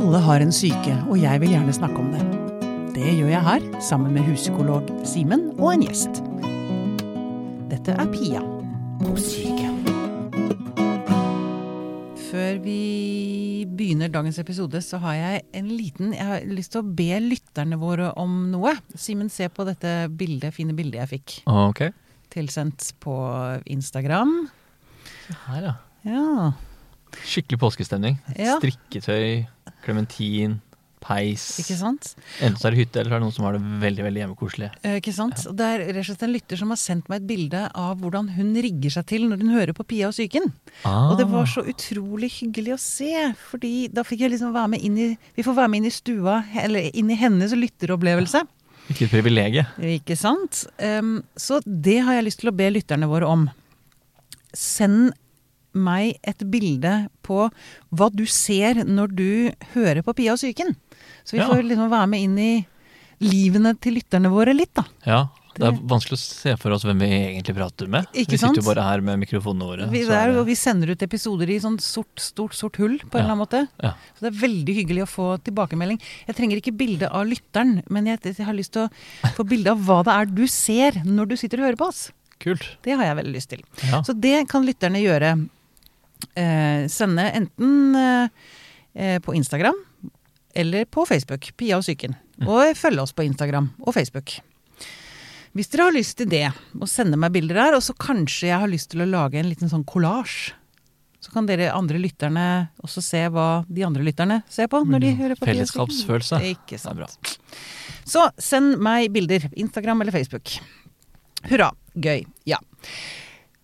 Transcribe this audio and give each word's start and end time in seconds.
Alle 0.00 0.20
har 0.24 0.40
en 0.42 0.52
syke, 0.54 0.94
og 1.10 1.18
jeg 1.20 1.40
vil 1.42 1.52
gjerne 1.54 1.74
snakke 1.76 2.00
om 2.00 2.08
det. 2.14 2.22
Det 2.96 3.10
gjør 3.18 3.30
jeg 3.34 3.44
her, 3.46 3.66
sammen 3.84 4.14
med 4.16 4.24
huspsykolog 4.26 4.88
Simen 5.08 5.50
og 5.58 5.74
en 5.74 5.84
gjest. 5.84 6.20
Dette 7.70 7.94
er 7.94 8.08
Pia 8.12 8.40
på 9.02 9.14
syke. 9.20 9.68
Før 12.30 12.58
vi 12.62 12.78
begynner 13.76 14.10
dagens 14.12 14.38
episode, 14.42 14.80
så 14.84 15.00
har 15.02 15.16
jeg 15.18 15.42
en 15.58 15.68
liten 15.70 16.12
Jeg 16.14 16.26
har 16.28 16.44
lyst 16.46 16.72
til 16.74 16.82
å 16.82 16.94
be 16.96 17.08
lytterne 17.24 17.78
våre 17.80 18.12
om 18.20 18.50
noe. 18.52 18.72
Simen, 18.94 19.30
se 19.32 19.48
på 19.52 19.66
dette 19.68 20.08
bildet, 20.16 20.54
fine 20.56 20.74
bildet 20.78 21.02
jeg 21.02 21.12
fikk 21.14 21.36
Ok. 21.50 21.84
tilsendt 22.32 22.92
på 23.02 23.14
Instagram. 23.66 24.48
Her, 25.46 25.62
ja. 25.70 25.76
Ja. 26.06 26.52
Skikkelig 27.26 27.58
påskestemning. 27.58 28.20
Ja. 28.38 28.56
Strikketøy, 28.60 29.46
klementin, 29.84 30.58
peis. 31.00 31.44
Ikke 31.62 31.76
sant? 31.80 32.10
Enten 32.44 32.58
så 32.60 32.68
er 32.68 32.74
det 32.74 32.82
hytte, 32.82 33.00
eller 33.00 33.08
så 33.08 33.14
er 33.16 33.20
det 33.22 33.24
noen 33.24 33.32
som 33.32 33.46
har 33.46 33.54
det 33.56 33.60
veldig 33.80 34.04
veldig 34.04 34.20
hjemmekoselig. 34.20 34.66
Eh, 34.84 34.98
Ikke 35.00 35.14
sant? 35.16 35.38
Ja. 35.46 35.54
Det 35.56 35.68
er 35.72 35.84
rett 35.86 36.00
og 36.02 36.08
slett 36.10 36.24
en 36.26 36.34
lytter 36.34 36.60
som 36.60 36.74
har 36.74 36.80
sendt 36.82 37.08
meg 37.08 37.22
et 37.22 37.28
bilde 37.30 37.62
av 37.72 37.94
hvordan 38.02 38.28
hun 38.36 38.50
rigger 38.66 38.92
seg 38.98 39.06
til 39.08 39.24
når 39.30 39.40
hun 39.40 39.54
hører 39.54 39.72
på 39.78 39.86
Pia 39.88 40.10
og 40.10 40.12
psyken. 40.16 40.50
Ah, 40.84 41.08
Og 41.08 41.16
det 41.22 41.26
var 41.32 41.48
så 41.48 41.64
utrolig 41.72 42.28
hyggelig 42.36 42.74
å 42.76 42.80
se, 42.84 43.14
fordi 43.48 43.72
da 43.96 44.04
fikk 44.04 44.26
jeg 44.26 44.34
liksom 44.34 44.52
være 44.52 44.74
med 44.74 44.84
inn 44.84 44.98
i 45.00 45.08
Vi 45.38 45.46
får 45.46 45.56
være 45.62 45.72
med 45.72 45.80
inn 45.80 45.88
i 45.88 45.94
stua, 45.96 46.36
eller 46.66 46.90
inn 46.92 47.10
i 47.10 47.16
hennes 47.16 47.56
lytteropplevelse. 47.56 48.44
Hvilket 48.90 49.10
privilegium. 49.16 49.72
Ikke 49.96 50.16
sant? 50.18 50.66
Um, 50.82 51.22
så 51.38 51.62
det 51.64 52.00
har 52.04 52.18
jeg 52.18 52.28
lyst 52.28 52.40
til 52.44 52.50
å 52.52 52.56
be 52.60 52.68
lytterne 52.76 53.08
våre 53.08 53.28
om. 53.30 53.48
Send 54.52 55.12
meg 55.74 56.18
et 56.26 56.38
bilde 56.50 57.08
på 57.22 57.50
hva 57.94 58.10
du 58.14 58.24
ser 58.26 58.84
når 58.84 59.14
du 59.14 59.50
hører 59.74 60.02
på 60.02 60.14
Pia 60.16 60.32
og 60.32 60.38
psyken. 60.38 60.74
Så 61.24 61.32
vi 61.36 61.38
Ja. 61.38 61.48
får 61.48 61.62
liksom 61.68 61.90
være 61.90 62.08
med 62.08 62.20
inn 62.20 62.38
i 62.38 62.66
livene 63.20 63.74
til 63.80 63.94
lytterne 63.98 64.30
våre 64.32 64.54
litt, 64.56 64.72
da. 64.74 64.84
Ja. 65.06 65.28
Det 65.52 65.66
er 65.66 65.72
vanskelig 65.82 66.14
å 66.14 66.20
se 66.22 66.52
for 66.56 66.70
oss 66.72 66.84
hvem 66.86 67.00
vi 67.02 67.08
egentlig 67.10 67.56
prater 67.56 67.88
med. 67.90 68.06
Ikke 68.14 68.30
vi 68.30 68.38
sitter 68.38 68.62
jo 68.62 68.68
bare 68.72 68.84
her 68.86 69.00
med 69.04 69.18
mikrofonene 69.18 69.66
våre. 69.66 69.88
Vi, 69.90 70.04
så 70.06 70.12
det 70.14 70.16
er, 70.16 70.28
er 70.30 70.32
det- 70.38 70.46
vi 70.46 70.54
sender 70.54 70.90
ut 70.94 71.02
episoder 71.02 71.50
i 71.50 71.58
sånn 71.58 71.78
sort, 71.80 72.14
stort, 72.22 72.54
sort 72.54 72.76
hull, 72.76 72.96
på 72.98 73.18
en 73.18 73.26
Ja. 73.26 73.32
eller 73.34 73.34
annen 73.34 73.46
måte. 73.46 73.68
Ja. 73.82 73.90
Så 74.16 74.20
det 74.20 74.30
er 74.32 74.48
veldig 74.48 74.74
hyggelig 74.78 75.02
å 75.02 75.08
få 75.10 75.42
tilbakemelding. 75.42 76.00
Jeg 76.28 76.36
trenger 76.36 76.56
ikke 76.62 76.76
bilde 76.78 77.10
av 77.12 77.26
lytteren, 77.26 77.82
men 77.90 78.06
jeg, 78.06 78.20
jeg 78.22 78.46
har 78.46 78.54
lyst 78.54 78.72
til 78.72 78.88
å 78.88 79.34
få 79.34 79.44
bilde 79.46 79.66
av 79.72 79.78
hva 79.84 80.02
det 80.04 80.12
er 80.14 80.24
du 80.34 80.46
ser 80.46 80.92
når 81.04 81.28
du 81.28 81.36
sitter 81.36 81.58
og 81.58 81.66
hører 81.66 81.76
på 81.76 81.88
oss. 81.88 82.12
Kult. 82.38 82.76
Det 82.82 82.96
har 82.96 83.04
jeg 83.04 83.16
veldig 83.16 83.34
lyst 83.34 83.48
til. 83.50 83.60
Ja. 83.90 84.00
Så 84.02 84.18
det 84.18 84.48
kan 84.48 84.64
lytterne 84.64 85.02
gjøre. 85.02 85.48
Eh, 86.34 86.86
sende 86.92 87.26
enten 87.36 87.96
eh, 87.96 88.28
eh, 88.94 89.18
på 89.22 89.34
Instagram 89.34 89.76
eller 90.54 90.84
på 90.90 91.06
Facebook. 91.06 91.50
Pia 91.56 91.78
og 91.78 91.84
psyken. 91.86 92.16
Og 92.46 92.76
følge 92.78 93.02
oss 93.04 93.12
på 93.14 93.26
Instagram 93.26 93.70
og 93.84 93.94
Facebook. 93.94 94.38
Hvis 95.52 95.70
dere 95.70 95.88
har 95.88 95.94
lyst 95.96 96.16
til 96.20 96.28
det, 96.30 96.46
og 96.78 96.88
sende 96.88 97.18
meg 97.18 97.32
bilder 97.34 97.58
der, 97.58 97.76
og 97.76 97.82
så 97.82 97.94
kanskje 97.98 98.48
jeg 98.52 98.62
har 98.62 98.70
lyst 98.70 98.92
til 98.92 99.02
å 99.02 99.08
lage 99.10 99.40
en 99.40 99.48
liten 99.50 99.70
sånn 99.70 99.84
kollasj. 99.86 100.52
Så 101.20 101.34
kan 101.34 101.44
dere 101.44 101.72
andre 101.76 101.98
lytterne 102.00 102.44
også 102.80 103.02
se 103.04 103.20
hva 103.28 103.48
de 103.68 103.82
andre 103.84 104.06
lytterne 104.06 104.38
ser 104.48 104.70
på 104.72 104.80
når 104.88 105.02
de 105.04 105.10
hører 105.18 105.36
på. 105.36 105.48
Fellesskapsfølelse. 105.50 106.38
Ikke 106.54 106.78
Det 106.78 106.78
er 106.78 106.84
sant. 106.86 106.96
bra. 106.96 107.08
Så 108.08 108.24
send 108.40 108.78
meg 108.80 109.10
bilder. 109.12 109.50
Instagram 109.52 110.00
eller 110.00 110.16
Facebook. 110.16 110.54
Hurra. 111.50 111.68
Gøy. 111.92 112.24
Ja. 112.48 112.56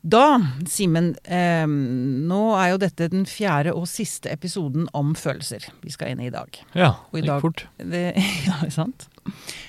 Da, 0.07 0.39
Simen, 0.71 1.15
eh, 1.25 1.67
nå 1.67 2.41
er 2.55 2.69
jo 2.71 2.79
dette 2.79 3.09
den 3.11 3.25
fjerde 3.27 3.73
og 3.75 3.89
siste 3.91 4.31
episoden 4.31 4.87
om 4.95 5.17
følelser 5.19 5.67
vi 5.83 5.91
skal 5.91 6.13
inn 6.13 6.23
i 6.23 6.29
i 6.29 6.35
dag. 6.35 6.61
Ja, 6.79 6.93
det 7.11 7.25
gikk 7.25 7.43
fort. 7.43 7.65
Det, 7.81 8.05
ja, 8.47 8.61
sant? 8.71 9.09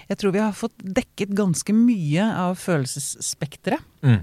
Jeg 0.05 0.19
tror 0.21 0.35
vi 0.35 0.43
har 0.43 0.53
fått 0.53 0.77
dekket 0.77 1.33
ganske 1.37 1.73
mye 1.73 2.27
av 2.43 2.57
følelsesspekteret. 2.61 3.81
Mm. 4.05 4.21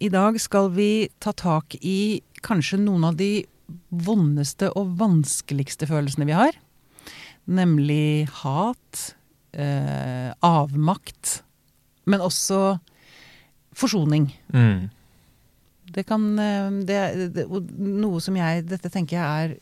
I 0.00 0.08
dag 0.08 0.40
skal 0.40 0.70
vi 0.72 1.10
ta 1.20 1.34
tak 1.36 1.76
i 1.84 2.22
kanskje 2.40 2.80
noen 2.80 3.10
av 3.10 3.20
de 3.20 3.44
vondeste 3.92 4.70
og 4.78 4.94
vanskeligste 5.02 5.90
følelsene 5.90 6.24
vi 6.30 6.38
har. 6.38 6.56
Nemlig 7.50 8.30
hat, 8.40 9.10
eh, 9.52 10.32
avmakt, 10.40 11.42
men 12.08 12.24
også 12.24 12.78
forsoning. 13.80 14.28
Mm. 14.54 14.88
Det 15.90 16.04
kan 16.06 16.26
eh, 16.38 16.68
det, 16.86 16.98
det, 17.34 17.46
Noe 17.50 18.20
som 18.22 18.36
jeg 18.38 18.62
Dette 18.70 18.90
tenker 18.94 19.16
jeg 19.18 19.48
er 19.50 19.56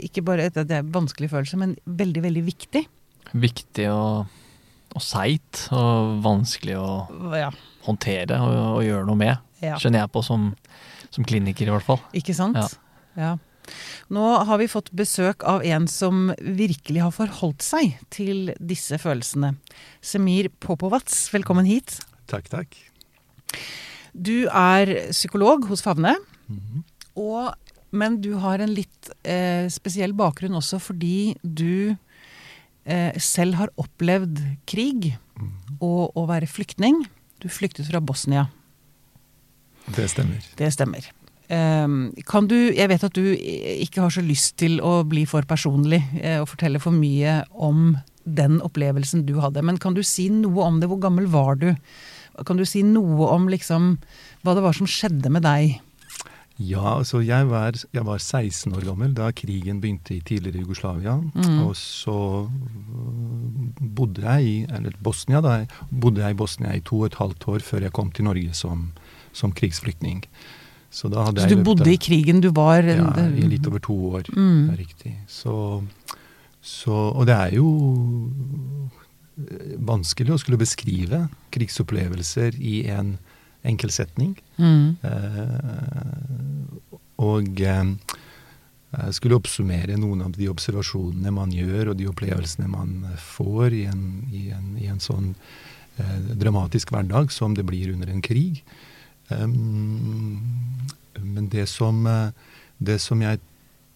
ikke 0.00 0.22
bare 0.26 0.46
et, 0.48 0.56
det 0.66 0.72
er 0.78 0.80
en 0.82 0.92
vanskelig 0.94 1.28
følelse, 1.30 1.58
men 1.60 1.74
veldig, 1.86 2.22
veldig 2.24 2.42
viktig. 2.46 2.80
Viktig 3.38 3.84
og, 3.92 4.30
og 4.96 5.04
seigt, 5.04 5.66
og 5.76 6.16
vanskelig 6.24 6.74
å 6.80 6.88
Ja. 7.38 7.50
håndtere 7.86 8.40
og, 8.42 8.56
og 8.78 8.82
gjøre 8.84 9.06
noe 9.08 9.20
med. 9.20 9.38
ja. 9.62 9.76
Skjønner 9.78 10.02
jeg 10.02 10.12
på 10.16 10.24
som, 10.26 10.48
som 11.14 11.24
kliniker, 11.28 11.68
i 11.70 11.74
hvert 11.76 11.86
fall. 11.86 12.00
Ikke 12.18 12.34
sant? 12.36 12.58
Ja. 12.58 12.66
Ja. 13.20 13.30
Nå 14.10 14.24
har 14.48 14.58
vi 14.58 14.66
fått 14.72 14.90
besøk 14.96 15.44
av 15.46 15.62
en 15.62 15.86
som 15.88 16.32
virkelig 16.42 17.04
har 17.04 17.14
forholdt 17.14 17.62
seg 17.62 17.94
til 18.10 18.50
disse 18.58 18.98
følelsene. 18.98 19.52
Semir 20.02 20.48
Popovats, 20.64 21.28
velkommen 21.30 21.68
hit. 21.70 22.00
Takk, 22.32 22.50
takk. 22.50 22.74
Du 24.14 24.46
er 24.48 25.10
psykolog 25.10 25.66
hos 25.70 25.82
Favne, 25.82 26.16
Mhm. 26.50 26.82
og, 27.16 27.54
men 27.92 28.20
du 28.20 28.36
har 28.38 28.58
en 28.60 28.72
litt 28.74 29.10
eh, 29.24 29.68
spesiell 29.70 30.12
bakgrunn 30.12 30.54
også 30.58 30.80
fordi 30.82 31.36
du 31.42 31.96
eh, 32.86 33.12
selv 33.18 33.54
har 33.60 33.68
opplevd 33.78 34.40
krig 34.66 35.12
Mhm. 35.38 35.78
og 35.80 36.12
å 36.16 36.26
være 36.28 36.46
flyktning. 36.50 37.04
Du 37.40 37.48
flyktet 37.48 37.86
fra 37.90 38.00
Bosnia. 38.00 38.48
Det 39.94 40.08
stemmer. 40.10 40.42
Det 40.56 40.72
stemmer. 40.74 41.06
Ehm, 41.50 42.12
kan 42.26 42.46
du, 42.46 42.54
jeg 42.72 42.88
vet 42.88 43.02
at 43.04 43.12
du 43.16 43.34
ikke 43.34 44.02
har 44.04 44.10
så 44.10 44.22
lyst 44.22 44.56
til 44.56 44.78
å 44.80 45.02
bli 45.08 45.24
for 45.26 45.42
personlig 45.42 46.02
eh, 46.22 46.38
og 46.40 46.48
fortelle 46.48 46.78
for 46.80 46.92
mye 46.94 47.44
om 47.52 47.96
den 48.26 48.60
opplevelsen 48.60 49.24
du 49.26 49.40
hadde, 49.40 49.62
men 49.64 49.78
kan 49.78 49.94
du 49.96 50.02
si 50.06 50.28
noe 50.28 50.62
om 50.66 50.78
det? 50.80 50.88
Hvor 50.88 51.00
gammel 51.00 51.26
var 51.32 51.56
du? 51.56 51.74
Kan 52.46 52.60
du 52.60 52.64
si 52.68 52.82
noe 52.86 53.30
om 53.34 53.48
liksom 53.52 53.94
hva 54.44 54.56
det 54.56 54.64
var 54.64 54.76
som 54.76 54.88
skjedde 54.88 55.32
med 55.32 55.44
deg? 55.44 55.78
Ja, 56.60 56.98
altså 56.98 57.22
jeg 57.24 57.46
var, 57.48 57.72
jeg 57.72 58.04
var 58.04 58.18
16 58.20 58.74
år 58.76 58.84
gammel 58.84 59.14
da 59.16 59.30
krigen 59.32 59.78
begynte 59.80 60.12
i 60.18 60.20
tidligere 60.20 60.60
Jugoslavia. 60.60 61.14
Mm. 61.16 61.62
Og 61.64 61.72
så 61.78 62.16
øh, 62.44 63.84
bodde 63.96 64.26
jeg 64.26 64.44
i 64.44 64.56
eller 64.68 64.96
Bosnia 65.00 65.40
da, 65.40 65.54
bodde 65.88 66.20
jeg 66.20 66.36
i 66.36 66.40
Bosnia 66.42 66.74
i 66.76 66.82
to 66.84 67.00
og 67.00 67.08
et 67.08 67.16
halvt 67.20 67.48
år 67.48 67.64
før 67.64 67.86
jeg 67.86 67.94
kom 67.96 68.10
til 68.12 68.28
Norge 68.28 68.52
som, 68.52 68.90
som 69.32 69.54
krigsflyktning. 69.56 70.20
Så 70.90 71.08
Så 71.08 71.46
du 71.48 71.54
løpt 71.54 71.64
bodde 71.64 71.92
i 71.92 71.96
krigen, 71.96 72.40
du 72.40 72.50
var 72.50 72.82
Ja, 72.82 73.08
i 73.30 73.46
litt 73.46 73.66
over 73.66 73.78
to 73.78 73.94
år. 74.18 74.22
Mm. 74.34 74.68
Det 74.68 74.74
er 74.74 74.78
riktig. 74.78 75.14
Så, 75.28 75.82
så 76.60 76.92
Og 76.92 77.26
det 77.26 77.34
er 77.34 77.54
jo 77.54 78.28
vanskelig 79.90 80.34
å 80.34 80.40
skulle 80.40 80.60
beskrive 80.60 81.26
krigsopplevelser 81.54 82.56
i 82.56 82.84
en 82.94 83.16
enkel 83.66 83.92
setning. 83.92 84.36
Mm. 84.56 84.96
Eh, 85.04 86.90
og 87.20 87.60
eh, 87.60 87.94
jeg 88.90 89.16
skulle 89.18 89.38
oppsummere 89.38 89.98
noen 90.00 90.24
av 90.24 90.32
de 90.34 90.48
observasjonene 90.50 91.30
man 91.34 91.52
gjør, 91.54 91.92
og 91.92 91.98
de 92.00 92.08
opplevelsene 92.10 92.70
man 92.70 93.04
får 93.22 93.76
i 93.76 93.84
en, 93.90 94.06
i 94.34 94.48
en, 94.54 94.72
i 94.80 94.88
en 94.90 95.02
sånn 95.02 95.34
eh, 96.00 96.16
dramatisk 96.40 96.90
hverdag 96.94 97.30
som 97.34 97.54
det 97.54 97.66
blir 97.68 97.92
under 97.94 98.10
en 98.10 98.24
krig. 98.24 98.64
Um, 99.30 100.40
men 101.14 101.46
det 101.52 101.68
som, 101.70 102.02
eh, 102.06 102.32
det 102.78 102.98
som 103.04 103.22
jeg 103.22 103.38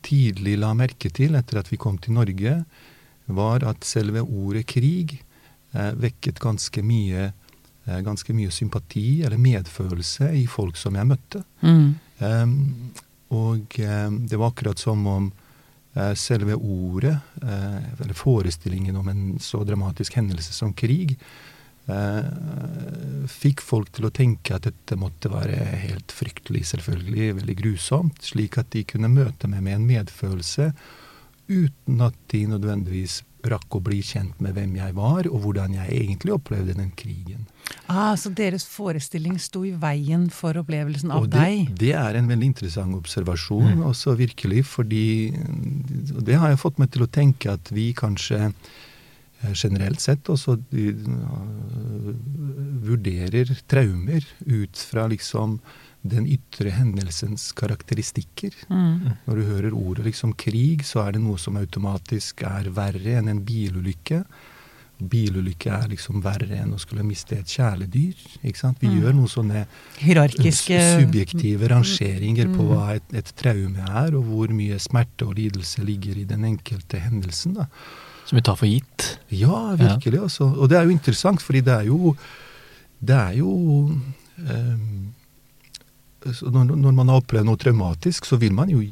tidlig 0.05 0.59
la 0.61 0.75
merke 0.77 1.11
til 1.11 1.35
etter 1.35 1.59
at 1.59 1.73
vi 1.73 1.81
kom 1.81 1.99
til 1.99 2.15
Norge, 2.21 2.61
var 3.27 3.65
at 3.67 3.87
selve 3.89 4.21
ordet 4.23 4.67
krig 4.69 5.23
vekket 5.75 6.41
ganske 6.43 6.83
mye, 6.87 7.33
eh, 7.87 8.01
ganske 8.07 8.35
mye 8.37 8.53
sympati 8.55 9.23
eller 9.27 9.41
medfølelse 9.41 10.31
i 10.39 10.47
folk 10.51 10.79
som 10.81 10.99
jeg 10.99 11.11
møtte. 11.11 11.43
Mm. 11.63 11.89
Um, 12.21 12.59
og 13.35 13.81
um, 13.81 14.21
det 14.29 14.39
var 14.39 14.53
akkurat 14.53 14.79
som 14.79 15.07
om 15.11 15.33
eh, 15.95 16.15
selve 16.15 16.55
ordet, 16.55 17.17
eh, 17.43 17.81
eller 18.01 18.15
forestillingen 18.15 18.97
om 18.97 19.09
en 19.09 19.25
så 19.41 19.65
dramatisk 19.65 20.15
hendelse 20.21 20.53
som 20.55 20.73
krig, 20.73 21.17
eh, 21.87 23.27
fikk 23.31 23.63
folk 23.65 23.91
til 23.95 24.09
å 24.09 24.15
tenke 24.15 24.55
at 24.55 24.69
dette 24.69 24.99
måtte 25.01 25.33
være 25.33 25.59
helt 25.89 26.15
fryktelig, 26.15 26.65
selvfølgelig, 26.71 27.35
veldig 27.41 27.59
grusomt, 27.63 28.23
slik 28.23 28.59
at 28.61 28.71
de 28.77 28.85
kunne 28.87 29.13
møte 29.13 29.51
meg 29.51 29.65
med 29.67 29.81
en 29.81 29.89
medfølelse 29.91 30.71
uten 31.49 32.01
at 32.01 32.17
de 32.33 32.47
nødvendigvis 32.49 33.23
rakk 33.51 33.77
å 33.77 33.81
bli 33.85 34.01
kjent 34.03 34.39
med 34.41 34.55
hvem 34.57 34.77
jeg 34.79 34.95
var, 34.97 35.27
og 35.29 35.41
hvordan 35.45 35.75
jeg 35.77 35.91
egentlig 35.93 36.33
opplevde 36.35 36.75
den 36.79 36.91
krigen. 36.97 37.47
Ah, 37.89 38.15
Så 38.17 38.31
deres 38.35 38.65
forestilling 38.69 39.39
sto 39.41 39.65
i 39.65 39.73
veien 39.73 40.31
for 40.33 40.55
opplevelsen 40.61 41.11
av 41.13 41.29
det, 41.29 41.39
deg? 41.41 41.75
det 41.79 41.93
er 41.97 42.17
en 42.21 42.29
veldig 42.29 42.47
interessant 42.53 42.95
observasjon, 42.97 43.77
Mm. 43.77 43.85
også 43.91 44.17
virkelig, 44.17 44.65
fordi 44.65 45.33
Det 46.25 46.35
har 46.39 46.49
jeg 46.51 46.59
fått 46.59 46.79
meg 46.79 46.91
til 46.91 47.03
å 47.03 47.11
tenke 47.11 47.53
at 47.53 47.71
vi 47.71 47.93
kanskje 47.93 48.53
eh, 49.43 49.53
generelt 49.55 50.01
sett 50.01 50.25
også 50.25 50.59
øh, 50.73 52.15
vurderer 52.85 53.51
traumer 53.69 54.25
ut 54.47 54.77
fra 54.91 55.07
liksom 55.11 55.59
den 56.05 56.27
ytre 56.29 56.71
hendelsens 56.77 57.53
karakteristikker. 57.57 58.53
Mm. 58.69 59.15
Når 59.27 59.39
du 59.41 59.45
hører 59.49 59.73
ordet 59.77 60.05
liksom 60.11 60.35
krig, 60.37 60.83
så 60.85 61.01
er 61.07 61.13
det 61.17 61.23
noe 61.25 61.39
som 61.41 61.57
automatisk 61.57 62.43
er 62.45 62.69
verre 62.77 63.17
enn 63.21 63.29
en 63.33 63.41
bilulykke. 63.47 64.25
Bilulykke 65.01 65.73
er 65.75 65.89
liksom 65.91 66.21
verre 66.23 66.55
enn 66.61 66.75
å 66.77 66.79
skulle 66.79 67.03
miste 67.03 67.39
et 67.41 67.47
kjæledyr. 67.51 68.15
ikke 68.45 68.57
sant? 68.61 68.79
Vi 68.81 68.87
Mm. 68.89 69.01
gjør 69.01 69.15
noen 69.15 69.29
sånne 69.33 69.67
Hierarkiske 69.99 70.79
subjektive 71.01 71.69
rangeringer 71.69 72.47
på 72.53 72.63
Mm. 72.63 72.69
hva 72.69 72.95
et, 72.95 73.03
et 73.13 73.33
traume 73.37 73.81
er, 73.81 74.15
og 74.15 74.25
hvor 74.25 74.49
mye 74.53 74.79
smerte 74.79 75.27
og 75.27 75.35
lidelse 75.37 75.83
ligger 75.85 76.17
i 76.19 76.25
den 76.25 76.45
enkelte 76.45 77.01
hendelsen. 77.01 77.55
da. 77.55 77.67
Som 78.27 78.37
vi 78.37 78.43
tar 78.43 78.57
for 78.57 78.67
gitt. 78.67 79.19
Ja, 79.31 79.75
virkelig. 79.77 80.21
Altså. 80.21 80.45
Og 80.57 80.69
det 80.69 80.79
er 80.79 80.85
jo 80.85 80.91
interessant, 80.91 81.41
fordi 81.43 81.61
det 81.65 81.75
er 81.81 81.85
jo 81.87 82.17
Det 83.05 83.15
er 83.17 83.33
jo 83.37 84.01
ehm, 84.39 85.13
så 85.13 85.24
når, 86.25 86.77
når 86.77 86.95
man 86.97 87.11
har 87.13 87.21
opplevd 87.21 87.49
noe 87.49 87.61
traumatisk, 87.61 88.29
så 88.29 88.39
vil 88.41 88.55
man 88.57 88.73
jo 88.73 88.83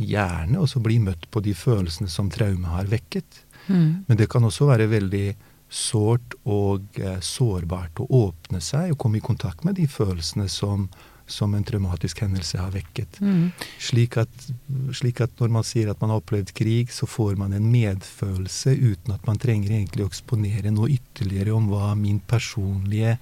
gjerne 0.00 0.60
også 0.60 0.80
bli 0.82 0.98
møtt 1.02 1.28
på 1.32 1.42
de 1.44 1.54
følelsene 1.56 2.10
som 2.10 2.30
traumet 2.32 2.72
har 2.72 2.90
vekket. 2.90 3.44
Mm. 3.68 4.04
Men 4.06 4.18
det 4.18 4.28
kan 4.30 4.44
også 4.44 4.68
være 4.70 4.90
veldig 4.90 5.28
sårt 5.70 6.34
og 6.50 6.98
eh, 6.98 7.20
sårbart 7.22 8.02
å 8.02 8.08
åpne 8.26 8.60
seg 8.64 8.94
og 8.94 8.98
komme 9.04 9.20
i 9.20 9.24
kontakt 9.24 9.62
med 9.66 9.78
de 9.78 9.86
følelsene 9.90 10.48
som, 10.50 10.88
som 11.30 11.54
en 11.54 11.66
traumatisk 11.66 12.24
hendelse 12.24 12.58
har 12.58 12.72
vekket. 12.74 13.20
Mm. 13.22 13.52
Slik 13.78 14.18
at, 14.24 14.48
slik 14.96 15.22
at 15.22 15.36
når 15.38 15.54
man 15.60 15.66
sier 15.66 15.92
at 15.92 16.02
man 16.02 16.10
har 16.14 16.24
opplevd 16.24 16.52
krig, 16.58 16.90
så 16.94 17.06
får 17.06 17.38
man 17.38 17.54
en 17.54 17.70
medfølelse 17.70 18.74
uten 18.74 19.14
at 19.14 19.26
man 19.30 19.38
trenger 19.40 19.76
egentlig 19.76 20.06
å 20.06 20.10
eksponere 20.10 20.74
noe 20.74 20.90
ytterligere 20.96 21.54
om 21.54 21.70
hva 21.70 21.94
min 21.98 22.18
personlige 22.18 23.18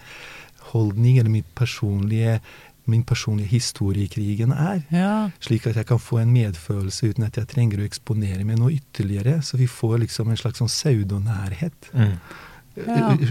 holdning 0.72 1.18
eller 1.18 1.32
min 1.32 1.46
personlige, 1.56 2.40
min 2.88 3.04
personlige 3.06 3.52
historie 3.52 4.06
i 4.06 4.12
krigen 4.12 4.52
er. 4.52 4.82
Ja. 4.94 5.12
Slik 5.44 5.66
at 5.68 5.78
jeg 5.78 5.88
kan 5.88 6.00
få 6.02 6.22
en 6.22 6.32
medfølelse 6.34 7.12
uten 7.12 7.26
at 7.28 7.38
jeg 7.38 7.50
trenger 7.52 7.82
å 7.82 7.86
eksponere 7.88 8.44
meg 8.48 8.60
noe 8.60 8.74
ytterligere. 8.76 9.38
Så 9.44 9.60
vi 9.60 9.68
får 9.70 9.98
liksom 10.04 10.32
en 10.32 10.40
slags 10.40 10.62
sånn 10.62 10.72
pseudonærhet. 10.72 11.92
Ja. 11.94 12.12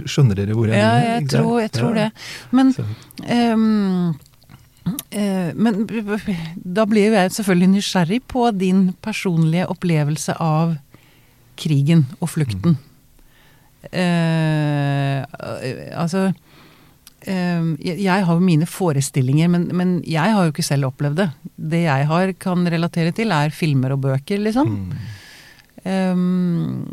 Skjønner 0.03 0.35
dere 0.35 0.55
hvor 0.57 0.67
jeg 0.67 0.79
ja, 0.81 0.95
vil? 0.97 1.05
jeg 1.07 1.29
tror, 1.31 1.59
jeg 1.63 1.71
tror 1.77 1.93
det. 1.95 2.09
Men 2.51 2.73
Ehm, 3.23 4.15
eh, 5.09 5.53
men 5.55 5.85
da 6.55 6.85
blir 6.87 7.09
jo 7.09 7.15
jeg 7.17 7.35
selvfølgelig 7.37 7.71
nysgjerrig 7.75 8.21
på 8.27 8.49
din 8.55 8.91
personlige 9.03 9.67
opplevelse 9.71 10.35
av 10.43 10.75
krigen 11.57 12.05
og 12.19 12.31
flukten. 12.35 12.77
Eh, 13.91 15.23
altså 15.95 16.27
eh, 16.29 16.43
jeg, 17.27 17.99
jeg 17.99 18.25
har 18.27 18.33
jo 18.33 18.43
mine 18.43 18.67
forestillinger, 18.69 19.51
men, 19.51 19.69
men 19.75 19.93
jeg 20.07 20.33
har 20.35 20.47
jo 20.47 20.53
ikke 20.53 20.65
selv 20.65 20.89
opplevd 20.91 21.21
det. 21.21 21.29
Det 21.75 21.83
jeg 21.83 22.07
har, 22.09 22.33
kan 22.39 22.67
relatere 22.71 23.11
til, 23.15 23.33
er 23.35 23.55
filmer 23.55 23.95
og 23.95 24.03
bøker, 24.07 24.41
liksom. 24.43 24.75
mm. 24.87 25.15
Um, 25.87 26.83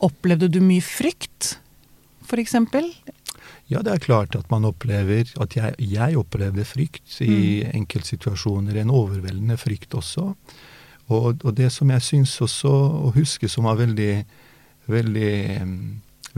opplevde 0.00 0.48
du 0.48 0.62
mye 0.64 0.80
frykt, 0.80 1.58
eksempel? 2.40 2.86
Ja, 3.68 3.82
det 3.84 3.92
er 3.92 4.04
klart 4.04 4.36
at 4.36 4.50
man 4.50 4.64
opplever 4.64 5.28
At 5.40 5.56
jeg, 5.56 5.74
jeg 5.78 6.16
opplevde 6.16 6.64
frykt 6.64 7.18
i 7.20 7.62
enkeltsituasjoner. 7.74 8.78
En 8.80 8.92
overveldende 8.92 9.56
frykt 9.60 9.94
også. 9.94 10.32
Og, 11.12 11.44
og 11.44 11.56
det 11.56 11.68
som 11.72 11.90
jeg 11.92 12.04
syns 12.04 12.40
også 12.40 12.70
å 12.70 13.12
huske 13.12 13.48
som 13.52 13.68
var 13.68 13.76
veldig, 13.80 14.24
veldig, 14.88 15.32
em, 15.60 15.76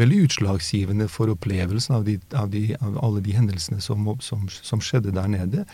veldig 0.00 0.24
utslagsgivende 0.26 1.06
for 1.12 1.30
opplevelsen 1.32 1.96
av, 1.98 2.06
de, 2.08 2.18
av, 2.34 2.50
de, 2.50 2.74
av 2.80 2.98
alle 3.04 3.22
de 3.24 3.34
hendelsene 3.36 3.82
som, 3.84 4.06
som, 4.24 4.48
som 4.50 4.82
skjedde 4.82 5.14
der 5.14 5.30
nede 5.30 5.64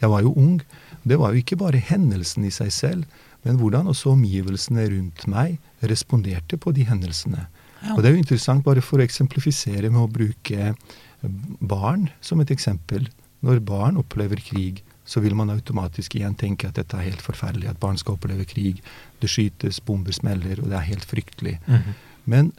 Jeg 0.00 0.08
var 0.08 0.22
jo 0.24 0.32
ung. 0.36 0.60
Det 1.04 1.18
var 1.20 1.32
jo 1.32 1.42
ikke 1.42 1.58
bare 1.60 1.80
hendelsen 1.90 2.46
i 2.48 2.52
seg 2.54 2.70
selv, 2.72 3.18
men 3.44 3.58
hvordan 3.60 3.88
også 3.88 4.14
omgivelsene 4.14 4.86
rundt 4.92 5.26
meg 5.28 5.58
responderte 5.92 6.56
på 6.56 6.72
de 6.76 6.86
hendelsene. 6.88 7.46
Ja. 7.82 7.96
Og 7.96 8.00
det 8.00 8.10
er 8.10 8.16
jo 8.16 8.22
interessant, 8.22 8.64
bare 8.64 8.84
for 8.84 9.00
å 9.00 9.04
eksemplifisere 9.04 9.90
med 9.92 10.00
å 10.00 10.12
bruke 10.12 10.74
barn 11.60 12.08
som 12.24 12.40
et 12.40 12.52
eksempel. 12.52 13.08
Når 13.44 13.60
barn 13.64 14.00
opplever 14.00 14.40
krig, 14.44 14.82
så 15.08 15.20
vil 15.24 15.34
man 15.36 15.50
automatisk 15.50 16.14
igjen 16.16 16.36
tenke 16.38 16.68
at 16.68 16.76
dette 16.78 16.96
er 16.96 17.08
helt 17.08 17.24
forferdelig, 17.24 17.70
at 17.72 17.80
barn 17.82 17.98
skal 18.00 18.16
oppleve 18.16 18.44
krig. 18.48 18.82
Det 19.20 19.30
skytes, 19.32 19.80
bomber 19.84 20.14
smeller, 20.14 20.60
og 20.60 20.70
det 20.70 20.78
er 20.78 20.90
helt 20.92 21.06
fryktelig. 21.08 21.58
Mhm. 21.66 21.96
Men 22.30 22.52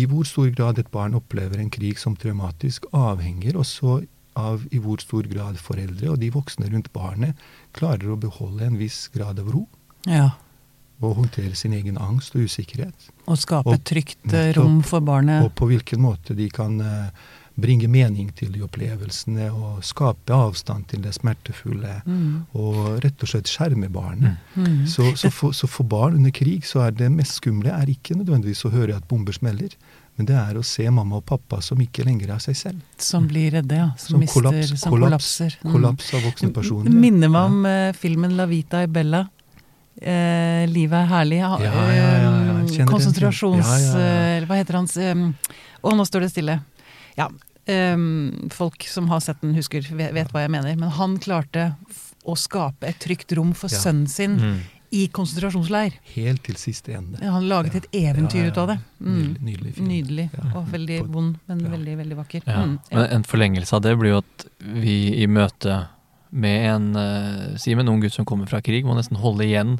i 0.00 0.06
hvor 0.08 0.26
stor 0.28 0.50
grad 0.56 0.78
et 0.80 0.90
barn 0.94 1.14
opplever 1.18 1.60
en 1.60 1.70
krig 1.72 1.98
som 2.00 2.16
traumatisk, 2.18 2.86
avhenger 2.96 3.58
også 3.60 4.00
av 4.40 4.62
i 4.72 4.78
hvor 4.80 5.00
stor 5.02 5.26
grad 5.28 5.58
foreldre 5.60 6.12
og 6.12 6.20
de 6.22 6.30
voksne 6.32 6.68
rundt 6.70 6.92
barnet 6.94 7.38
klarer 7.76 8.12
å 8.14 8.18
beholde 8.20 8.68
en 8.68 8.78
viss 8.80 9.08
grad 9.14 9.40
av 9.42 9.50
ro 9.52 9.64
Ja. 10.06 10.30
og 11.02 11.16
håndtere 11.16 11.56
sin 11.56 11.72
egen 11.72 11.96
angst 11.98 12.34
og 12.36 12.44
usikkerhet. 12.46 13.08
Og 13.26 13.38
skape 13.40 13.72
et 13.74 13.84
trygt 13.88 14.32
rom 14.56 14.82
for 14.84 15.00
barnet. 15.00 15.44
Og 15.46 15.54
på 15.56 15.66
hvilken 15.70 16.00
måte 16.04 16.36
de 16.36 16.48
kan 16.52 16.78
eh, 16.80 17.08
bringe 17.62 17.88
mening 17.90 18.30
til 18.36 18.52
de 18.54 18.62
opplevelsene 18.66 19.50
og 19.52 19.84
skape 19.86 20.34
avstand 20.34 20.88
til 20.90 21.04
det 21.04 21.14
smertefulle. 21.16 22.00
Mm. 22.06 22.50
Og 22.58 23.00
rett 23.04 23.24
og 23.24 23.32
slett 23.32 23.50
skjerme 23.50 23.90
barnet. 23.92 24.40
Mm. 24.54 24.84
Så, 24.90 25.12
så, 25.20 25.32
for, 25.34 25.56
så 25.56 25.70
for 25.70 25.88
barn 25.88 26.18
under 26.18 26.34
krig 26.34 26.66
så 26.68 26.86
er 26.86 26.96
det 26.96 27.10
mest 27.14 27.40
skumle 27.40 27.72
er 27.74 27.90
ikke 27.92 28.18
nødvendigvis 28.18 28.66
å 28.68 28.74
høre 28.74 28.98
at 28.98 29.08
bomber 29.10 29.36
smeller, 29.36 29.74
men 30.18 30.28
det 30.28 30.36
er 30.36 30.58
å 30.58 30.62
se 30.66 30.84
mamma 30.92 31.20
og 31.20 31.24
pappa 31.28 31.62
som 31.64 31.80
ikke 31.80 32.04
lenger 32.04 32.34
er 32.34 32.40
seg 32.44 32.56
selv. 32.58 32.80
Som 33.00 33.28
blir 33.30 33.54
redde, 33.54 33.76
ja. 33.78 33.90
Som, 33.96 34.16
Som 34.16 34.24
mister, 34.24 34.40
kollaps, 34.40 34.72
som 34.74 34.92
kollaps, 34.92 35.04
kollapser. 35.06 35.58
Mm. 35.62 35.74
Kollaps 35.74 36.14
av 36.16 36.24
voksne 36.28 36.50
personer. 36.56 36.90
Det 36.90 37.04
minner 37.06 37.32
meg 37.32 37.52
om 37.52 37.68
ja. 37.68 37.92
filmen 37.96 38.36
'La 38.36 38.48
Vita 38.50 38.82
i 38.84 38.90
Bella'. 38.90 39.28
Eh, 40.00 40.64
'Livet 40.68 40.96
er 40.96 41.08
herlig'. 41.08 41.40
Ja, 41.40 41.58
Ja, 41.60 41.72
ja, 41.92 42.10
ja, 42.24 42.32
eh, 42.64 42.86
konsentrasjons... 42.88 43.68
Eh, 43.96 44.46
Hva 44.48 44.56
heter 44.56 44.78
hans 44.80 44.96
um, 44.96 45.34
Å, 45.82 45.92
nå 45.96 46.06
står 46.08 46.24
det 46.24 46.30
stille. 46.32 46.60
Ja. 47.18 47.28
Eh, 47.66 47.96
folk 48.50 48.84
som 48.88 49.08
har 49.08 49.20
sett 49.20 49.40
den, 49.42 49.54
husker, 49.54 49.82
vet, 49.96 50.12
vet 50.14 50.32
hva 50.32 50.40
jeg 50.46 50.50
mener. 50.50 50.76
Men 50.76 50.90
han 50.90 51.18
klarte 51.18 51.74
å 52.26 52.36
skape 52.36 52.86
et 52.88 52.98
trygt 53.00 53.32
rom 53.36 53.52
for 53.54 53.68
Ja. 53.72 53.78
sønnen 53.78 54.08
sin 54.08 54.36
Mm. 54.38 54.60
i 54.92 55.06
konsentrasjonsleir. 55.08 55.92
Helt 56.14 56.42
til 56.42 56.54
siste 56.56 56.92
ende. 56.96 57.18
Ja, 57.22 57.30
Han 57.32 57.48
laget 57.48 57.74
et 57.76 57.86
eventyr 57.92 58.34
Ja, 58.40 58.44
ja, 58.44 58.50
ut 58.50 58.58
av 58.58 58.66
det. 58.68 58.78
Mm. 59.00 59.14
Nydelig, 59.14 59.40
nydelig 59.40 59.74
film. 59.74 59.88
Nydelig. 59.88 60.30
Ja. 60.34 60.58
Og 60.58 60.66
veldig 60.72 61.06
vond, 61.08 61.36
men 61.48 61.60
ja. 61.60 61.68
veldig, 61.70 61.96
veldig 61.96 62.16
vakker. 62.16 62.42
Ja. 62.46 62.62
Mm, 62.64 62.78
Men 62.92 63.06
en 63.10 63.22
forlengelse 63.22 63.72
av 63.74 63.82
det 63.82 63.96
blir 63.98 64.10
jo 64.10 64.18
at 64.18 64.46
vi 64.60 65.22
i 65.22 65.26
møte 65.26 65.88
med 66.32 66.66
en 66.74 66.96
uh, 66.96 67.56
Si 67.56 67.74
med 67.74 67.82
en 67.86 67.94
ung 67.94 68.00
gutt 68.02 68.12
som 68.12 68.24
kommer 68.24 68.46
fra 68.48 68.60
krig, 68.60 68.84
må 68.84 68.94
nesten 68.94 69.16
holde 69.16 69.42
igjen 69.44 69.78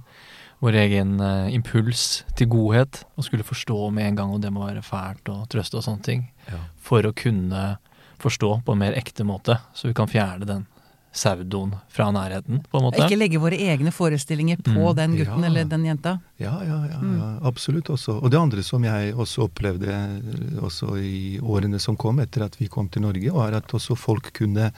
vår 0.61 0.75
egen 0.77 1.15
uh, 1.21 1.49
impuls 1.53 2.25
til 2.37 2.47
godhet 2.53 3.05
og 3.17 3.25
skulle 3.25 3.45
forstå 3.47 3.91
med 3.93 4.07
en 4.11 4.17
gang, 4.17 4.35
om 4.35 4.41
det 4.41 4.53
må 4.53 4.67
være 4.67 4.83
fælt 4.85 5.29
og 5.33 5.47
trøste 5.49 5.77
og 5.81 5.85
sånne 5.87 6.03
ting, 6.05 6.27
Ja. 6.51 6.59
for 6.77 7.03
å 7.03 7.15
kunne 7.17 7.79
forstå 8.21 8.63
på 8.67 8.73
en 8.73 8.79
mer 8.79 8.93
ekte 8.93 9.25
måte, 9.25 9.59
så 9.75 9.89
vi 9.89 9.95
kan 9.95 10.07
fjerne 10.11 10.45
den 10.47 10.67
saudoen 11.13 11.73
fra 11.91 12.05
nærheten, 12.15 12.61
på 12.71 12.79
en 12.79 12.85
måte. 12.85 13.01
Ikke 13.03 13.17
legge 13.19 13.41
våre 13.43 13.57
egne 13.59 13.91
forestillinger 13.91 14.61
på 14.63 14.77
Mm. 14.93 14.95
den 14.97 15.17
gutten 15.17 15.41
Ja. 15.43 15.47
eller 15.49 15.65
den 15.65 15.85
jenta. 15.85 16.21
Ja, 16.39 16.61
ja, 16.63 16.87
ja, 16.87 16.99
Mm. 17.01 17.19
ja, 17.19 17.39
absolutt 17.49 17.89
også. 17.91 18.23
Og 18.23 18.31
det 18.31 18.39
andre 18.39 18.63
som 18.63 18.83
jeg 18.85 19.15
også 19.15 19.49
opplevde 19.49 19.89
eh, 19.89 20.61
også 20.63 20.95
i 21.03 21.41
årene 21.41 21.81
som 21.81 21.97
kom 21.97 22.21
etter 22.21 22.45
at 22.45 22.55
vi 22.61 22.69
kom 22.69 22.89
til 22.89 23.03
Norge, 23.03 23.33
var 23.33 23.55
at 23.55 23.67
også 23.73 23.97
folk 23.97 24.33
kunne 24.33 24.73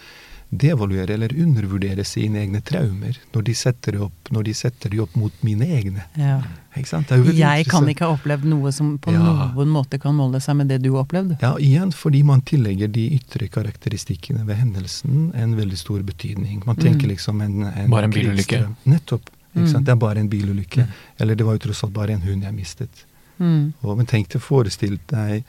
devaluere 0.53 1.15
eller 1.15 1.33
undervurdere 1.33 2.05
sine 2.05 2.43
egne 2.43 2.61
traumer 2.61 3.17
når 3.33 3.45
de 3.47 3.55
setter, 3.57 3.93
det 3.97 4.01
opp, 4.05 4.29
de 4.45 4.53
setter 4.55 4.91
de 4.93 5.01
opp 5.01 5.15
mot 5.17 5.33
mine 5.43 5.65
egne. 5.65 6.05
Ja. 6.21 6.43
Ikke 6.77 6.89
sant? 6.89 7.09
Det 7.09 7.17
er 7.19 7.25
jo 7.25 7.33
Jeg 7.37 7.67
kan 7.69 7.89
ikke 7.89 8.05
ha 8.09 8.15
opplevd 8.17 8.45
noe 8.49 8.73
som 8.73 8.99
på 8.99 9.13
Ja. 9.13 9.51
noen 9.57 9.69
måte 9.73 9.99
kan 10.01 10.15
måle 10.17 10.41
seg 10.41 10.57
med 10.57 10.69
det 10.69 10.83
du 10.83 10.93
har 10.95 11.05
opplevd. 11.05 11.39
Ja, 11.43 11.55
igjen 11.57 11.93
fordi 11.93 12.23
man 12.25 12.43
tillegger 12.43 12.89
de 12.93 13.07
ytre 13.19 13.49
karakteristikkene 13.49 14.45
ved 14.47 14.57
hendelsen 14.57 15.33
en 15.35 15.57
veldig 15.57 15.79
stor 15.79 16.03
betydning. 16.03 16.63
Man 16.67 16.77
tenker 16.77 17.07
Mm. 17.07 17.15
liksom 17.17 17.41
en, 17.43 17.63
en 17.65 17.91
Bare 17.91 18.05
en 18.05 18.11
bilulykke. 18.11 18.67
Nettopp. 18.87 19.23
Ikke 19.55 19.69
Mm. 19.79 19.85
Det 19.85 19.89
er 19.93 19.97
bare 19.97 20.19
en 20.19 20.29
bilulykke. 20.31 20.85
Mm. 20.87 20.93
Eller 21.21 21.35
det 21.35 21.45
var 21.45 21.53
jo 21.59 21.59
tross 21.69 21.85
alt 21.85 21.93
bare 21.93 22.11
en 22.13 22.23
hund 22.23 22.43
jeg 22.43 22.55
mistet. 22.55 23.05
Mm. 23.39 23.73
Og, 23.83 23.97
men 23.99 24.07
tenk 24.07 24.29
deg 24.31 24.41
forestilt 24.41 25.07
deg 25.09 25.45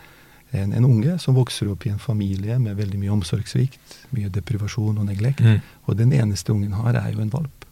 en, 0.54 0.74
en 0.74 0.86
unge 0.86 1.18
som 1.22 1.36
vokser 1.38 1.70
opp 1.72 1.86
i 1.88 1.92
en 1.92 2.02
familie 2.02 2.60
med 2.62 2.78
veldig 2.78 3.00
mye 3.02 3.14
omsorgssvikt, 3.16 3.98
mye 4.14 4.30
deprivasjon 4.34 5.00
og 5.02 5.08
neglekt. 5.08 5.42
Mm. 5.42 5.62
Og 5.88 5.98
den 5.98 6.14
eneste 6.14 6.54
ungen 6.54 6.76
har, 6.78 6.98
er 7.00 7.14
jo 7.16 7.24
en 7.24 7.34
valp. 7.34 7.66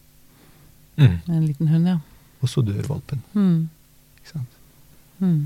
Mm. 0.97 1.17
En 1.27 1.45
liten 1.45 1.69
hund, 1.71 1.87
ja. 1.87 1.97
og 2.41 2.49
så 2.49 2.63
dør 2.65 2.81
valpen. 2.89 3.21
Mm. 3.33 3.69
Ikke 4.21 4.33
sant? 4.33 4.57
Mm. 5.21 5.43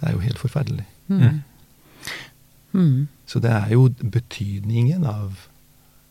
Det 0.00 0.08
er 0.08 0.12
jo 0.16 0.24
helt 0.24 0.40
forferdelig. 0.40 0.86
Mm. 1.08 1.40
Mm. 2.72 3.08
Så 3.26 3.40
det 3.42 3.50
er 3.50 3.72
jo 3.72 3.88
betydningen 4.00 5.04
av 5.08 5.46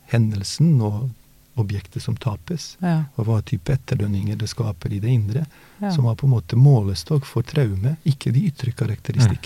hendelsen 0.09 0.79
og 0.81 1.09
objektet 1.59 2.01
som 2.01 2.15
tapes, 2.17 2.77
Ja. 2.81 3.03
og 3.17 3.25
hva 3.27 3.41
type 3.45 3.73
etterdønninger 3.73 4.37
det 4.37 4.49
skaper 4.49 4.91
i 4.93 4.99
det 4.99 5.09
indre, 5.09 5.45
Ja. 5.81 5.91
som 5.91 6.03
var 6.05 6.15
på 6.15 6.27
en 6.27 6.33
måte 6.33 6.55
målestokk 6.57 7.25
for 7.25 7.41
traume, 7.43 7.97
ikke 8.05 8.33
de 8.33 8.47
ytre 8.47 8.71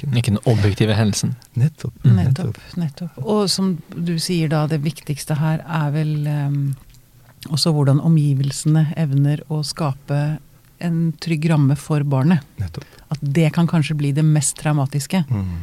Mm. 0.08 0.18
Ikke 0.18 0.32
den 0.34 0.40
objektive 0.46 0.96
hendelsen. 0.96 1.36
Nettopp. 1.56 1.94
Mm. 2.04 2.16
Nettopp. 2.16 2.58
nettopp. 2.78 3.18
Og 3.24 3.50
som 3.50 3.82
du 3.96 4.18
sier 4.20 4.50
da, 4.50 4.68
det 4.68 4.82
viktigste 4.82 5.36
her 5.38 5.60
er 5.68 5.92
vel 5.92 6.28
um, 6.28 6.76
også 7.50 7.74
hvordan 7.74 8.00
omgivelsene 8.02 8.94
evner 8.98 9.42
å 9.50 9.64
skape 9.64 10.40
en 10.84 11.14
trygg 11.24 11.50
ramme 11.50 11.76
for 11.80 12.04
barnet. 12.04 12.44
Nettopp. 12.60 12.86
At 13.12 13.20
det 13.22 13.54
kan 13.54 13.68
kanskje 13.68 13.96
bli 13.96 14.12
det 14.12 14.26
mest 14.26 14.58
traumatiske. 14.58 15.24
Mm. 15.30 15.56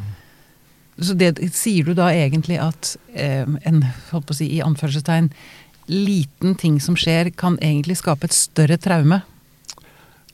Så 1.01 1.15
det, 1.17 1.39
sier 1.57 1.85
du 1.85 1.95
da 1.97 2.11
egentlig 2.13 2.59
at 2.61 2.95
em, 3.17 3.57
en, 3.65 3.81
holdt 4.11 4.27
på 4.29 4.35
å 4.35 4.37
si, 4.37 4.51
i 4.57 4.61
anførselstegn, 4.65 5.31
liten 5.91 6.55
ting 6.55 6.81
som 6.81 6.97
skjer, 6.99 7.33
kan 7.37 7.59
egentlig 7.59 7.99
skape 8.01 8.29
et 8.29 8.37
større 8.37 8.79
traume? 8.81 9.21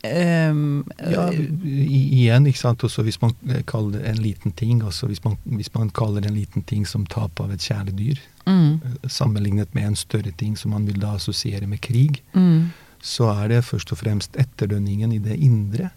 Um, 0.06 0.84
Ja, 1.00 1.26
igjen, 1.32 2.46
ikke 2.46 2.60
sant. 2.60 2.84
Også 2.86 3.02
hvis 3.06 3.18
man 3.22 3.32
eh, 3.48 3.62
kaller 3.66 4.04
en 4.06 4.20
liten 4.22 4.54
ting, 4.54 4.84
også 4.84 5.08
hvis 5.10 5.24
man, 5.24 5.38
hvis 5.44 5.72
man 5.74 5.90
kaller 5.90 6.26
en 6.26 6.36
liten 6.36 6.62
ting 6.62 6.86
som 6.86 7.06
tap 7.10 7.40
av 7.42 7.52
et 7.54 7.64
kjæledyr, 7.64 8.20
mm, 8.46 8.72
eh, 8.74 9.08
sammenlignet 9.10 9.74
med 9.74 9.90
en 9.90 9.98
større 9.98 10.30
ting 10.38 10.56
som 10.58 10.76
man 10.76 10.86
vil 10.86 11.00
da 11.02 11.16
assosiere 11.16 11.66
med 11.66 11.80
krig, 11.82 12.22
mm, 12.36 12.70
så 13.02 13.32
er 13.32 13.54
det 13.54 13.64
først 13.64 13.92
og 13.92 14.02
fremst 14.02 14.38
etterdønningen 14.38 15.12
i 15.16 15.22
det 15.22 15.38
indre 15.42 15.90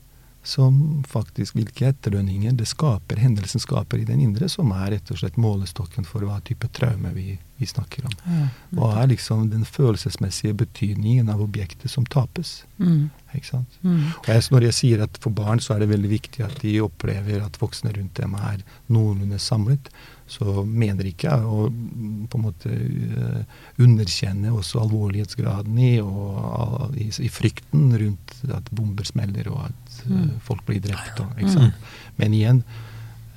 som 0.49 1.03
faktisk 1.07 1.55
Hvilke 1.59 1.89
etterdønninger 1.91 2.55
det 2.57 2.67
skaper, 2.69 3.19
hendelsen 3.21 3.61
skaper 3.61 4.01
i 4.01 4.07
den 4.07 4.21
indre, 4.23 4.49
som 4.51 4.71
er 4.75 4.95
rett 4.95 5.11
og 5.13 5.21
slett 5.21 5.37
målestokken 5.39 6.07
for 6.07 6.25
hva 6.25 6.39
type 6.45 6.69
traume 6.75 7.11
vi, 7.15 7.37
vi 7.59 7.69
snakker 7.69 8.07
om. 8.09 8.17
ja, 8.25 8.43
Hva 8.77 8.91
er 9.03 9.11
liksom 9.13 9.47
den 9.53 9.65
følelsesmessige 9.67 10.55
betydningen 10.63 11.29
av 11.33 11.43
objektet 11.45 11.91
som 11.91 12.07
tapes? 12.09 12.63
mm, 12.79 13.09
ikke 13.35 13.51
sant? 13.51 13.79
mm, 13.83 14.05
Og 14.21 14.29
jeg, 14.33 14.45
når 14.55 14.69
jeg 14.69 14.77
sier 14.79 15.03
at 15.05 15.19
for 15.21 15.35
barn 15.35 15.61
så 15.63 15.75
er 15.75 15.83
det 15.83 15.91
veldig 15.93 16.13
viktig 16.13 16.45
at 16.45 16.61
de 16.63 16.77
opplever 16.85 17.43
at 17.45 17.59
voksne 17.61 17.93
rundt 17.97 18.15
dem 18.21 18.37
er 18.39 18.63
noenlunde 18.87 19.39
samlet, 19.43 19.91
så 20.29 20.61
mener 20.63 21.07
ikke 21.09 21.31
jeg 21.31 21.45
å 21.49 21.67
mm, 21.73 22.27
på 22.29 22.37
en 22.37 22.43
måte 22.45 22.69
eh, 22.69 23.55
underkjenne 23.81 24.51
også 24.53 24.83
alvorlighetsgraden 24.83 25.79
i, 25.81 25.93
og, 26.05 26.93
i, 27.01 27.09
i 27.09 27.29
frykten 27.33 27.89
rundt 27.97 28.35
at 28.53 28.69
bomber 28.69 29.07
smeller 29.09 29.49
og 29.49 29.63
at 29.71 29.88
Mm. 30.05 30.39
folk 30.43 30.65
blir 30.65 30.81
drept. 30.83 31.19
Og, 31.19 31.41
Mm. 31.41 31.71
Men 32.15 32.33
igjen 32.33 32.63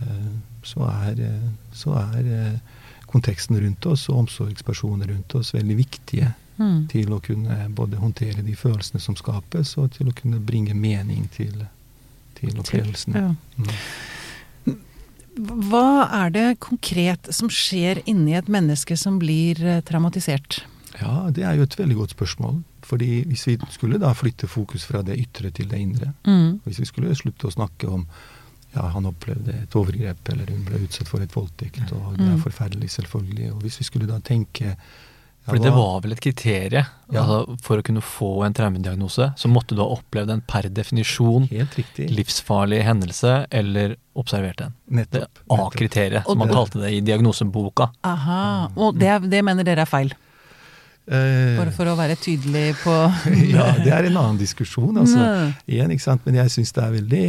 eh, 0.02 0.30
så 0.62 0.86
er, 0.88 1.20
eh, 1.20 1.50
så 1.72 1.94
er 1.98 2.26
eh, 2.26 2.58
konteksten 3.06 3.60
rundt 3.60 3.86
oss 3.86 4.08
og 4.08 4.24
omsorgspersoner 4.24 5.06
rundt 5.12 5.34
oss 5.34 5.52
veldig 5.54 5.76
viktige 5.76 6.32
mm. 6.56 6.88
til 6.88 7.12
å 7.12 7.20
kunne 7.20 7.68
både 7.76 8.00
håndtere 8.00 8.42
de 8.42 8.56
følelsene 8.56 9.00
som 9.00 9.16
skapes, 9.18 9.76
og 9.78 9.92
til 9.96 10.08
å 10.08 10.16
kunne 10.16 10.40
bringe 10.40 10.74
mening 10.74 11.28
til, 11.34 11.54
til 12.38 12.58
opplevelsene. 12.58 13.22
Ja. 13.22 13.34
Mm. 13.58 14.76
Hva 15.32 16.08
er 16.12 16.32
det 16.32 16.48
konkret 16.60 17.30
som 17.32 17.48
skjer 17.48 18.02
inni 18.04 18.34
et 18.36 18.50
menneske 18.52 18.98
som 19.00 19.16
blir 19.20 19.60
eh, 19.64 19.80
traumatisert? 19.88 20.60
Ja, 21.00 21.30
det 21.32 21.46
er 21.48 21.56
jo 21.56 21.64
et 21.64 21.78
veldig 21.78 21.96
godt 22.02 22.12
spørsmål. 22.16 22.60
Fordi 22.82 23.24
hvis 23.30 23.46
vi 23.46 23.56
skulle 23.70 23.98
da 24.02 24.12
flytte 24.14 24.48
fokus 24.50 24.84
fra 24.84 25.02
det 25.06 25.18
ytre 25.22 25.50
til 25.54 25.68
det 25.68 25.78
indre, 25.78 26.12
Mm. 26.26 26.60
hvis 26.64 26.80
vi 26.80 26.84
skulle 26.86 27.14
slutte 27.14 27.46
å 27.46 27.52
snakke 27.54 27.88
om 27.88 28.06
ja, 28.74 28.86
han 28.88 29.04
opplevde 29.04 29.52
et 29.62 29.74
overgrep, 29.76 30.28
eller 30.32 30.46
hun 30.48 30.64
ble 30.64 30.78
utsatt 30.86 31.06
for 31.08 31.20
et 31.20 31.28
voldtekt, 31.34 31.92
og 31.92 32.16
det 32.16 32.24
er 32.26 32.36
Mm. 32.36 32.42
forferdelig, 32.42 32.88
selvfølgelig. 32.90 33.52
Og 33.52 33.60
hvis 33.62 33.78
vi 33.78 33.84
skulle 33.84 34.06
da 34.06 34.18
tenke 34.18 34.64
ja, 35.44 35.50
Fordi 35.50 35.62
det 35.64 35.72
var 35.74 36.00
vel 36.00 36.12
et 36.12 36.20
kriterium. 36.20 36.86
Ja. 37.12 37.20
Altså, 37.24 37.58
for 37.60 37.76
å 37.76 37.82
kunne 37.82 38.00
få 38.00 38.44
en 38.46 38.54
traumediagnose, 38.54 39.34
så 39.36 39.48
måtte 39.50 39.74
du 39.74 39.82
ha 39.82 39.88
opplevd 39.96 40.30
en 40.30 40.40
per 40.40 40.62
definisjon 40.70 41.48
Helt 41.50 41.74
livsfarlig 41.98 42.82
hendelse, 42.84 43.46
eller 43.50 43.96
observert 44.16 44.60
en. 44.60 44.72
Nettopp. 44.88 45.34
Det 45.34 45.58
A-kriteriet, 45.58 46.24
som 46.24 46.38
man 46.38 46.48
kalte 46.48 46.80
det 46.80 46.92
i 46.92 47.00
diagnoseboka. 47.00 47.90
Aha. 48.04 48.68
Og 48.76 48.96
det, 48.98 49.08
er- 49.08 49.28
det 49.28 49.44
mener 49.44 49.64
dere 49.64 49.80
er 49.82 49.86
feil? 49.86 50.12
Eh, 51.06 51.58
Bare 51.58 51.74
for 51.74 51.90
å 51.90 51.98
være 51.98 52.14
tydelig 52.22 52.76
på 52.84 52.94
ja, 53.54 53.72
det 53.82 53.90
er 53.90 54.06
en 54.06 54.18
annen 54.20 54.40
diskusjon, 54.40 55.02
altså. 55.02 55.52
Igjen? 55.66 55.94
Men 56.26 56.42
jeg 56.44 56.56
syns 56.58 56.76
det 56.78 56.90
det 57.10 57.28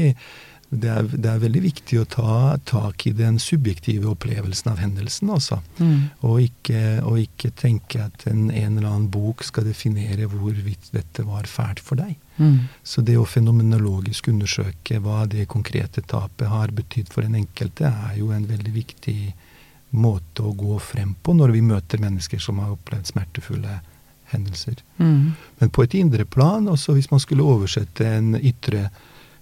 det 0.74 1.30
er 1.30 1.42
veldig 1.42 1.62
viktig 1.64 2.00
å 2.02 2.08
ta 2.10 2.36
tak 2.66 3.06
i 3.06 3.14
den 3.16 3.38
subjektive 3.42 4.10
opplevelsen 4.14 4.72
av 4.72 4.80
hendelsen, 4.82 5.30
altså. 5.34 5.60
Mm. 5.78 6.10
Og 6.26 6.40
ikke, 6.48 6.82
og 7.06 7.20
ikke 7.22 7.52
tenke 7.60 8.02
at 8.08 8.26
en, 8.30 8.48
en 8.50 8.78
eller 8.80 8.90
annen 8.90 9.10
bok 9.14 9.44
skal 9.46 9.68
definere 9.70 10.30
hvorvidt 10.32 10.90
dette 10.96 11.26
var 11.28 11.50
fælt 11.50 11.84
for 11.84 12.02
deg. 12.02 12.16
Mm. 12.38 12.66
Så 12.82 13.04
det 13.06 13.20
å 13.22 13.28
fenomenologisk 13.30 14.32
undersøke 14.34 14.98
hva 15.04 15.24
det 15.30 15.46
konkrete 15.52 16.02
tapet 16.02 16.50
har 16.50 16.74
betydd 16.74 17.14
for 17.14 17.26
den 17.26 17.38
enkelte, 17.44 17.92
er 17.94 18.18
jo 18.18 18.32
en 18.34 18.48
veldig 18.50 18.74
viktig 18.74 19.20
måte 19.94 20.44
å 20.44 20.54
gå 20.58 20.78
frem 20.82 21.14
på 21.22 21.36
når 21.38 21.54
vi 21.54 21.62
møter 21.66 22.02
mennesker 22.02 22.42
som 22.42 22.60
har 22.64 22.74
opplevd 22.74 23.12
smertefulle 23.12 23.80
hendelser. 24.34 24.80
Mm. 24.98 25.34
Men 25.60 25.70
på 25.70 25.84
et 25.86 25.94
indre 26.00 26.26
plan, 26.26 26.66
også 26.68 26.96
hvis 26.98 27.12
man 27.12 27.22
skulle 27.22 27.46
oversette 27.46 28.08
en 28.18 28.34
ytre, 28.40 28.88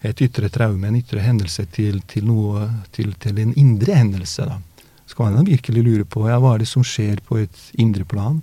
et 0.03 0.21
ytre 0.21 0.49
traume, 0.51 0.87
en 0.87 0.99
ytre 0.99 1.23
hendelse, 1.23 1.65
til, 1.71 2.01
til, 2.11 2.27
noe, 2.27 2.67
til, 2.91 3.13
til 3.21 3.39
en 3.39 3.53
indre 3.59 3.95
hendelse, 3.95 4.47
da, 4.49 4.59
så 5.05 5.17
kan 5.17 5.35
man 5.35 5.47
virkelig 5.47 5.83
lure 5.83 6.07
på 6.07 6.27
ja, 6.29 6.39
hva 6.39 6.55
er 6.55 6.63
det 6.63 6.69
som 6.71 6.83
skjer 6.87 7.23
på 7.27 7.39
et 7.41 7.63
indre 7.79 8.05
plan? 8.07 8.41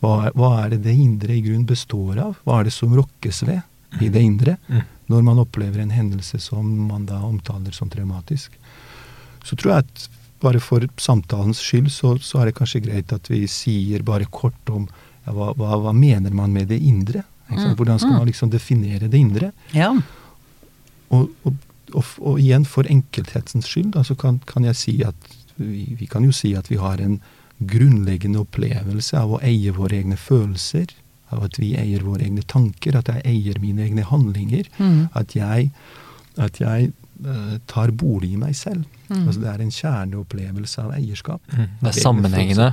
Hva, 0.00 0.30
hva 0.34 0.52
er 0.64 0.74
det 0.74 0.84
det 0.86 0.94
indre 0.96 1.34
i 1.36 1.42
grunn 1.44 1.66
består 1.68 2.22
av? 2.22 2.38
Hva 2.46 2.60
er 2.60 2.70
det 2.70 2.74
som 2.74 2.94
rokkes 2.96 3.42
ved 3.48 3.60
i 4.00 4.08
det 4.08 4.22
indre 4.22 4.56
Mm. 4.70 4.82
når 5.10 5.22
man 5.26 5.38
opplever 5.42 5.82
en 5.82 5.90
hendelse 5.90 6.38
som 6.38 6.66
man 6.86 7.06
da 7.06 7.18
omtaler 7.26 7.74
som 7.74 7.90
traumatisk? 7.90 8.54
Så 9.44 9.56
tror 9.56 9.72
jeg 9.72 9.84
at 9.84 10.19
bare 10.42 10.60
for 10.60 10.86
samtalens 11.00 11.60
skyld 11.60 11.90
så, 11.92 12.14
så 12.22 12.40
er 12.40 12.50
det 12.50 12.54
kanskje 12.58 12.80
greit 12.86 13.12
at 13.12 13.28
vi 13.30 13.42
sier 13.50 14.02
bare 14.02 14.24
kort 14.30 14.70
om 14.72 14.86
ja, 15.26 15.32
hva, 15.36 15.50
hva, 15.58 15.76
hva 15.84 15.92
mener 15.92 16.32
man 16.32 16.52
med 16.52 16.68
det 16.72 16.78
indre? 16.80 17.22
Mm. 17.50 17.74
Hvordan 17.76 17.98
skal 17.98 18.12
Mm. 18.14 18.18
man 18.18 18.26
liksom 18.30 18.50
definere 18.50 19.08
det 19.10 19.18
indre? 19.18 19.52
Ja. 19.74 19.90
Og, 21.10 21.28
og, 21.44 21.54
og, 21.94 22.04
og 22.22 22.38
igjen, 22.40 22.64
for 22.64 22.86
enkelthetsens 22.86 23.66
skyld, 23.66 23.90
da, 23.96 24.04
så 24.06 24.14
kan, 24.14 24.38
kan 24.46 24.64
jeg 24.68 24.76
si 24.78 24.94
at 25.04 25.16
vi, 25.58 25.88
vi 25.98 26.06
kan 26.06 26.24
jo 26.24 26.32
si 26.32 26.52
at 26.56 26.70
vi 26.70 26.78
har 26.80 27.00
en 27.02 27.18
grunnleggende 27.60 28.40
opplevelse 28.40 29.18
av 29.18 29.34
å 29.36 29.40
eie 29.44 29.72
våre 29.76 29.98
egne 29.98 30.16
følelser, 30.16 30.94
av 31.34 31.44
at 31.46 31.58
vi 31.60 31.74
eier 31.78 32.02
våre 32.06 32.24
egne 32.26 32.42
tanker, 32.48 32.96
at 32.98 33.10
jeg 33.12 33.20
eier 33.28 33.58
mine 33.62 33.84
egne 33.84 34.06
handlinger, 34.08 34.70
Mm. 34.78 35.08
at 35.14 35.34
jeg, 35.36 35.70
at 36.38 36.58
jeg 36.62 36.92
tar 37.70 37.90
bolig 37.90 38.32
i 38.34 38.38
meg 38.40 38.54
selv. 38.56 38.84
Mm. 39.08 39.26
Altså 39.26 39.40
Det 39.40 39.48
er 39.50 39.64
en 39.64 39.74
kjerneopplevelse 39.74 40.82
av 40.82 40.92
eierskap. 40.96 41.42
Mm. 41.52 41.66
Det 41.80 41.88
er 41.92 41.98
sammenhengende. 42.00 42.68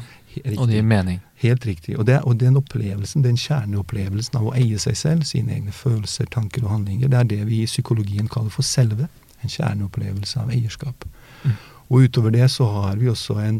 Og 0.58 0.68
det 0.70 0.78
gir 0.78 0.86
mening. 0.86 1.20
Helt 1.42 1.66
riktig. 1.66 1.96
Og, 1.98 2.06
det, 2.06 2.20
og 2.24 2.38
den 2.40 2.58
opplevelsen, 2.60 3.24
den 3.26 3.38
kjerneopplevelsen 3.42 4.38
av 4.38 4.50
å 4.50 4.54
eie 4.58 4.78
seg 4.82 4.98
selv, 4.98 5.26
sine 5.26 5.56
egne 5.56 5.74
følelser, 5.74 6.30
tanker 6.34 6.66
og 6.66 6.72
handlinger, 6.76 7.10
det 7.10 7.18
er 7.20 7.32
det 7.32 7.40
vi 7.50 7.64
i 7.64 7.70
psykologien 7.70 8.30
kaller 8.30 8.54
for 8.54 8.66
selve. 8.66 9.10
En 9.42 9.54
kjerneopplevelse 9.54 10.40
av 10.42 10.54
eierskap. 10.54 11.06
Mm. 11.44 11.58
Og 11.88 12.08
utover 12.08 12.34
det 12.36 12.48
så 12.52 12.68
har 12.74 12.98
vi 13.00 13.10
også 13.10 13.38
en, 13.42 13.60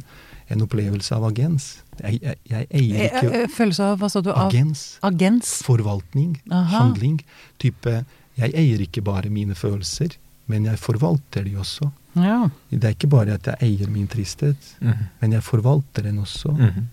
en 0.52 0.64
opplevelse 0.66 1.16
av 1.16 1.28
agens. 1.30 1.68
Jeg, 2.02 2.20
jeg, 2.22 2.40
jeg 2.50 2.68
eier 2.78 3.02
Eh, 3.02 3.10
ikke 3.10 3.42
eh, 3.44 3.50
Følelse 3.50 3.90
av 3.92 4.02
Hva 4.02 4.10
sa 4.14 4.22
du? 4.22 4.32
Agens. 4.34 4.86
agens? 5.06 5.54
Forvaltning. 5.66 6.36
Aha. 6.52 6.84
Handling. 6.84 7.22
Type 7.62 8.04
Jeg 8.38 8.54
eier 8.54 8.82
ikke 8.84 9.02
bare 9.02 9.32
mine 9.34 9.56
følelser, 9.58 10.14
men 10.48 10.66
jeg 10.66 10.80
forvalter 10.80 11.44
de 11.44 11.56
også. 11.60 11.92
Ja. 12.18 12.50
Det 12.72 12.84
er 12.84 12.96
ikke 12.96 13.10
bare 13.12 13.34
at 13.38 13.46
jeg 13.46 13.58
eier 13.62 13.90
min 13.94 14.08
tristhet, 14.08 14.58
Mhm. 14.82 15.04
men 15.22 15.32
jeg 15.38 15.44
forvalter 15.44 16.04
den 16.04 16.18
også. 16.20 16.52
Mhm. 16.58 16.88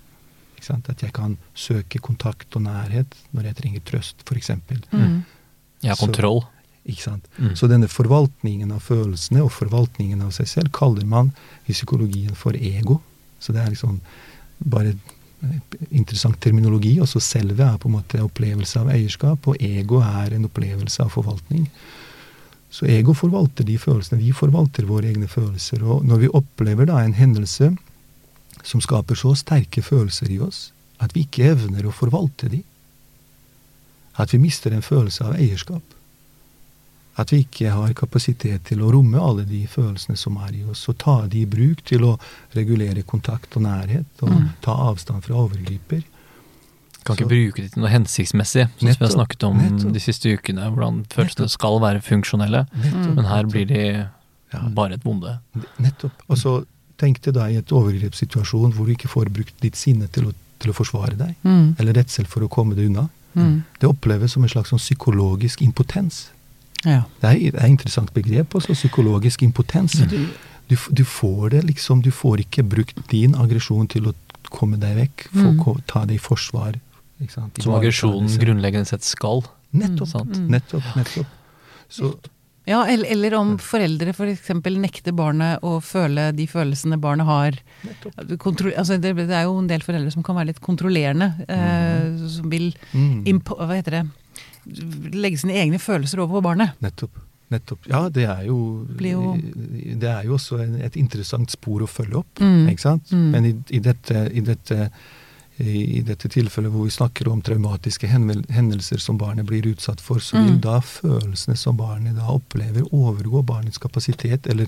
Ikke 0.56 0.66
sant? 0.66 0.88
At 0.90 1.02
jeg 1.02 1.12
kan 1.12 1.36
søke 1.54 1.98
kontakt 2.00 2.56
og 2.56 2.62
nærhet 2.62 3.06
når 3.32 3.42
jeg 3.44 3.56
trenger 3.56 3.80
trøst, 3.84 4.16
f.eks. 4.26 4.50
Mm. 4.92 5.22
Har 5.84 5.94
Så- 5.94 6.06
kontroll. 6.06 6.42
Ikke 6.86 7.00
sant? 7.02 7.24
Mm. 7.38 7.54
Så 7.56 7.66
denne 7.68 7.88
forvaltningen 7.88 8.70
av 8.72 8.80
følelsene 8.82 9.40
og 9.42 9.50
forvaltningen 9.50 10.20
av 10.22 10.30
seg 10.32 10.46
selv 10.46 10.70
kaller 10.72 11.04
man 11.06 11.32
i 11.66 11.72
psykologien 11.72 12.34
for 12.36 12.52
ego. 12.52 13.00
Så 13.40 13.52
det 13.54 13.62
er 13.64 13.70
liksom 13.70 14.00
bare 14.68 14.94
interessant 15.92 16.38
terminologi. 16.40 16.98
Også 17.00 17.20
selve 17.20 17.60
er 17.64 17.78
på 17.78 17.88
en 17.88 17.96
måte 17.98 18.20
opplevelse 18.20 18.80
av 18.80 18.88
eierskap, 18.94 19.46
og 19.48 19.56
ego 19.60 20.00
er 20.00 20.34
en 20.34 20.44
opplevelse 20.48 21.00
av 21.04 21.10
forvaltning. 21.10 21.68
Så 22.74 22.88
ego 22.90 23.14
forvalter 23.14 23.66
de 23.68 23.76
følelsene. 23.78 24.18
Vi 24.18 24.32
forvalter 24.34 24.86
våre 24.88 25.12
egne 25.12 25.28
følelser. 25.30 25.84
Og 25.86 26.04
når 26.08 26.24
vi 26.24 26.30
opplever 26.34 26.88
da 26.90 27.04
en 27.04 27.14
hendelse 27.14 27.70
som 28.66 28.82
skaper 28.82 29.18
så 29.18 29.34
sterke 29.38 29.82
følelser 29.84 30.32
i 30.34 30.40
oss 30.42 30.70
at 31.02 31.14
vi 31.14 31.24
ikke 31.26 31.50
evner 31.52 31.86
å 31.86 31.94
forvalte 31.94 32.48
de, 32.48 32.62
At 34.16 34.30
vi 34.30 34.38
mister 34.38 34.70
en 34.70 34.82
følelse 34.82 35.24
av 35.26 35.34
eierskap. 35.34 35.82
At 37.18 37.32
vi 37.32 37.40
ikke 37.42 37.72
har 37.74 37.94
kapasitet 37.98 38.62
til 38.68 38.82
å 38.82 38.92
romme 38.94 39.18
alle 39.18 39.42
de 39.42 39.64
følelsene 39.66 40.14
som 40.16 40.36
er 40.36 40.54
i 40.54 40.62
oss, 40.70 40.84
og 40.88 40.98
ta 41.02 41.26
de 41.26 41.40
i 41.42 41.48
bruk 41.50 41.82
til 41.84 42.06
å 42.06 42.12
regulere 42.54 43.02
kontakt 43.02 43.56
og 43.56 43.62
nærhet, 43.66 44.06
og 44.22 44.30
Mm. 44.30 44.48
ta 44.62 44.70
avstand 44.70 45.24
fra 45.24 45.34
overgriper. 45.34 46.04
Kan 47.04 47.16
ikke 47.16 47.24
Så- 47.28 47.28
bruke 47.28 47.56
det 47.62 47.72
til 47.72 47.82
noe 47.82 47.90
hensiktsmessig, 47.90 48.68
som 48.78 48.88
vi 48.88 48.94
har 48.98 49.08
snakket 49.12 49.42
om 49.44 49.58
nettopp. 49.58 49.92
de 49.92 50.00
siste 50.00 50.26
ukene, 50.38 50.70
hvordan 50.72 51.04
følelsene 51.12 51.44
det 51.44 51.50
skal 51.50 51.78
være 51.80 52.00
funksjonelle. 52.02 52.66
Nettopp, 52.72 53.14
Men 53.14 53.24
her 53.26 53.42
blir 53.44 53.66
de 53.66 54.08
Ja. 54.52 54.60
bare 54.68 54.92
et 54.94 55.02
vonde. 55.04 55.38
Nettopp. 55.80 56.12
Og 56.30 56.36
så 56.38 56.64
tenk 56.98 57.20
deg 57.22 57.34
da 57.34 57.46
i 57.46 57.56
et 57.56 57.66
overgrepssituasjon 57.72 58.72
hvor 58.72 58.86
du 58.86 58.94
ikke 58.94 59.08
får 59.10 59.28
brukt 59.32 59.52
ditt 59.60 59.74
sinne 59.76 60.08
til 60.10 60.24
å, 60.30 60.34
til 60.60 60.72
å 60.72 60.74
forsvare 60.74 61.16
deg, 61.18 61.34
Mm. 61.44 61.76
eller 61.78 61.92
redsel 61.92 62.26
for 62.26 62.40
å 62.40 62.48
komme 62.48 62.74
deg 62.74 62.86
unna. 62.90 63.08
Mm. 63.36 63.64
Det 63.80 63.88
oppleves 63.88 64.30
som 64.30 64.42
en 64.44 64.48
slags 64.48 64.70
sånn 64.70 64.78
psykologisk 64.78 65.60
impotens. 65.60 66.28
Ja. 66.84 67.02
Det 67.20 67.54
er, 67.54 67.58
et 67.58 67.68
interessant 67.70 68.12
begrep 68.14 68.54
også, 68.54 68.74
psykologisk 68.74 69.42
impotens. 69.42 69.92
Du, 70.68 70.76
du 70.92 71.04
får 71.04 71.50
det 71.50 71.64
liksom, 71.66 72.00
du 72.02 72.10
får 72.10 72.38
ikke 72.46 72.62
brukt 72.66 73.08
din 73.08 73.34
aggresjon 73.34 73.88
til 73.88 74.04
å 74.06 74.14
komme 74.50 74.78
deg 74.78 74.96
vekk, 74.96 75.28
for, 75.32 75.52
Mm. 75.74 75.80
ta 75.86 76.04
det 76.06 76.14
i 76.14 76.18
forsvar. 76.18 76.76
Ikke 77.22 77.30
sant? 77.32 77.62
Som 77.62 77.74
aggresjonen 77.74 78.28
grunnleggende 78.40 78.86
sett 78.86 79.02
skal. 79.06 79.44
Nettopp, 79.74 80.26
Mm. 80.26 80.48
nettopp, 80.50 80.82
nettopp. 80.96 81.26
Så, 81.88 82.14
Ja, 82.66 82.86
eller, 82.88 83.04
eller 83.12 83.34
om 83.36 83.58
foreldre 83.58 84.08
f.eks. 84.14 84.48
nekter 84.80 85.12
barnet 85.12 85.60
å 85.62 85.82
føle 85.84 86.32
de 86.34 86.46
følelsene 86.46 86.96
barnet 86.98 87.26
har. 87.26 87.58
Kontro 88.38 88.70
altså 88.72 88.96
det, 88.98 89.14
det 89.16 89.30
er 89.36 89.42
jo 89.44 89.58
en 89.58 89.66
del 89.68 89.80
foreldre 89.84 90.10
som 90.10 90.22
kan 90.22 90.34
være 90.36 90.46
litt 90.54 90.60
kontrollerende. 90.64 91.44
Eh, 91.46 92.26
som 92.28 92.48
vil 92.48 92.72
Mm. 92.94 93.26
impo 93.26 93.54
hva 93.58 93.76
heter 93.76 93.90
det 94.00 95.14
legge 95.14 95.38
sine 95.38 95.52
egne 95.60 95.78
følelser 95.78 96.18
over 96.22 96.40
på 96.40 96.42
barnet. 96.48 96.72
Nettopp. 96.80 97.10
Nettopp. 97.52 97.86
Ja, 97.86 98.08
det 98.08 98.24
er 98.24 98.46
jo, 98.46 98.86
jo- 98.98 99.36
Det 100.00 100.08
er 100.08 100.22
jo 100.24 100.32
også 100.38 100.58
en, 100.62 100.80
et 100.80 100.96
interessant 100.96 101.50
spor 101.50 101.80
å 101.82 101.86
følge 101.86 102.16
opp, 102.16 102.34
Mm. 102.40 102.68
ikke 102.70 102.80
sant? 102.80 103.04
Mm. 103.12 103.30
Men 103.30 103.44
i, 103.44 103.52
i, 103.76 103.78
dette, 103.78 104.30
i, 104.32 104.40
dette, 104.40 104.90
i, 105.62 105.98
i 105.98 106.00
dette 106.02 106.28
tilfellet 106.28 106.72
hvor 106.74 106.84
vi 106.88 106.90
snakker 106.90 107.28
om 107.30 107.42
traumatiske 107.44 108.08
hendelser 108.10 108.98
som 108.98 109.18
barnet 109.18 109.46
blir 109.46 109.66
utsatt 109.70 110.00
for, 110.02 110.18
så 110.18 110.36
vil 110.40 110.54
Mm. 110.56 110.60
da 110.60 110.80
følelsene 110.80 111.56
som 111.56 111.76
barnet 111.76 112.16
da 112.16 112.26
opplever, 112.32 112.82
overgå 112.92 113.44
barnets 113.46 113.78
kapasitet, 113.78 114.46
eller 114.50 114.66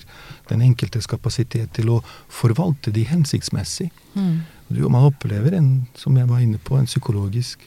den 0.49 0.61
enkeltes 0.61 1.07
kapasitet 1.07 1.73
til 1.73 1.89
å 1.89 2.01
forvalte 2.29 2.91
de 2.91 3.03
hensiktsmessig. 3.03 3.89
Mm. 4.15 4.41
Du, 4.69 4.89
man 4.89 5.03
opplever 5.11 5.53
en, 5.53 5.87
som 5.95 6.15
jeg 6.17 6.27
var 6.27 6.39
inne 6.39 6.57
på, 6.57 6.77
en 6.77 6.85
psykologisk 6.87 7.59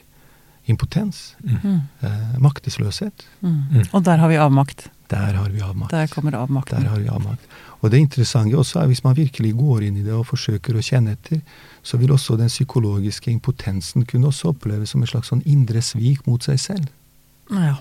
impotens. 0.66 1.34
Mm. 1.44 1.80
Eh, 2.00 2.38
maktesløshet. 2.38 3.24
Mm. 3.42 3.64
Mm. 3.70 3.84
Og 3.92 4.04
der 4.04 4.16
har 4.18 4.28
vi 4.28 4.36
avmakt. 4.36 4.88
Der 5.10 5.32
har 5.34 5.48
vi 5.50 5.60
avmakt. 5.60 5.90
Der 5.90 6.06
kommer 6.06 6.32
avmakten. 6.38 6.82
Der 6.84 6.88
har 6.92 7.00
vi 7.00 7.08
avmakt. 7.08 7.44
Og 7.82 7.90
det 7.90 7.98
interessante 7.98 8.56
også 8.56 8.80
er 8.82 8.86
hvis 8.86 9.02
man 9.04 9.16
virkelig 9.16 9.54
går 9.56 9.82
inn 9.88 9.96
i 9.96 10.02
det 10.04 10.12
og 10.14 10.26
forsøker 10.28 10.76
å 10.76 10.84
kjenne 10.84 11.16
etter, 11.16 11.40
så 11.82 11.96
vil 12.00 12.12
også 12.12 12.36
den 12.38 12.48
psykologiske 12.52 13.30
impotensen 13.32 14.04
kunne 14.08 14.28
også 14.30 14.50
oppleves 14.52 14.92
som 14.94 15.02
en 15.04 15.08
slags 15.10 15.30
sånn 15.32 15.42
indre 15.48 15.80
svik 15.84 16.26
mot 16.28 16.42
seg 16.44 16.58
selv. 16.60 16.88
Ja, 17.50 17.76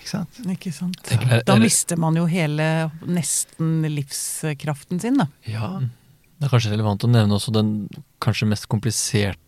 Ikke 0.00 0.08
sant? 0.10 0.38
ikke 0.50 0.72
sant. 0.74 0.98
Da 1.46 1.54
mister 1.60 1.96
man 2.00 2.16
jo 2.18 2.24
hele 2.26 2.90
nesten 3.06 3.84
livskraften 3.86 4.98
sin, 5.02 5.20
da. 5.20 5.28
Ja. 5.46 5.76
Det 6.40 6.48
er 6.48 6.50
kanskje 6.56 6.72
relevant 6.72 7.04
å 7.06 7.10
nevne 7.12 7.36
også 7.36 7.52
den 7.54 7.68
kanskje 8.24 8.48
mest 8.50 8.66
kompliserte 8.72 9.38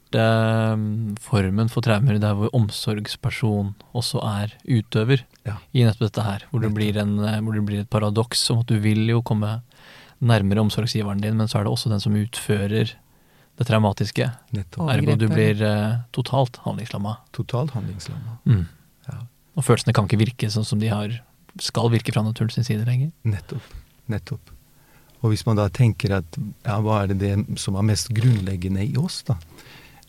mm, 0.79 1.17
formen 1.19 1.67
for 1.73 1.83
traumer, 1.83 2.21
der 2.23 2.37
hvor 2.39 2.53
omsorgsperson 2.55 3.73
også 3.99 4.23
er 4.23 4.53
utøver 4.71 5.25
Ja. 5.45 5.57
i 5.75 5.83
nettopp 5.83 6.07
dette 6.07 6.23
her. 6.23 6.45
Hvor 6.53 6.63
det, 6.63 6.71
blir 6.77 6.97
en, 7.03 7.19
eh, 7.19 7.41
hvor 7.43 7.53
det 7.59 7.65
blir 7.67 7.81
et 7.83 7.91
paradoks 7.91 8.47
om 8.55 8.61
at 8.63 8.71
du 8.71 8.79
vil 8.79 9.09
jo 9.11 9.23
komme 9.27 9.57
nærmere 10.23 10.63
omsorgsgiveren 10.63 11.21
din, 11.21 11.37
men 11.37 11.49
så 11.51 11.59
er 11.59 11.65
det 11.67 11.73
også 11.75 11.91
den 11.91 12.01
som 12.01 12.15
utfører 12.15 12.95
det 13.59 13.67
traumatiske. 13.69 14.31
Nettopp. 14.57 14.89
Ergo 14.91 15.15
du 15.19 15.29
blir 15.31 15.61
uh, 15.63 16.01
totalt 16.15 16.59
handlingslamma. 16.65 17.17
Totalt 17.37 17.75
handlingslamma. 17.77 18.39
Mm. 18.49 18.65
Ja. 19.11 19.21
Og 19.55 19.67
følelsene 19.67 19.95
kan 19.95 20.09
ikke 20.09 20.23
virke 20.25 20.51
sånn 20.51 20.67
som 20.67 20.83
de 20.83 20.91
har, 20.91 21.15
skal 21.63 21.93
virke 21.93 22.15
fra 22.15 22.25
naturens 22.27 22.59
side 22.67 22.87
lenger. 22.89 23.13
Nettopp. 23.29 23.77
Nettopp. 24.11 24.51
Og 25.25 25.33
hvis 25.33 25.47
man 25.47 25.57
da 25.57 25.71
tenker 25.73 26.19
at 26.19 26.37
ja, 26.37 26.81
hva 26.85 27.03
er 27.03 27.13
det, 27.15 27.21
det 27.23 27.61
som 27.63 27.79
er 27.81 27.87
mest 27.89 28.11
grunnleggende 28.13 28.85
i 28.85 28.97
oss, 29.01 29.23
da? 29.29 29.39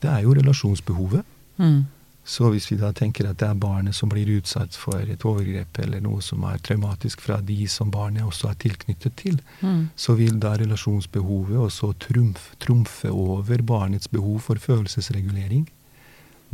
Det 0.02 0.10
er 0.12 0.26
jo 0.26 0.34
relasjonsbehovet. 0.36 1.24
Mm. 1.62 1.86
Så 2.26 2.50
hvis 2.50 2.72
vi 2.72 2.76
da 2.82 2.90
tenker 2.92 3.28
at 3.30 3.38
det 3.38 3.46
er 3.52 3.58
barnet 3.62 3.94
som 3.94 4.10
blir 4.10 4.26
utsatt 4.40 4.74
for 4.74 4.98
et 4.98 5.22
overgrep 5.30 5.78
eller 5.84 6.02
noe 6.02 6.24
som 6.26 6.42
er 6.50 6.58
traumatisk 6.66 7.22
fra 7.22 7.38
de 7.46 7.68
som 7.70 7.92
barnet 7.94 8.26
også 8.26 8.50
er 8.50 8.58
tilknyttet 8.66 9.14
til, 9.22 9.38
Mm. 9.62 9.90
så 9.96 10.16
vil 10.18 10.40
da 10.40 10.56
relasjonsbehovet 10.58 11.58
også 11.68 11.94
trumf, 12.00 12.56
trumfe 12.60 13.12
over 13.12 13.62
barnets 13.62 14.08
behov 14.10 14.40
for 14.42 14.56
følelsesregulering. 14.56 15.68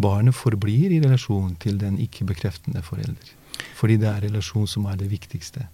Barnet 0.01 0.35
forblir 0.35 0.91
i 0.91 0.99
relasjon 0.99 1.55
til 1.59 1.77
den 1.79 1.97
ikke-bekreftende 2.03 2.81
forelder. 2.83 3.31
Fordi 3.75 3.97
det 3.97 4.07
er 4.09 4.21
relasjon 4.27 4.67
som 4.67 4.85
er 4.85 4.95
det 4.97 5.09
viktigste. 5.11 5.67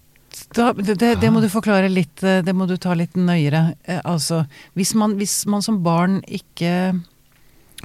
Da, 0.54 0.72
det, 0.74 1.00
det, 1.00 1.16
det 1.22 1.30
må 1.34 1.42
du 1.42 1.50
forklare 1.50 1.90
litt, 1.90 2.22
eh, 2.24 2.42
det 2.46 2.54
må 2.54 2.68
du 2.70 2.76
ta 2.78 2.94
litt 2.94 3.16
nøyere. 3.18 3.74
Eh, 3.88 4.02
altså, 4.06 4.44
hvis 4.76 4.94
man, 4.94 5.16
hvis 5.18 5.46
man 5.50 5.62
som 5.66 5.82
barn 5.84 6.20
ikke 6.28 7.00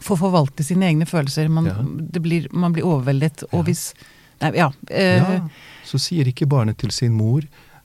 får 0.01 0.17
forvalte 0.19 0.65
sine 0.65 0.87
egne 0.89 1.05
følelser, 1.07 1.49
man, 1.51 1.67
Ja. 1.67 1.75
det 2.13 2.23
blir, 2.23 2.49
man 2.53 2.73
blir 2.73 2.85
overveldet, 2.85 3.43
og 3.53 3.61
Ja. 3.61 3.63
hvis 3.63 3.93
Nei, 4.41 4.51
ja. 4.57 4.71
eh, 4.91 5.17
Ja, 5.19 5.49
så 5.85 5.99
sier 5.99 6.25
ikke 6.27 6.47
barnet 6.49 6.79
til 6.79 6.91
sin 6.91 7.13
mor 7.13 7.43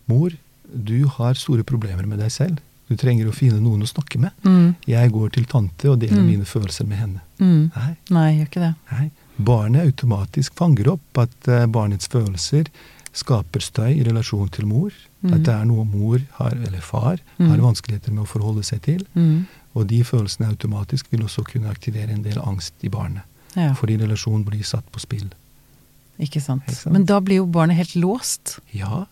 Mor, 0.07 0.31
du 0.73 1.05
har 1.07 1.33
store 1.33 1.63
problemer 1.63 2.05
med 2.07 2.19
deg 2.19 2.29
selv. 2.31 2.57
Du 2.89 2.95
trenger 2.95 3.27
å 3.27 3.33
finne 3.35 3.59
noen 3.59 3.81
å 3.83 3.87
snakke 3.87 4.17
med. 4.17 4.31
mm, 4.41 4.75
Jeg 4.87 5.11
går 5.11 5.29
til 5.33 5.43
tante 5.45 5.89
og 5.91 5.99
deler 5.99 6.21
Mm. 6.21 6.25
mine 6.27 6.45
følelser 6.45 6.87
med 6.87 6.97
henne. 6.97 7.19
mm, 7.39 7.71
Nei, 7.75 7.97
nei, 8.09 8.37
gjør 8.39 8.47
ikke 8.47 8.61
det. 8.61 8.75
nei. 8.91 9.11
Barnet 9.37 9.85
automatisk 9.93 10.53
fanger 10.55 10.87
opp 10.93 11.17
at 11.17 11.47
eh, 11.49 11.65
barnets 11.65 12.07
følelser 12.07 12.67
skaper 13.13 13.59
støy 13.59 13.99
i 13.99 14.03
relasjon 14.05 14.49
til 14.49 14.65
mor. 14.65 14.91
Mm. 15.23 15.33
At 15.33 15.43
det 15.43 15.53
er 15.53 15.65
noe 15.65 15.83
mor 15.83 16.19
har, 16.39 16.51
eller 16.51 16.79
far 16.79 17.17
Mm. 17.37 17.49
har 17.49 17.57
vanskeligheter 17.57 18.11
med 18.13 18.23
å 18.23 18.27
forholde 18.27 18.63
seg 18.63 18.81
til. 18.81 19.05
Mm, 19.77 19.81
Og 19.81 19.87
de 19.87 20.03
følelsene 20.03 20.47
automatisk 20.49 21.11
vil 21.11 21.21
også 21.23 21.43
kunne 21.45 21.69
aktivere 21.69 22.09
en 22.11 22.23
del 22.25 22.39
angst 22.41 22.73
i 22.83 22.89
barnet. 22.89 23.21
ja, 23.55 23.73
Fordi 23.73 23.97
relasjonen 23.97 24.43
blir 24.45 24.63
satt 24.63 24.85
på 24.91 24.99
spill. 24.99 25.29
ikke 26.19 26.41
sant. 26.41 26.63
Ikke 26.65 26.75
sant? 26.75 26.93
Men 26.93 27.05
da 27.05 27.19
blir 27.21 27.37
jo 27.37 27.45
barnet 27.45 27.77
helt 27.77 27.95
låst. 27.95 28.59
Ja, 28.73 29.05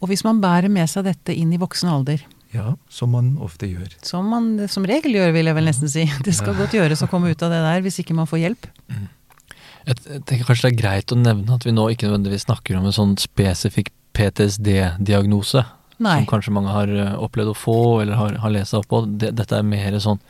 Og 0.00 0.08
hvis 0.08 0.22
man 0.22 0.40
bærer 0.40 0.70
med 0.70 0.86
seg 0.88 1.04
dette 1.04 1.34
inn 1.34 1.52
i 1.52 1.58
voksen 1.58 1.88
alder, 1.90 2.20
ja, 2.54 2.76
som 2.88 3.10
man 3.10 3.36
ofte 3.42 3.66
gjør. 3.66 3.88
som 4.02 4.24
man 4.30 4.68
som 4.68 4.84
regel 4.84 5.12
gjør, 5.12 5.32
vil 5.32 5.46
jeg 5.46 5.54
vel 5.54 5.64
nesten 5.64 5.88
si 5.90 6.04
Det 6.24 6.34
skal 6.34 6.54
godt 6.54 6.70
gjøres 6.72 7.02
å 7.02 7.08
komme 7.10 7.30
ut 7.30 7.42
av 7.42 7.50
det 7.50 7.58
der, 7.60 7.80
hvis 7.82 7.98
ikke 7.98 8.14
man 8.14 8.26
får 8.26 8.38
hjelp. 8.38 8.66
Jeg 8.88 9.96
jeg 10.06 10.24
tenker 10.24 10.44
kanskje 10.44 10.68
det 10.70 10.72
er 10.78 10.82
greit 10.82 11.12
å 11.12 11.16
nevne 11.16 11.54
at 11.54 11.64
vi 11.64 11.72
nå 11.72 11.88
ikke 11.90 12.06
nødvendigvis 12.08 12.44
snakker 12.46 12.76
om 12.78 12.86
en 12.86 12.92
sånn 12.92 13.16
spesifikk 13.18 13.90
PTSD-diagnose. 14.14 15.64
Nei. 15.98 16.18
Som 16.20 16.26
kanskje 16.30 16.52
mange 16.54 16.70
har 16.74 16.88
eh, 16.94 17.14
opplevd 17.18 17.50
å 17.52 17.56
få, 17.58 17.76
eller 18.02 18.14
har, 18.20 18.36
har 18.44 18.50
lest 18.54 18.70
seg 18.74 18.84
opp 18.84 18.88
på. 18.92 19.00
Det, 19.18 19.32
dette 19.38 19.56
er 19.58 19.66
mer 19.66 19.96
sånn 20.02 20.20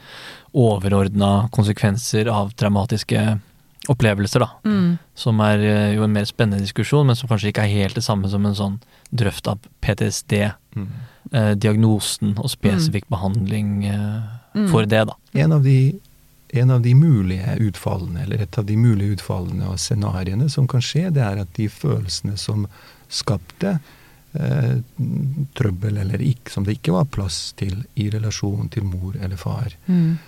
overordna 0.56 1.48
konsekvenser 1.52 2.30
av 2.32 2.54
traumatiske 2.56 3.38
opplevelser, 3.88 4.40
da. 4.44 4.48
Mm, 4.68 4.98
Som 5.16 5.40
er 5.44 5.58
eh, 5.64 5.92
jo 5.96 6.04
en 6.04 6.12
mer 6.12 6.24
spennende 6.28 6.64
diskusjon, 6.64 7.06
men 7.08 7.16
som 7.16 7.28
kanskje 7.30 7.52
ikke 7.52 7.64
er 7.68 7.74
helt 7.84 7.96
det 8.00 8.04
samme 8.04 8.28
som 8.32 8.44
en 8.48 8.56
sånn 8.56 8.80
drøft 9.10 9.48
av 9.48 9.60
PTSD. 9.84 10.34
Mm. 10.76 10.88
Eh, 11.32 11.52
diagnosen 11.60 12.34
og 12.40 12.50
spesifikk 12.52 13.08
behandling 13.12 13.86
eh, 13.92 14.34
Mm. 14.56 14.70
for 14.72 14.86
det, 14.88 15.02
da. 15.06 15.12
En 15.38 15.52
av, 15.52 15.62
de, 15.62 15.92
en 16.56 16.70
av 16.72 16.80
de 16.82 16.94
mulige 16.96 17.52
utfallene, 17.60 18.22
eller 18.24 18.40
et 18.42 18.56
av 18.58 18.64
de 18.66 18.74
mulige 18.80 19.18
utfallene 19.18 19.68
og 19.68 19.76
scenarioene 19.78 20.48
som 20.50 20.66
kan 20.66 20.80
skje, 20.82 21.10
det 21.14 21.20
er 21.22 21.42
at 21.44 21.52
de 21.54 21.66
følelsene 21.70 22.34
som 22.40 22.64
skapte 23.12 23.74
trøbbel 25.56 25.96
eller 26.02 26.20
ikke, 26.20 26.52
som 26.52 26.66
det 26.66 26.74
ikke 26.76 26.92
var 26.92 27.06
plass 27.08 27.54
til 27.56 27.80
i 27.96 28.10
relasjon 28.12 28.68
til 28.68 28.84
mor 28.84 29.16
eller 29.16 29.40
far, 29.40 29.72
mm, 29.86 30.18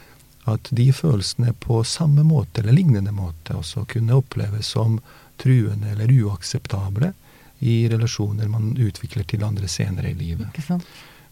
at 0.50 0.70
de 0.72 0.86
følelsene 0.96 1.52
på 1.60 1.82
samme 1.84 2.24
måte 2.24 2.62
eller 2.62 2.74
lignende 2.78 3.12
måte 3.12 3.58
også 3.58 3.84
kunne 3.92 4.16
oppleves 4.16 4.72
som 4.72 4.96
truende 5.40 5.92
eller 5.92 6.12
uakseptable 6.24 7.12
i 7.60 7.88
relasjoner 7.92 8.48
man 8.48 8.72
utvikler 8.80 9.26
til 9.28 9.44
andre 9.44 9.68
senere 9.68 10.10
i 10.10 10.16
livet. 10.16 10.48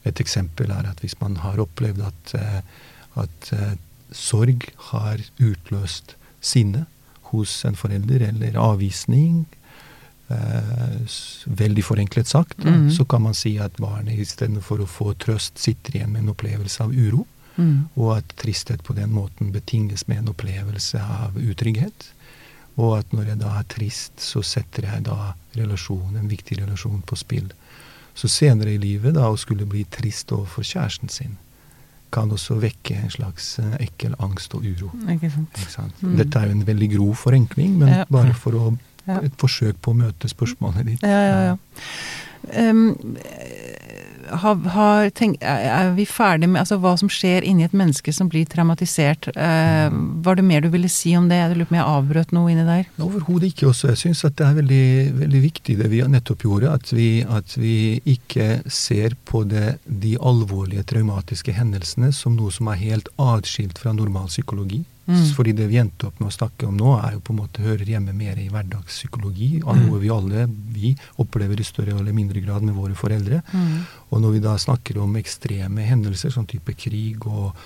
Et 0.05 0.21
eksempel 0.21 0.71
er 0.73 0.91
at 0.91 1.01
hvis 1.03 1.17
man 1.23 1.39
har 1.43 1.61
opplevd 1.61 2.05
at, 2.05 2.35
eh, 2.37 2.61
at 3.23 3.53
eh, 3.57 3.75
sorg 4.13 4.69
har 4.93 5.25
utløst 5.41 6.15
sinne 6.41 6.85
hos 7.33 7.65
en 7.69 7.77
forelder, 7.77 8.29
eller 8.29 8.61
avvisning, 8.61 9.47
eh, 9.53 9.58
veldig 10.29 11.85
forenklet 11.85 12.27
sagt, 12.27 12.59
Mhm. 12.64 12.91
så 12.91 13.05
kan 13.09 13.23
man 13.23 13.35
si 13.35 13.57
at 13.59 13.77
barnet 13.77 14.19
istedenfor 14.19 14.79
å 14.81 14.87
få 14.87 15.14
trøst, 15.14 15.59
sitter 15.59 15.93
igjen 15.97 16.12
med 16.12 16.23
en 16.23 16.35
opplevelse 16.35 16.81
av 16.81 16.93
uro, 16.93 17.27
Mm, 17.59 17.88
og 17.97 18.19
at 18.19 18.29
tristhet 18.37 18.85
på 18.85 18.95
den 18.95 19.11
måten 19.11 19.51
betinges 19.51 20.07
med 20.07 20.19
en 20.19 20.29
opplevelse 20.33 20.95
av 21.01 21.33
utrygghet. 21.35 22.12
Og 22.77 22.99
at 22.99 23.11
når 23.11 23.27
jeg 23.27 23.38
da 23.41 23.59
er 23.59 23.64
trist, 23.64 24.12
så 24.19 24.45
setter 24.45 24.83
jeg 24.83 25.03
da 25.03 25.33
relasjon, 25.57 26.17
en 26.17 26.29
viktig 26.29 26.57
relasjon 26.61 27.03
på 27.05 27.17
spill. 27.19 27.51
Så 28.14 28.29
senere 28.29 28.75
i 28.75 28.79
livet, 28.79 29.14
da, 29.14 29.23
å 29.29 29.37
skulle 29.37 29.67
bli 29.67 29.83
trist 29.91 30.29
overfor 30.31 30.62
kjæresten 30.62 31.11
sin, 31.11 31.37
kan 32.12 32.31
også 32.31 32.61
vekke 32.61 32.95
en 33.03 33.11
slags 33.11 33.59
eh, 33.59 33.77
ekkel 33.88 34.14
angst 34.21 34.55
og 34.55 34.62
uro. 34.64 34.93
Ikke 35.09 35.29
sant. 35.33 35.51
Ikke 35.59 35.71
sant? 35.71 35.95
Mm. 36.01 36.17
Dette 36.17 36.37
er 36.38 36.45
jo 36.47 36.51
en 36.53 36.64
veldig 36.64 36.91
grov 36.97 37.17
forenkling, 37.17 37.77
men 37.77 37.88
Ja. 37.88 38.05
bare 38.09 38.35
for 38.35 38.53
å, 38.53 38.79
Ja. 39.09 39.23
et 39.25 39.37
forsøk 39.40 39.81
på 39.83 39.94
å 39.94 40.01
møte 40.05 40.31
spørsmålet 40.31 40.92
ditt. 40.92 41.05
Ja, 41.07 41.21
ja, 41.25 41.38
ja. 41.49 41.57
Um, 42.55 42.97
har, 44.29 44.57
har 44.75 45.09
tenk, 45.16 45.38
er 45.40 45.92
vi 45.97 46.05
ferdig 46.09 46.49
med 46.51 46.61
altså, 46.62 46.79
hva 46.83 46.94
som 47.01 47.11
skjer 47.12 47.47
inni 47.47 47.64
et 47.66 47.77
menneske 47.77 48.12
som 48.14 48.29
blir 48.31 48.49
traumatisert? 48.51 49.31
Uh, 49.37 49.88
var 50.25 50.38
det 50.38 50.44
mer 50.47 50.64
du 50.64 50.71
ville 50.73 50.90
si 50.92 51.14
om 51.16 51.29
det? 51.31 51.38
Jeg 51.40 51.57
lurer 51.57 51.71
på 51.71 51.75
om 51.75 51.79
jeg 51.79 51.92
avbrøt 51.94 52.35
noe 52.37 52.53
inni 52.53 52.66
der? 52.68 52.90
Overhodet 53.05 53.53
ikke. 53.53 53.71
også. 53.71 53.92
Jeg 53.92 54.03
syns 54.03 54.25
det 54.29 54.44
er 54.44 54.59
veldig, 54.61 54.85
veldig 55.23 55.42
viktig 55.47 55.79
det 55.81 55.90
vi 55.92 56.03
nettopp 56.05 56.44
gjorde. 56.44 56.75
At 56.77 56.92
vi, 56.92 57.09
at 57.25 57.57
vi 57.59 57.79
ikke 58.16 58.62
ser 58.66 59.16
på 59.29 59.44
det, 59.49 59.79
de 59.87 60.16
alvorlige 60.21 60.87
traumatiske 60.92 61.57
hendelsene 61.57 62.12
som 62.12 62.37
noe 62.37 62.53
som 62.55 62.71
er 62.73 62.83
helt 62.85 63.11
atskilt 63.16 63.81
fra 63.81 63.97
normal 63.97 64.29
psykologi. 64.33 64.85
Mm. 65.09 65.23
Fordi 65.33 65.53
det 65.57 65.66
vi 65.71 65.79
endte 65.81 66.11
opp 66.11 66.18
med 66.21 66.29
å 66.29 66.35
snakke 66.35 66.66
om 66.68 66.77
nå, 66.77 66.90
er 67.01 67.14
jo 67.14 67.23
på 67.25 67.33
en 67.33 67.38
måte 67.40 67.64
hører 67.64 67.88
hjemme 67.88 68.12
mer 68.12 68.37
i 68.37 68.51
hverdagspsykologi. 68.53 69.62
Av 69.64 69.77
Mm. 69.77 69.87
noe 69.87 70.01
vi 70.03 70.11
alle 70.12 70.47
vi 70.47 70.97
opplever 71.16 71.61
i 71.61 71.64
større 71.64 71.97
eller 71.99 72.12
mindre 72.12 72.40
grad 72.40 72.62
med 72.62 72.75
våre 72.75 72.94
foreldre. 72.94 73.42
Mm. 73.53 73.87
Og 74.11 74.21
når 74.21 74.33
vi 74.33 74.40
da 74.44 74.57
snakker 74.59 74.99
om 74.99 75.16
ekstreme 75.16 75.81
hendelser, 75.81 76.31
sånn 76.31 76.47
type 76.47 76.75
krig 76.77 77.25
og, 77.27 77.57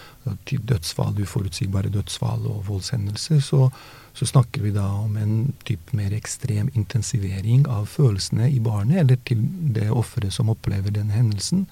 dødsfall, 0.46 1.18
uforutsigbare 1.18 1.90
dødsfall 1.90 2.46
og 2.46 2.64
voldshendelser, 2.68 3.40
så, 3.40 3.72
så 4.14 4.26
snakker 4.26 4.62
vi 4.62 4.70
da 4.70 4.86
om 5.02 5.16
en 5.16 5.52
type 5.64 5.96
mer 5.96 6.12
ekstrem 6.12 6.70
intensivering 6.74 7.66
av 7.66 7.86
følelsene 7.90 8.50
i 8.52 8.60
barnet, 8.60 9.00
eller 9.00 9.18
til 9.24 9.42
det 9.74 9.90
offeret 9.90 10.32
som 10.32 10.48
opplever 10.48 10.94
den 10.94 11.10
hendelsen. 11.10 11.66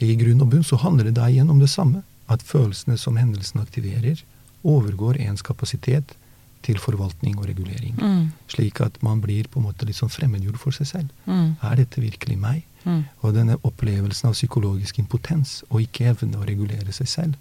I 0.00 0.14
grunn 0.16 0.40
og 0.40 0.48
bunn 0.54 0.64
så 0.64 0.80
handler 0.80 1.04
det 1.10 1.18
da 1.20 1.28
igjen 1.28 1.50
om 1.50 1.60
det 1.60 1.68
samme. 1.68 2.02
At 2.30 2.42
følelsene 2.46 2.96
som 2.96 3.16
hendelsen 3.16 3.60
aktiverer, 3.60 4.22
overgår 4.64 5.20
ens 5.20 5.42
kapasitet 5.42 6.14
til 6.62 6.76
forvaltning 6.78 7.38
og 7.38 7.46
regulering. 7.48 7.94
Mm. 7.96 8.32
Slik 8.52 8.80
at 8.84 8.98
man 9.02 9.20
blir 9.24 9.48
på 9.48 9.60
en 9.60 9.64
måte 9.70 9.86
litt 9.88 9.96
sånn 9.96 10.12
fremmedgjort 10.12 10.58
for 10.60 10.76
seg 10.76 10.86
selv. 10.86 11.08
Mm. 11.26 11.54
Er 11.64 11.76
dette 11.80 12.02
virkelig 12.02 12.36
meg? 12.38 12.66
Mm. 12.84 13.04
Og 13.22 13.34
denne 13.34 13.56
opplevelsen 13.64 14.28
av 14.28 14.34
psykologisk 14.36 14.98
impotens 15.00 15.62
og 15.70 15.80
ikke 15.80 16.10
evne 16.12 16.36
å 16.40 16.44
regulere 16.48 16.92
seg 16.92 17.08
selv, 17.08 17.34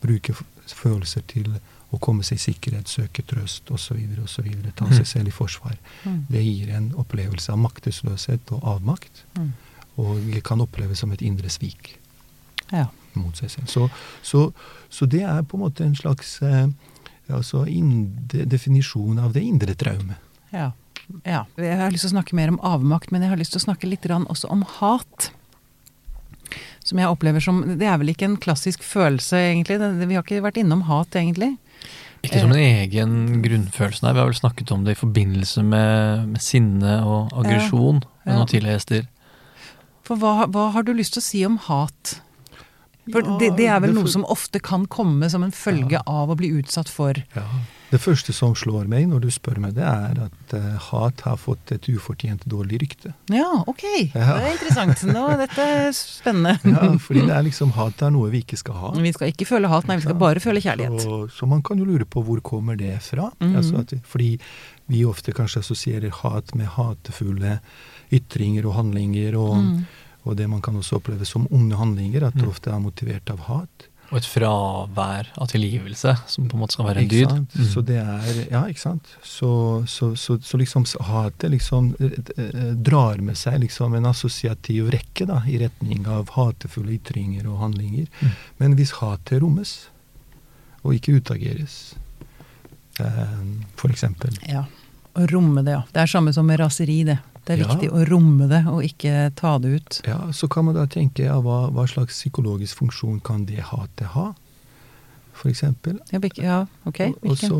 bruke 0.00 0.34
følelser 0.66 1.24
til 1.28 1.56
å 1.92 1.98
komme 1.98 2.22
seg 2.22 2.38
i 2.38 2.44
sikkerhet, 2.52 2.88
søke 2.88 3.24
trøst 3.26 3.70
osv., 3.74 3.98
osv., 4.22 4.46
ta 4.76 4.84
Mm. 4.84 4.92
seg 4.96 5.06
selv 5.06 5.28
i 5.28 5.30
forsvar, 5.34 5.76
Mm. 6.04 6.26
det 6.30 6.44
gir 6.44 6.70
en 6.76 6.92
opplevelse 6.96 7.50
av 7.52 7.58
maktesløshet 7.58 8.52
og 8.52 8.62
avmakt, 8.62 9.24
Mm. 9.36 9.52
og 9.98 10.42
kan 10.44 10.60
oppleves 10.60 10.98
som 10.98 11.12
et 11.12 11.22
indre 11.22 11.48
svik 11.48 11.96
Ja. 12.72 12.86
Mot 13.18 13.36
seg 13.36 13.50
selv. 13.50 13.70
Så, 13.70 13.88
så, 14.22 14.44
så 14.92 15.08
det 15.10 15.22
er 15.26 15.42
på 15.42 15.58
en 15.58 15.64
måte 15.64 15.86
en 15.86 15.96
slags 15.98 16.36
eh, 16.42 16.68
altså 17.30 17.64
definisjon 17.66 19.18
av 19.22 19.34
det 19.34 19.42
indre 19.46 19.74
traumet. 19.78 20.18
Ja. 20.54 20.70
ja. 21.24 21.44
Jeg 21.56 21.78
har 21.78 21.92
lyst 21.92 22.06
til 22.06 22.12
å 22.12 22.16
snakke 22.18 22.38
mer 22.38 22.52
om 22.52 22.60
avmakt, 22.66 23.12
men 23.14 23.22
jeg 23.22 23.32
har 23.32 23.40
lyst 23.40 23.54
til 23.54 23.62
å 23.62 23.68
snakke 23.68 23.90
litt 23.90 24.06
også 24.10 24.50
om 24.50 24.64
hat. 24.78 25.30
Som 26.82 26.98
jeg 26.98 27.10
opplever 27.12 27.42
som 27.44 27.60
Det 27.78 27.86
er 27.86 27.98
vel 28.00 28.10
ikke 28.14 28.26
en 28.26 28.38
klassisk 28.40 28.82
følelse, 28.82 29.36
egentlig. 29.52 29.78
Vi 29.78 30.16
har 30.16 30.24
ikke 30.24 30.42
vært 30.42 30.58
innom 30.62 30.86
hat, 30.88 31.14
egentlig. 31.14 31.56
Ikke 32.20 32.42
som 32.42 32.52
en 32.52 32.60
egen 32.60 33.12
grunnfølelse, 33.44 34.04
nei. 34.04 34.12
Vi 34.16 34.20
har 34.20 34.28
vel 34.28 34.36
snakket 34.36 34.72
om 34.74 34.82
det 34.84 34.96
i 34.96 35.00
forbindelse 35.00 35.62
med, 35.64 36.26
med 36.34 36.42
sinne 36.44 36.98
og 37.06 37.30
aggresjon 37.32 38.02
med 38.02 38.32
Ja. 38.32 38.36
noen 38.36 38.50
tidligere 38.50 38.76
gjester. 38.76 39.06
For 40.04 40.20
hva, 40.20 40.48
hva 40.50 40.66
har 40.74 40.84
du 40.84 40.92
lyst 40.92 41.14
til 41.14 41.22
å 41.22 41.24
si 41.24 41.44
om 41.46 41.56
hat? 41.68 42.20
For 43.10 43.22
Ja, 43.24 43.38
det, 43.40 43.56
det 43.56 43.66
er 43.72 43.80
vel 43.80 43.94
det 43.94 44.02
noe 44.02 44.08
som 44.12 44.24
ofte 44.28 44.60
kan 44.60 44.84
komme 44.86 45.30
som 45.32 45.42
en 45.42 45.50
følge 45.56 45.96
Ja. 45.98 46.02
av 46.06 46.28
å 46.30 46.36
bli 46.36 46.50
utsatt 46.60 46.88
for 46.88 47.14
Ja. 47.36 47.46
Det 47.90 47.98
første 47.98 48.30
som 48.32 48.52
slår 48.54 48.86
meg 48.86 49.08
når 49.10 49.20
du 49.24 49.30
spør 49.34 49.58
meg 49.58 49.72
det, 49.74 49.82
er 49.82 50.14
at 50.28 50.52
uh, 50.54 50.76
hat 50.78 51.22
har 51.26 51.34
fått 51.42 51.72
et 51.74 51.88
ufortjent 51.90 52.44
dårlig 52.46 52.78
rykte. 52.84 53.10
Ja, 53.34 53.64
ok. 53.66 53.82
Det 54.12 54.20
er 54.22 54.46
interessant. 54.52 55.02
Nå, 55.10 55.24
dette 55.40 55.58
er 55.58 55.90
spennende. 55.96 56.52
Ja, 56.70 56.86
fordi 57.02 57.24
det 57.26 57.34
er 57.34 57.42
liksom 57.48 57.72
hat 57.74 58.00
er 58.06 58.12
noe 58.14 58.30
vi 58.30 58.44
ikke 58.44 58.60
skal 58.60 58.74
ha. 58.78 58.92
Vi 58.94 59.10
skal 59.16 59.32
ikke 59.32 59.48
føle 59.48 59.66
hat, 59.72 59.88
nei, 59.90 59.96
vi 59.98 60.06
skal 60.06 60.14
bare 60.22 60.38
føle 60.38 60.62
kjærlighet. 60.62 61.02
Så, 61.02 61.18
så 61.34 61.48
man 61.50 61.64
kan 61.66 61.82
jo 61.82 61.88
lure 61.88 62.06
på 62.06 62.22
hvor 62.22 62.38
kommer 62.46 62.78
det 62.78 63.00
fra? 63.02 63.32
Mhm. 63.40 63.56
altså 63.58 63.82
at, 63.82 63.96
fordi 64.06 64.36
vi 64.86 65.02
ofte 65.04 65.34
kanskje 65.34 65.64
assosierer 65.64 66.14
hat 66.22 66.54
med 66.54 66.70
hatefulle 66.76 67.58
ytringer 68.14 68.70
og 68.70 68.74
handlinger, 68.78 69.34
og, 69.38 69.56
Mm. 69.64 69.82
Og 70.24 70.36
det 70.36 70.48
man 70.48 70.60
kan 70.60 70.74
også 70.76 70.98
oppleve 71.00 71.24
som 71.26 71.46
onde 71.50 71.76
handlinger, 71.76 72.26
at 72.26 72.34
det 72.34 72.42
Mm. 72.44 72.50
ofte 72.50 72.70
er 72.70 72.78
motivert 72.80 73.30
av 73.30 73.38
hat. 73.48 73.86
Og 74.12 74.16
et 74.18 74.24
fravær 74.26 75.26
av 75.38 75.46
tilgivelse, 75.48 76.16
som 76.26 76.48
på 76.48 76.54
en 76.56 76.60
måte 76.64 76.72
skal 76.72 76.84
være 76.86 76.98
en 76.98 77.04
Ikke 77.04 77.20
dyd. 77.20 77.28
sant? 77.30 77.54
Mm. 77.54 77.66
Så 77.72 77.84
det 77.86 77.96
er 78.02 78.50
Ja, 78.50 78.64
ikke 78.66 78.80
sant. 78.80 79.06
Så, 79.22 79.84
så, 79.86 80.16
så, 80.16 80.36
så 80.42 80.58
liksom 80.58 80.84
hatet 81.00 81.50
liksom 81.52 81.94
eh, 82.00 82.18
eh, 82.36 82.74
drar 82.74 83.20
med 83.22 83.36
seg 83.38 83.60
liksom 83.60 83.94
en 83.94 84.06
assosiativ 84.06 84.90
rekke 84.90 85.26
da, 85.26 85.42
i 85.46 85.58
retning 85.62 86.06
av 86.08 86.28
hatefulle 86.34 86.98
ytringer 86.98 87.46
og 87.46 87.60
handlinger. 87.60 88.08
Mm. 88.20 88.30
Men 88.58 88.74
hvis 88.76 88.90
hatet 88.98 89.40
rommes, 89.42 89.88
og 90.82 90.92
ikke 90.94 91.20
utageres, 91.20 91.94
eh, 92.98 93.38
for 93.76 93.90
eksempel 93.90 94.34
Ja. 94.48 94.64
Å 95.14 95.26
romme 95.30 95.62
det, 95.64 95.72
ja. 95.72 95.82
Det 95.92 96.02
er 96.02 96.06
samme 96.06 96.32
som 96.32 96.46
med 96.46 96.58
raseri, 96.60 97.04
det. 97.04 97.18
Det 97.50 97.58
er 97.58 97.62
Ja. 97.64 97.74
viktig 97.74 97.90
å 97.90 98.04
romme 98.08 98.46
det, 98.48 98.60
og 98.70 98.82
ikke 98.86 99.34
ta 99.34 99.58
det 99.58 99.72
ut. 99.80 100.00
Ja, 100.06 100.18
så 100.32 100.46
kan 100.48 100.64
man 100.68 100.74
da 100.78 100.84
tenke 100.86 101.24
ja, 101.26 101.40
hva, 101.42 101.70
hva 101.74 101.86
slags 101.90 102.14
psykologisk 102.20 102.78
funksjon 102.78 103.20
kan 103.26 103.44
det 103.48 103.58
hatet 103.70 104.06
ha, 104.14 104.28
for 105.34 105.50
eksempel. 105.50 105.98
Ja, 106.12 106.20
ja 106.38 106.66
ok. 106.86 107.00
Og- 107.24 107.30
Og 107.30 107.36
så 107.38 107.58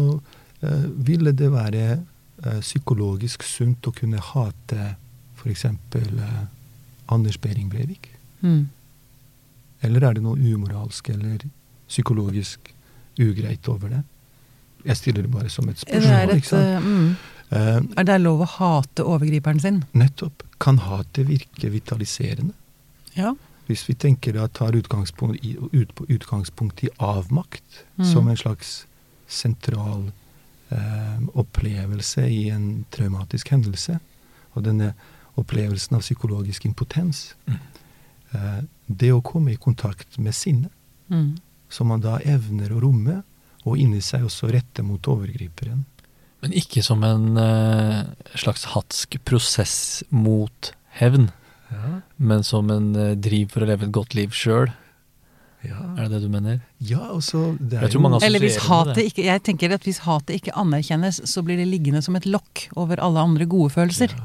uh, 0.63 0.87
ville 1.07 1.33
det 1.33 1.51
være 1.51 1.99
uh, 2.47 2.61
psykologisk 2.61 3.43
sunt 3.43 3.83
å 3.89 3.93
kunne 3.93 4.21
hate 4.21 4.95
f.eks. 5.41 5.65
Uh, 5.65 6.47
Anders 7.09 7.37
Behring 7.41 7.69
Breivik? 7.73 8.11
Mm. 8.43 8.69
Eller 9.83 10.05
er 10.05 10.15
det 10.15 10.23
noe 10.23 10.37
umoralsk 10.37 11.09
eller 11.11 11.39
psykologisk 11.89 12.71
ugreit 13.19 13.67
over 13.69 13.89
det? 13.89 14.03
Jeg 14.85 14.97
stiller 14.97 15.23
det 15.27 15.31
bare 15.33 15.49
som 15.53 15.69
et 15.69 15.77
Det 15.77 15.95
er, 15.95 16.01
spørsmål. 16.01 16.31
et, 16.31 16.37
ikke 16.37 16.49
sant? 16.49 16.63
eh, 16.63 16.81
mm. 16.81 17.17
Eh, 17.51 17.81
er 17.97 18.05
det 18.05 18.21
lov 18.21 18.41
å 18.45 18.47
hate 18.47 19.03
overgriperen 19.03 19.61
sin? 19.61 19.85
nettopp. 19.93 20.43
Kan 20.61 20.79
hatet 20.79 21.27
virke 21.27 21.71
vitaliserende? 21.73 22.53
Ja. 23.17 23.35
Hvis 23.67 23.89
vi 23.89 23.95
tenker 23.95 24.37
at 24.43 24.53
tar 24.55 24.73
utgangspunkt 24.73 25.45
i, 25.45 25.57
ut, 25.73 25.91
utgangspunkt 26.09 26.85
i 26.85 26.89
avmakt 26.99 27.85
Mm. 27.99 28.05
som 28.13 28.29
en 28.29 28.37
slags 28.37 28.87
sentral 29.29 30.13
uh, 30.73 31.19
opplevelse 31.35 32.23
i 32.31 32.49
en 32.51 32.85
traumatisk 32.91 33.49
hendelse, 33.51 33.99
og 34.55 34.63
denne 34.65 34.93
opplevelsen 35.37 35.97
av 35.97 36.01
psykologisk 36.03 36.65
impotens 36.67 37.35
Mm. 37.47 37.59
uh, 38.35 38.61
Det 38.89 39.13
å 39.13 39.23
komme 39.23 39.53
i 39.53 39.57
kontakt 39.57 40.19
med 40.19 40.35
sinnet, 40.35 40.71
Mm. 41.11 41.39
som 41.69 41.87
man 41.89 42.01
da 42.01 42.19
evner 42.19 42.71
å 42.71 42.81
romme, 42.81 43.23
og 43.67 43.77
inni 43.79 44.01
seg 44.01 44.23
også 44.25 44.51
rette 44.53 44.83
mot 44.83 45.03
overgriperen. 45.03 45.85
Men 46.41 46.55
ikke 46.57 46.83
som 46.85 47.03
en 47.05 47.37
uh, 47.37 48.05
slags 48.39 48.65
hatsk 48.73 49.19
prosess 49.29 50.03
mot 50.11 50.73
hevn, 51.01 51.31
Ja, 51.71 52.01
men 52.19 52.43
som 52.43 52.71
en 52.75 52.89
uh, 52.97 53.13
driv 53.15 53.53
for 53.53 53.63
å 53.63 53.69
leve 53.69 53.87
et 53.87 53.93
godt 53.95 54.17
liv 54.19 54.33
sjøl. 54.35 54.73
ja. 55.63 55.77
Er 55.95 56.09
det 56.09 56.17
det 56.17 56.23
du 56.25 56.29
mener? 56.33 56.61
ja 56.81 57.11
også, 57.13 57.57
mange 58.01 58.25
Eller 58.25 58.41
hvis 58.41 58.57
hatet 58.65 59.05
ikke 59.05 59.27
Jeg 59.29 59.43
tenker 59.45 59.75
at 59.77 59.85
hvis 59.85 60.01
hatet 60.07 60.41
ikke 60.41 60.57
anerkjennes, 60.57 61.21
så 61.29 61.43
blir 61.45 61.61
det 61.61 61.69
liggende 61.69 62.03
som 62.03 62.17
et 62.17 62.27
lokk 62.27 62.69
over 62.75 62.99
alle 62.99 63.21
andre 63.21 63.45
gode 63.47 63.71
følelser. 63.71 64.17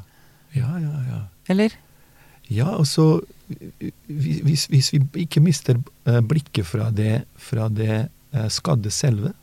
Ja, 0.56 0.72
ja, 0.80 0.96
ja. 1.12 1.20
Eller? 1.52 1.76
Ja, 2.50 2.72
altså 2.78 3.22
Hvis, 4.08 4.66
hvis 4.72 4.94
vi 4.94 5.04
ikke 5.28 5.44
mister 5.44 5.78
eh, 6.08 6.22
blikket 6.22 6.66
fra 6.66 6.90
det, 6.90 7.26
fra 7.38 7.68
det 7.70 8.08
skadde 8.50 8.90
selve, 8.92 9.34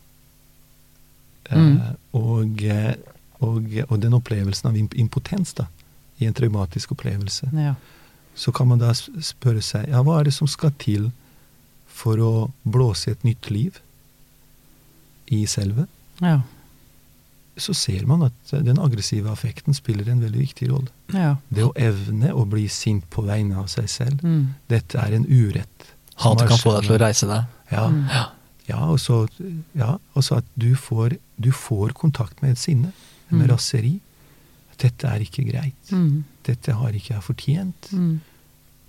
Mm. 1.58 1.96
og, 2.14 2.62
eh, 2.62 2.94
og, 3.40 3.64
og 3.90 4.00
den 4.00 4.14
opplevelsen 4.14 4.68
av 4.70 4.76
impotens 4.76 5.52
da, 5.54 5.66
i 6.20 6.26
en 6.26 6.34
traumatisk 6.34 6.92
opplevelse, 6.92 7.48
Ja. 7.52 7.74
så 8.36 8.52
kan 8.54 8.68
man 8.68 8.78
da 8.78 8.92
spørre 8.94 9.62
seg 9.62 9.88
ja, 9.88 10.02
hva 10.02 10.20
er 10.20 10.24
det 10.24 10.34
som 10.34 10.46
skal 10.46 10.70
til 10.78 11.10
for 11.88 12.16
å 12.16 12.52
blåse 12.64 13.10
et 13.10 13.24
nytt 13.24 13.50
liv 13.50 13.80
i 15.26 15.44
selve? 15.46 15.86
Ja. 16.20 16.40
Så 17.56 17.74
ser 17.76 18.06
man 18.08 18.22
at 18.22 18.32
den 18.64 18.78
aggressive 18.80 19.28
affekten 19.30 19.74
spiller 19.76 20.08
en 20.08 20.20
veldig 20.24 20.40
viktig 20.40 20.70
rolle. 20.70 20.88
ja. 21.12 21.36
Det 21.52 21.64
å 21.66 21.72
evne 21.76 22.32
å 22.32 22.46
bli 22.48 22.66
sint 22.68 23.04
på 23.10 23.22
vegne 23.26 23.56
av 23.58 23.66
seg 23.68 23.88
selv, 23.88 24.22
Mm. 24.22 24.54
dette 24.68 24.94
er 24.98 25.12
en 25.14 25.26
urett. 25.26 25.90
Hat 26.16 26.38
kan 26.38 26.58
få 26.58 26.72
deg 26.80 26.84
til 26.88 26.96
å 26.96 27.00
reise 27.00 27.26
deg. 27.26 27.44
Ja, 27.72 27.88
Mm. 27.88 28.06
Ja. 28.68 28.78
og 28.88 28.98
så 29.02 29.26
ja, 29.74 29.96
og 30.14 30.22
så 30.24 30.36
at 30.38 30.44
du 30.56 30.74
får, 30.78 31.16
du 31.40 31.50
får 31.52 31.92
kontakt 31.98 32.42
med 32.42 32.52
et 32.56 32.58
sinne 32.58 32.92
med 33.30 33.46
Mm. 33.48 33.50
raseri. 33.54 33.94
Dette 34.78 35.06
er 35.08 35.20
ikke 35.24 35.44
greit. 35.50 35.90
Mm. 35.90 36.24
Dette 36.44 36.72
har 36.76 36.92
ikke 36.92 37.14
jeg 37.14 37.22
fortjent. 37.22 37.88
Mm. 37.92 38.20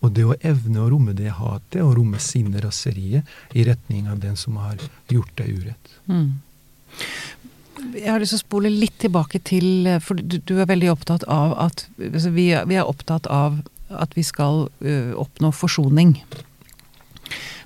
Og 0.04 0.12
det 0.14 0.26
å 0.28 0.36
evne 0.44 0.82
å 0.84 0.90
romme 0.92 1.14
det 1.16 1.32
hatet, 1.32 1.82
og 1.82 1.96
romme 1.96 2.20
sinne, 2.20 2.60
raseriet, 2.60 3.24
i 3.56 3.64
retning 3.64 4.08
av 4.12 4.20
den 4.20 4.36
som 4.36 4.58
har 4.60 4.76
gjort 5.08 5.32
deg 5.38 5.48
urett. 5.62 5.94
Mm. 6.10 6.34
Jeg 7.96 8.10
har 8.12 8.20
lyst 8.22 8.34
til 8.36 8.42
å 8.42 8.44
spole 8.46 8.70
litt 8.72 8.98
tilbake 9.02 9.40
til 9.44 9.88
For 10.04 10.16
du, 10.20 10.38
du 10.40 10.60
er 10.62 10.68
veldig 10.70 10.92
opptatt 10.94 11.24
av 11.32 11.56
at 11.60 11.86
altså 11.98 12.30
vi, 12.36 12.50
vi 12.70 12.76
er 12.80 12.86
opptatt 12.88 13.28
av 13.28 13.62
at 13.94 14.14
vi 14.18 14.24
skal 14.26 14.68
ø, 14.82 14.94
oppnå 15.22 15.52
forsoning. 15.54 16.16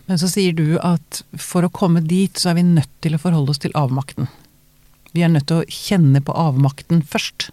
Men 0.08 0.20
så 0.22 0.30
sier 0.32 0.56
du 0.56 0.78
at 0.80 1.22
for 1.36 1.68
å 1.68 1.74
komme 1.74 2.02
dit, 2.06 2.32
så 2.40 2.52
er 2.52 2.60
vi 2.62 2.68
nødt 2.68 2.92
til 3.04 3.18
å 3.18 3.22
forholde 3.22 3.54
oss 3.54 3.62
til 3.64 3.76
avmakten. 3.76 4.30
Vi 5.12 5.24
er 5.26 5.32
nødt 5.34 5.50
til 5.50 5.64
å 5.64 5.72
kjenne 5.72 6.22
på 6.24 6.36
avmakten 6.36 7.04
først. 7.04 7.50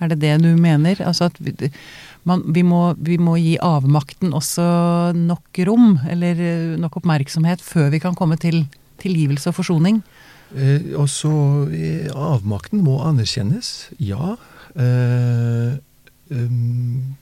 Er 0.00 0.12
det 0.12 0.20
det 0.22 0.36
du 0.44 0.54
mener? 0.56 1.00
Altså 1.04 1.28
at 1.28 1.38
vi, 1.42 1.52
man, 2.28 2.44
vi, 2.54 2.62
må, 2.66 2.94
vi 2.96 3.18
må 3.20 3.36
gi 3.40 3.56
avmakten 3.62 4.34
også 4.36 4.64
nok 5.18 5.62
rom, 5.68 5.98
eller 6.08 6.40
nok 6.80 7.00
oppmerksomhet, 7.02 7.64
før 7.64 7.90
vi 7.94 8.02
kan 8.02 8.16
komme 8.18 8.38
til 8.40 8.62
tilgivelse 9.02 9.50
og 9.50 9.58
forsoning? 9.58 10.00
Eh, 10.50 10.92
også 10.98 11.30
eh, 11.70 12.08
Avmakten 12.10 12.82
må 12.82 12.98
anerkjennes, 13.06 13.90
ja. 14.02 14.34
Eh, 14.74 15.76
um, 16.34 17.16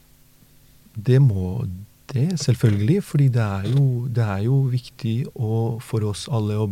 det 0.97 1.21
må 1.23 1.67
det, 2.13 2.27
selvfølgelig. 2.41 3.03
Fordi 3.05 3.29
det 3.35 3.45
er 3.45 3.71
jo, 3.73 3.85
det 4.07 4.25
er 4.25 4.43
jo 4.47 4.61
viktig 4.73 5.17
å, 5.35 5.79
for 5.85 6.07
oss 6.09 6.27
alle 6.33 6.59
å 6.59 6.69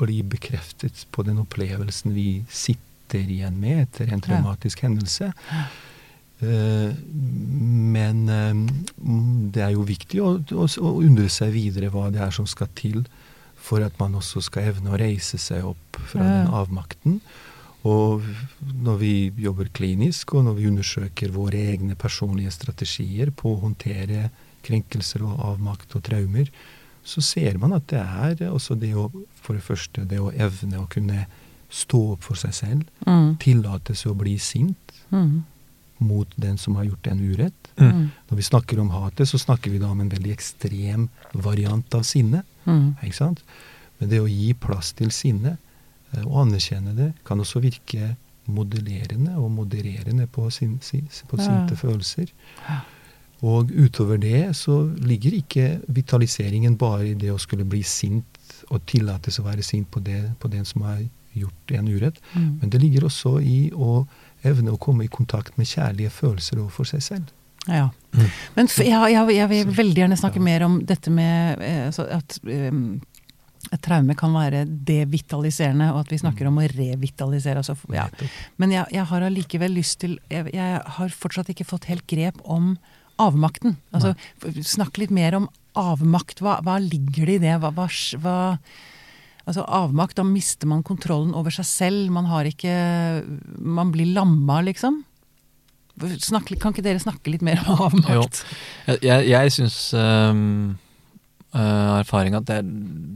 bli 0.00 0.20
bekreftet 0.22 1.06
på 1.12 1.24
den 1.24 1.40
opplevelsen 1.42 2.12
vi 2.12 2.42
sitter 2.52 3.24
igjen 3.24 3.56
med 3.60 3.86
etter 3.86 4.12
en 4.12 4.22
traumatisk 4.24 4.84
hendelse. 4.84 5.32
Eh, 6.42 6.92
men 7.96 8.22
eh, 8.28 8.62
det 9.54 9.64
er 9.64 9.74
jo 9.76 9.86
viktig 9.88 10.20
å, 10.24 10.34
å, 10.42 10.66
å 10.66 10.94
undre 11.00 11.28
seg 11.32 11.54
videre 11.54 11.92
hva 11.92 12.08
det 12.12 12.22
er 12.24 12.34
som 12.34 12.48
skal 12.48 12.70
til 12.78 13.04
for 13.62 13.84
at 13.84 13.94
man 14.00 14.16
også 14.18 14.42
skal 14.42 14.72
evne 14.72 14.92
å 14.92 14.98
reise 14.98 15.38
seg 15.38 15.64
opp 15.68 16.00
fra 16.10 16.24
den 16.26 16.50
avmakten. 16.50 17.20
Og 17.86 18.22
når 18.82 18.98
vi 19.00 19.14
jobber 19.42 19.70
klinisk, 19.74 20.34
og 20.34 20.46
når 20.46 20.58
vi 20.58 20.68
undersøker 20.70 21.34
våre 21.34 21.62
egne 21.72 21.96
personlige 21.98 22.54
strategier 22.54 23.32
på 23.34 23.54
å 23.54 23.62
håndtere 23.64 24.28
krenkelser 24.62 25.22
og 25.26 25.38
avmakt 25.52 25.94
og 25.96 26.02
traumer, 26.06 26.48
så 27.04 27.20
ser 27.22 27.58
man 27.58 27.72
at 27.74 27.86
det 27.90 27.98
er 27.98 28.50
også 28.50 28.76
det 28.78 28.92
å 28.94 29.08
For 29.42 29.54
det 29.58 29.64
første 29.66 30.04
det 30.06 30.20
å 30.22 30.30
evne 30.30 30.78
å 30.78 30.88
kunne 30.88 31.24
stå 31.72 32.12
opp 32.12 32.22
for 32.22 32.36
seg 32.38 32.52
selv. 32.54 32.82
Mm. 33.06 33.36
Tillate 33.42 33.94
seg 33.98 34.12
å 34.12 34.18
bli 34.18 34.36
sint 34.38 34.76
Mm. 35.10 35.42
mot 36.00 36.28
den 36.36 36.56
som 36.58 36.74
har 36.76 36.84
gjort 36.84 37.06
en 37.06 37.18
urett. 37.20 37.68
Mm. 37.76 38.10
Når 38.30 38.36
vi 38.36 38.42
snakker 38.42 38.78
om 38.80 38.88
hatet, 38.90 39.28
så 39.28 39.38
snakker 39.38 39.70
vi 39.70 39.78
da 39.78 39.90
om 39.90 40.00
en 40.00 40.08
veldig 40.08 40.32
ekstrem 40.32 41.08
variant 41.34 41.94
av 41.94 42.02
sinne. 42.02 42.44
Mm. 42.66 42.94
Ikke 43.02 43.14
sant? 43.18 43.42
Men 43.98 44.08
det 44.08 44.20
å 44.20 44.26
gi 44.30 44.52
plass 44.54 44.92
til 44.92 45.10
sinne 45.10 45.58
eh, 46.14 46.22
og 46.24 46.46
anerkjenne 46.46 46.94
det, 46.96 47.12
kan 47.24 47.38
også 47.40 47.60
virke 47.60 48.16
modellerende 48.46 49.36
og 49.38 49.50
modererende 49.50 50.26
på, 50.26 50.50
sin, 50.50 50.78
på 50.78 51.36
sinte 51.38 51.74
Ja. 51.74 51.76
følelser. 51.76 52.30
Og 53.42 53.72
utover 53.74 54.20
det 54.22 54.52
så 54.54 54.84
ligger 55.02 55.34
ikke 55.34 55.66
vitaliseringen 55.90 56.76
bare 56.78 57.10
i 57.10 57.16
det 57.18 57.32
å 57.32 57.40
skulle 57.42 57.66
bli 57.66 57.82
sint 57.82 58.38
og 58.70 58.84
tillates 58.86 59.40
å 59.40 59.46
være 59.46 59.64
sint 59.66 59.90
på, 59.90 60.00
det, 60.04 60.20
på 60.38 60.50
den 60.52 60.64
som 60.68 60.84
har 60.86 61.02
gjort 61.32 61.72
en 61.74 61.88
urett, 61.88 62.20
Mm. 62.34 62.58
men 62.60 62.70
det 62.70 62.80
ligger 62.80 63.04
også 63.08 63.40
i 63.40 63.70
å 63.72 64.06
evne 64.44 64.74
å 64.74 64.78
komme 64.78 65.04
i 65.04 65.08
kontakt 65.08 65.56
med 65.58 65.66
kjærlige 65.66 66.10
følelser 66.10 66.60
overfor 66.60 66.84
seg 66.84 67.02
selv. 67.02 67.30
Ja. 67.66 67.88
Mm. 68.12 68.28
Men 68.54 68.68
ja, 68.82 69.00
jeg, 69.08 69.36
jeg 69.36 69.48
vil 69.48 69.72
veldig 69.76 70.02
gjerne 70.02 70.18
snakke 70.18 70.40
ja. 70.42 70.44
mer 70.44 70.64
om 70.66 70.80
dette 70.86 71.10
med 71.10 71.62
eh, 71.62 71.88
så 71.94 72.06
at 72.10 72.38
um, 72.42 73.00
et 73.72 73.82
traume 73.84 74.16
kan 74.18 74.34
være 74.34 74.64
devitaliserende, 74.66 75.92
og 75.94 76.02
at 76.02 76.10
vi 76.12 76.18
snakker 76.18 76.48
om 76.50 76.58
å 76.58 76.66
revitalisere. 76.66 77.62
Altså, 77.62 77.76
ja. 77.94 78.08
Men 78.58 78.74
jeg, 78.74 78.90
jeg 78.92 79.06
har 79.12 79.26
allikevel 79.28 79.72
lyst 79.78 80.00
til 80.02 80.18
jeg, 80.32 80.50
jeg 80.52 80.82
har 80.96 81.14
fortsatt 81.14 81.52
ikke 81.54 81.68
fått 81.68 81.86
helt 81.88 82.04
grep 82.10 82.42
om 82.42 82.74
avmakten. 83.20 83.76
Altså, 83.92 84.14
snakke 84.40 84.64
snakk 84.76 85.02
litt 85.02 85.14
mer 85.14 85.36
om 85.38 85.48
avmakt. 85.78 86.42
Hva, 86.44 86.58
hva 86.64 86.78
ligger 86.82 87.28
det 87.28 87.38
i 87.40 87.44
det? 87.46 87.60
Hva, 87.62 87.72
hva, 88.22 88.38
Altså 89.42 89.64
avmakt, 89.66 90.14
da 90.14 90.22
mister 90.22 90.68
man 90.70 90.84
kontrollen 90.86 91.32
over 91.34 91.50
seg 91.50 91.66
selv. 91.66 92.12
Man 92.14 92.28
har 92.30 92.46
ikke 92.46 92.74
Man 93.58 93.90
blir 93.90 94.12
lamma, 94.14 94.60
liksom. 94.62 95.00
Snakk, 95.98 96.52
kan 96.62 96.72
ikke 96.72 96.84
dere 96.86 97.02
snakke 97.02 97.34
litt 97.34 97.42
mer 97.44 97.60
om 97.66 97.82
avmakt? 97.88 98.44
Jeg, 98.86 99.02
jeg, 99.02 99.26
jeg 99.32 99.54
syns 99.58 99.78
um, 99.98 100.78
erfaring 101.52 102.38
at 102.38 102.46
det 102.48 102.60
er, 102.62 102.70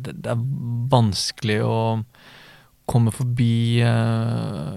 det, 0.04 0.16
det 0.26 0.34
er 0.34 0.42
vanskelig 0.92 1.60
å 1.64 1.78
komme 2.90 3.14
forbi 3.14 3.80
uh, 3.82 4.76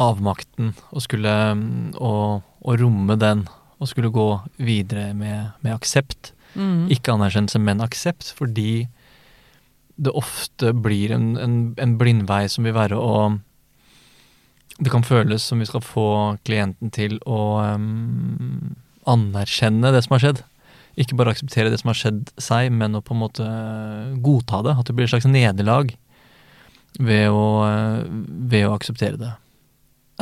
avmakten 0.00 0.70
og 0.92 1.04
skulle 1.04 1.34
um, 1.56 1.64
og, 1.98 2.46
og 2.62 2.78
romme 2.80 3.18
den 3.20 3.44
og 3.82 3.90
skulle 3.90 4.12
gå 4.14 4.28
videre 4.62 5.10
med, 5.18 5.52
med 5.64 5.74
aksept. 5.74 6.32
Mm. 6.54 6.90
Ikke 6.92 7.16
anerkjennelse, 7.16 7.58
men 7.62 7.82
aksept, 7.82 8.30
fordi 8.38 8.86
det 10.02 10.12
ofte 10.16 10.72
blir 10.72 11.12
en, 11.14 11.34
en, 11.36 11.56
en 11.80 11.96
blindvei 12.00 12.44
som 12.50 12.64
vil 12.66 12.76
være 12.76 12.98
å 12.98 13.38
Det 14.82 14.90
kan 14.90 15.04
føles 15.04 15.44
som 15.44 15.60
vi 15.60 15.68
skal 15.68 15.82
få 15.84 16.06
klienten 16.48 16.90
til 16.90 17.18
å 17.28 17.60
um, 17.76 18.72
anerkjenne 19.06 19.92
det 19.92 20.00
som 20.06 20.16
har 20.16 20.22
skjedd. 20.24 20.40
Ikke 20.98 21.16
bare 21.16 21.34
akseptere 21.34 21.70
det 21.70 21.78
som 21.82 21.92
har 21.92 21.98
skjedd 22.00 22.32
seg, 22.40 22.72
men 22.72 22.96
å 22.96 23.02
på 23.04 23.14
en 23.14 23.20
måte 23.20 23.46
godta 24.24 24.62
det. 24.64 24.74
At 24.78 24.88
det 24.88 24.96
blir 24.96 25.06
et 25.06 25.12
slags 25.12 25.28
nederlag 25.28 25.92
ved 26.98 27.30
ved 28.52 28.66
å 28.66 28.74
akseptere 28.74 29.20
det. 29.20 29.30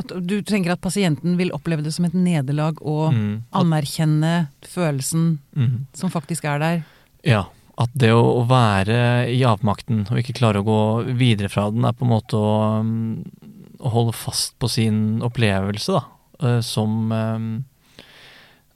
At 0.00 0.12
du 0.26 0.36
tenker 0.46 0.74
at 0.74 0.82
pasienten 0.82 1.38
vil 1.38 1.52
oppleve 1.56 1.84
det 1.84 1.92
som 1.96 2.08
et 2.08 2.16
nederlag 2.16 2.80
og 2.80 3.14
Mm. 3.14 3.42
Anerkjenne 3.56 4.34
følelsen 4.66 5.38
mm. 5.56 5.72
som 5.96 6.12
faktisk 6.12 6.44
er 6.48 6.60
der? 6.62 6.82
Ja. 7.26 7.46
At 7.80 7.92
det 7.96 8.10
å, 8.12 8.42
være 8.44 9.30
i 9.32 9.40
avmakten 9.48 10.02
og 10.10 10.18
ikke 10.20 10.36
klare 10.36 10.60
å 10.60 10.66
gå 10.66 10.80
videre 11.16 11.48
fra 11.48 11.70
den, 11.72 11.86
er 11.88 11.94
på 11.96 12.04
en 12.04 12.12
måte 12.12 12.36
å, 12.36 12.80
um, 12.84 13.22
å 13.80 13.92
holde 13.94 14.12
fast 14.12 14.52
på 14.60 14.68
sin 14.68 15.22
opplevelse, 15.24 15.96
da. 15.96 16.02
eh, 16.44 16.58
Som 16.66 17.08
um, 17.08 17.48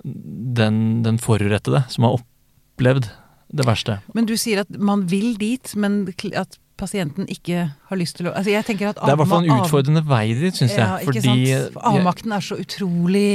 den, 0.05 0.81
den 1.05 1.21
forurettede, 1.21 1.85
som 1.93 2.09
har 2.09 2.17
opplevd 2.17 3.11
det 3.55 3.67
verste. 3.69 3.99
Men 4.17 4.27
du 4.27 4.35
sier 4.41 4.65
at 4.65 4.73
man 4.73 5.05
vil 5.11 5.35
dit, 5.39 5.75
men 5.77 6.07
at 6.33 6.57
pasienten 6.85 7.29
ikke 7.33 7.69
har 7.89 8.01
lyst 8.01 8.21
til 8.21 8.31
å 8.31 8.35
altså 8.37 8.53
jeg 8.53 8.69
tenker 8.69 8.93
at 8.93 9.01
Det 9.01 9.11
er 9.11 9.17
i 9.17 9.21
hvert 9.23 9.33
fall 9.33 9.49
en 9.49 9.63
utfordrende 9.65 10.05
vei 10.07 10.27
dit, 10.39 10.57
syns 10.57 10.77
jeg. 10.77 10.85
Ja, 10.85 10.99
ikke 11.01 11.21
fordi 11.21 11.47
sant? 11.53 11.79
Avmakten 11.91 12.37
er 12.37 12.45
så 12.45 12.59
utrolig 12.61 13.31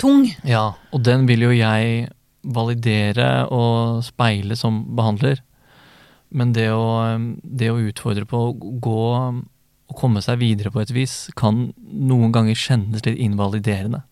tung. 0.00 0.24
Ja, 0.48 0.70
og 0.94 1.04
den 1.06 1.28
vil 1.28 1.46
jo 1.48 1.52
jeg 1.54 2.08
validere 2.48 3.28
og 3.52 4.02
speile 4.06 4.56
som 4.58 4.82
behandler. 4.96 5.42
Men 6.28 6.52
det 6.56 6.68
å, 6.74 6.88
det 7.42 7.70
å 7.72 7.78
utfordre 7.80 8.26
på 8.28 8.40
å 8.48 8.56
gå 8.56 9.04
og 9.88 9.96
komme 9.96 10.20
seg 10.24 10.40
videre 10.42 10.72
på 10.72 10.82
et 10.82 10.92
vis, 10.92 11.28
kan 11.38 11.70
noen 11.88 12.34
ganger 12.34 12.58
kjennes 12.58 13.04
litt 13.06 13.20
invaliderende. 13.24 14.02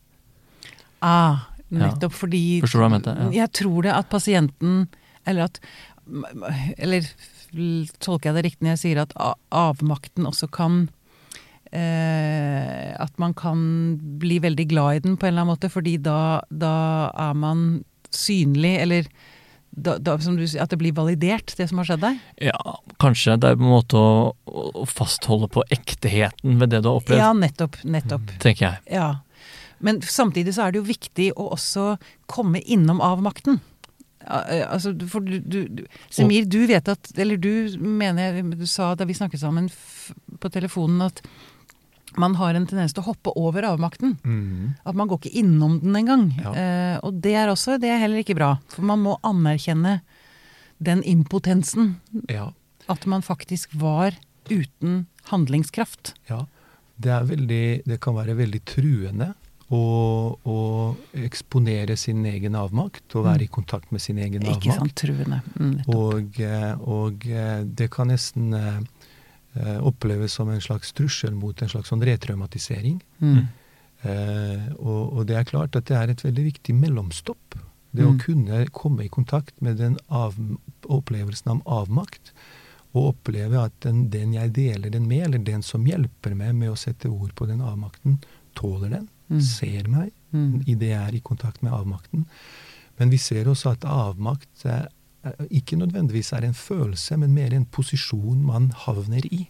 Ah, 1.05 1.51
nettopp 1.69 2.15
fordi 2.17 2.63
Forstår 2.65 2.81
du 2.81 2.83
hva 2.83 2.89
jeg 2.89 2.95
mente? 2.97 3.17
Ja. 3.19 3.27
Jeg 3.43 3.53
tror 3.59 3.85
det 3.85 3.93
at 3.93 4.09
pasienten 4.09 4.87
Eller 5.29 5.51
at 5.51 5.59
Eller 6.79 7.07
tolker 8.03 8.31
jeg 8.31 8.37
det 8.37 8.45
riktig 8.47 8.67
når 8.67 8.75
jeg 8.77 8.83
sier 8.83 9.03
at 9.03 9.15
avmakten 9.55 10.27
også 10.29 10.49
kan 10.55 10.85
eh, 11.73 12.93
At 13.03 13.17
man 13.23 13.35
kan 13.39 13.61
bli 14.21 14.39
veldig 14.45 14.69
glad 14.71 14.99
i 14.99 15.05
den 15.07 15.17
på 15.17 15.27
en 15.27 15.35
eller 15.35 15.47
annen 15.47 15.55
måte, 15.55 15.73
fordi 15.73 15.97
da, 16.03 16.43
da 16.51 16.77
er 17.29 17.35
man 17.39 17.67
synlig, 18.15 18.77
eller 18.85 19.09
da, 19.77 19.99
da, 20.01 20.15
som 20.23 20.39
du 20.39 20.45
at 20.47 20.73
det 20.73 20.79
blir 20.81 20.95
validert, 20.97 21.53
det 21.59 21.67
som 21.69 21.83
har 21.83 21.89
skjedd 21.91 22.05
der? 22.05 22.19
Ja, 22.49 22.77
kanskje 23.03 23.37
det 23.43 23.51
er 23.51 23.59
på 23.59 23.67
en 23.67 23.75
måte 23.75 24.01
å, 24.01 24.33
å 24.73 24.87
fastholde 24.89 25.51
på 25.53 25.67
ekteheten 25.75 26.57
ved 26.63 26.73
det 26.73 26.81
du 26.85 26.89
har 26.89 27.03
opplevd, 27.03 27.21
Ja, 27.21 27.33
nettopp. 27.37 27.77
Nettopp. 27.85 28.31
tenker 28.41 28.71
jeg. 28.71 28.85
Ja. 28.97 29.11
Men 29.85 30.01
samtidig 30.01 30.55
så 30.57 30.65
er 30.65 30.73
det 30.73 30.81
jo 30.81 30.89
viktig 30.89 31.29
å 31.37 31.51
også 31.59 31.97
komme 32.31 32.63
innom 32.65 33.03
avmakten. 33.05 33.61
Eh, 34.27 34.65
Altså, 34.67 34.93
for 35.09 35.21
du, 35.25 35.39
du, 35.41 35.69
du 35.69 35.85
Semir, 36.11 36.47
du 36.51 36.67
vet 36.67 36.89
at 36.89 37.13
Eller 37.19 37.37
du 37.39 37.77
mener 37.79 38.43
Du 38.57 38.67
sa 38.67 38.95
da 38.99 39.07
vi 39.07 39.15
snakket 39.15 39.41
sammen 39.41 39.71
på 40.41 40.51
telefonen 40.53 41.07
at 41.07 41.23
man 42.17 42.35
har 42.39 42.55
en 42.57 42.65
tendens 42.65 42.95
til 42.97 43.03
å 43.03 43.11
hoppe 43.11 43.33
over 43.37 43.67
avmakten. 43.69 44.15
At 44.89 44.97
man 44.97 45.09
går 45.11 45.19
ikke 45.21 45.41
innom 45.43 45.75
den 45.83 45.99
engang. 45.99 46.31
Ja. 46.41 46.53
Eh, 46.57 46.95
og 47.05 47.19
det 47.21 47.35
er 47.37 47.51
også 47.53 47.75
det 47.83 47.91
er 47.93 47.99
heller 48.01 48.23
ikke 48.23 48.37
bra. 48.39 48.55
For 48.73 48.87
man 48.89 49.03
må 49.05 49.19
anerkjenne 49.27 49.99
den 50.79 51.03
impotensen. 51.05 51.97
Ja. 52.33 52.53
At 52.89 53.05
man 53.11 53.27
faktisk 53.27 53.75
var 53.77 54.17
uten 54.49 55.03
handlingskraft. 55.29 56.15
Ja, 56.31 56.47
det, 56.97 57.19
veldig, 57.29 57.65
det 57.85 58.01
kan 58.01 58.17
være 58.17 58.39
veldig 58.39 58.63
truende 58.65 59.35
å, 59.75 59.79
å 60.47 60.57
eksponere 61.27 61.97
sin 61.99 62.21
egen 62.29 62.55
avmakt 62.55 63.17
og 63.19 63.25
være 63.27 63.47
i 63.47 63.51
kontakt 63.51 63.91
med 63.91 64.01
sin 64.05 64.19
egen 64.23 64.45
Ikke 64.47 64.71
sant, 64.71 64.79
avmakt. 64.85 64.97
truende. 65.03 65.41
Mm. 65.59 65.77
Og, 65.91 66.41
eh, 66.41 66.75
og 66.87 67.27
eh, 67.27 67.65
det 67.67 67.89
kan 67.91 68.09
nesten 68.13 68.55
eh, 68.55 69.79
oppleves 69.83 70.37
som 70.39 70.51
en 70.53 70.61
slags 70.63 70.93
trussel 70.95 71.35
mot 71.35 71.63
en 71.63 71.69
slags 71.73 71.91
sånn 71.91 72.05
retraumatisering. 72.07 73.01
Mm. 73.19 73.41
Eh, 74.07 74.69
og, 74.79 75.17
og 75.19 75.27
det 75.27 75.41
er 75.41 75.49
klart 75.49 75.75
at 75.79 75.89
det 75.91 75.97
er 75.99 76.13
et 76.15 76.23
veldig 76.29 76.45
viktig 76.53 76.75
mellomstopp. 76.77 77.59
Det 77.97 78.05
å 78.05 78.13
Mm. 78.13 78.19
kunne 78.21 78.57
komme 78.77 79.07
i 79.07 79.09
kontakt 79.09 79.55
med 79.65 79.79
den 79.81 79.95
av, 80.13 80.35
opplevelsen 80.85 81.49
av 81.55 81.63
avmakt, 81.65 82.33
og 82.93 83.15
oppleve 83.15 83.59
at 83.63 83.73
den, 83.81 84.11
den 84.13 84.33
jeg 84.35 84.53
deler 84.53 84.91
den 84.93 85.07
med, 85.09 85.25
eller 85.27 85.39
den 85.45 85.63
som 85.65 85.85
hjelper 85.89 86.35
meg 86.37 86.55
med 86.55 86.71
å 86.71 86.77
sette 86.77 87.09
ord 87.09 87.33
på 87.35 87.47
den 87.49 87.61
avmakten, 87.65 88.19
tåler 88.55 88.91
den, 88.91 89.09
Mm. 89.31 89.41
ser 89.41 89.89
meg 89.89 90.13
Mm. 90.33 90.63
i 90.67 90.75
det 90.75 90.89
jeg 90.91 91.09
er 91.09 91.15
i 91.17 91.21
kontakt 91.21 91.63
med 91.63 91.73
avmakten. 91.73 92.27
Men 92.99 93.11
vi 93.11 93.17
ser 93.19 93.45
også 93.47 93.73
at 93.73 93.81
avmakt 93.85 94.65
eh, 94.67 94.87
ikke 95.51 95.77
nødvendigvis 95.77 96.33
er 96.33 96.45
en 96.45 96.55
følelse, 96.55 97.17
men 97.19 97.35
mer 97.35 97.53
en 97.55 97.65
posisjon 97.67 98.45
man 98.45 98.71
havner 98.71 99.25
i. 99.33 99.49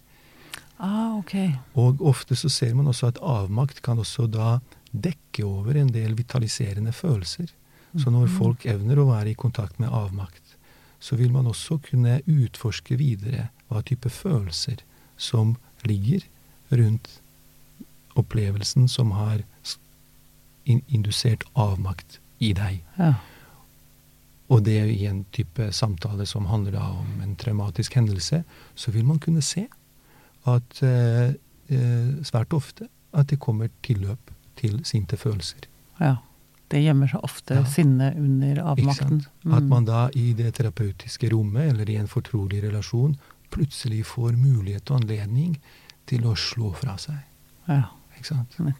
Ah, 0.78 1.16
ok. 1.18 1.34
Og 1.74 2.00
ofte 2.00 2.36
så 2.36 2.48
ser 2.50 2.74
man 2.74 2.86
også 2.86 3.08
at 3.08 3.18
avmakt 3.22 3.82
kan 3.82 3.98
også 3.98 4.26
da 4.30 4.60
dekke 4.92 5.44
over 5.44 5.76
en 5.76 5.88
del 5.92 6.14
vitaliserende 6.14 6.92
følelser. 6.92 7.48
Så 7.96 8.10
når 8.10 8.26
Mhm. 8.28 8.36
folk 8.38 8.66
evner 8.66 8.96
å 8.96 9.06
være 9.08 9.30
i 9.30 9.34
kontakt 9.34 9.78
med 9.80 9.88
avmakt, 9.90 10.42
så 11.00 11.16
vil 11.16 11.30
man 11.32 11.46
også 11.46 11.78
kunne 11.82 12.20
utforske 12.26 12.96
videre 12.96 13.48
hva 13.70 13.82
type 13.82 14.08
følelser 14.10 14.78
som 15.16 15.56
ligger 15.84 16.22
rundt 16.72 17.20
opplevelsen 18.16 18.88
som 18.88 19.10
har 19.16 19.42
indusert 20.66 21.44
avmakt 21.54 22.18
i 22.42 22.52
deg. 22.56 22.82
Ja. 22.98 23.14
Og 24.50 24.62
det 24.66 24.78
i 24.92 25.06
en 25.10 25.24
type 25.34 25.70
samtale 25.74 26.26
som 26.26 26.46
handler 26.50 26.76
da 26.78 26.84
om 27.00 27.20
en 27.22 27.34
traumatisk 27.38 27.96
hendelse, 27.98 28.42
så 28.74 28.90
vil 28.94 29.06
man 29.06 29.18
kunne 29.22 29.42
se 29.42 29.66
at 30.46 30.82
eh, 30.86 31.34
eh, 31.70 32.12
svært 32.26 32.54
ofte 32.54 32.86
at 33.16 33.30
det 33.32 33.40
kommer 33.42 33.70
tilløp 33.82 34.30
til 34.56 34.80
sinte 34.84 35.16
følelser. 35.16 35.66
ja. 36.00 36.16
Det 36.66 36.80
gjemmer 36.82 37.06
seg 37.06 37.22
ofte 37.22 37.54
Ja. 37.54 37.64
sinne 37.64 38.08
under 38.18 38.56
avmakten. 38.72 39.20
Mm. 39.44 39.52
At 39.54 39.62
man 39.70 39.84
da 39.86 40.08
i 40.18 40.32
det 40.34 40.54
terapeutiske 40.56 41.28
rommet 41.30 41.68
eller 41.70 41.86
i 41.88 41.94
en 41.94 42.08
fortrolig 42.10 42.58
relasjon 42.64 43.14
plutselig 43.54 44.00
får 44.04 44.32
mulighet 44.34 44.90
og 44.90 44.96
anledning 45.00 45.60
til 46.10 46.26
å 46.26 46.34
slå 46.34 46.72
fra 46.74 46.96
seg. 46.98 47.20
Ja. 47.68 47.84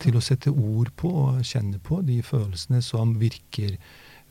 Til 0.03 0.17
å 0.17 0.25
sette 0.25 0.51
ord 0.51 0.91
på 0.97 1.11
og 1.11 1.41
kjenne 1.47 1.79
på 1.83 2.01
de 2.07 2.21
følelsene 2.25 2.83
som 2.85 3.17
virker 3.21 3.77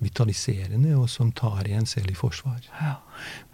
vitaliserende, 0.04 0.92
og 0.98 1.08
som 1.10 1.32
tar 1.32 1.68
en 1.72 1.88
selv 1.88 2.12
i 2.12 2.18
forsvar. 2.18 2.60
Ja. 2.82 2.98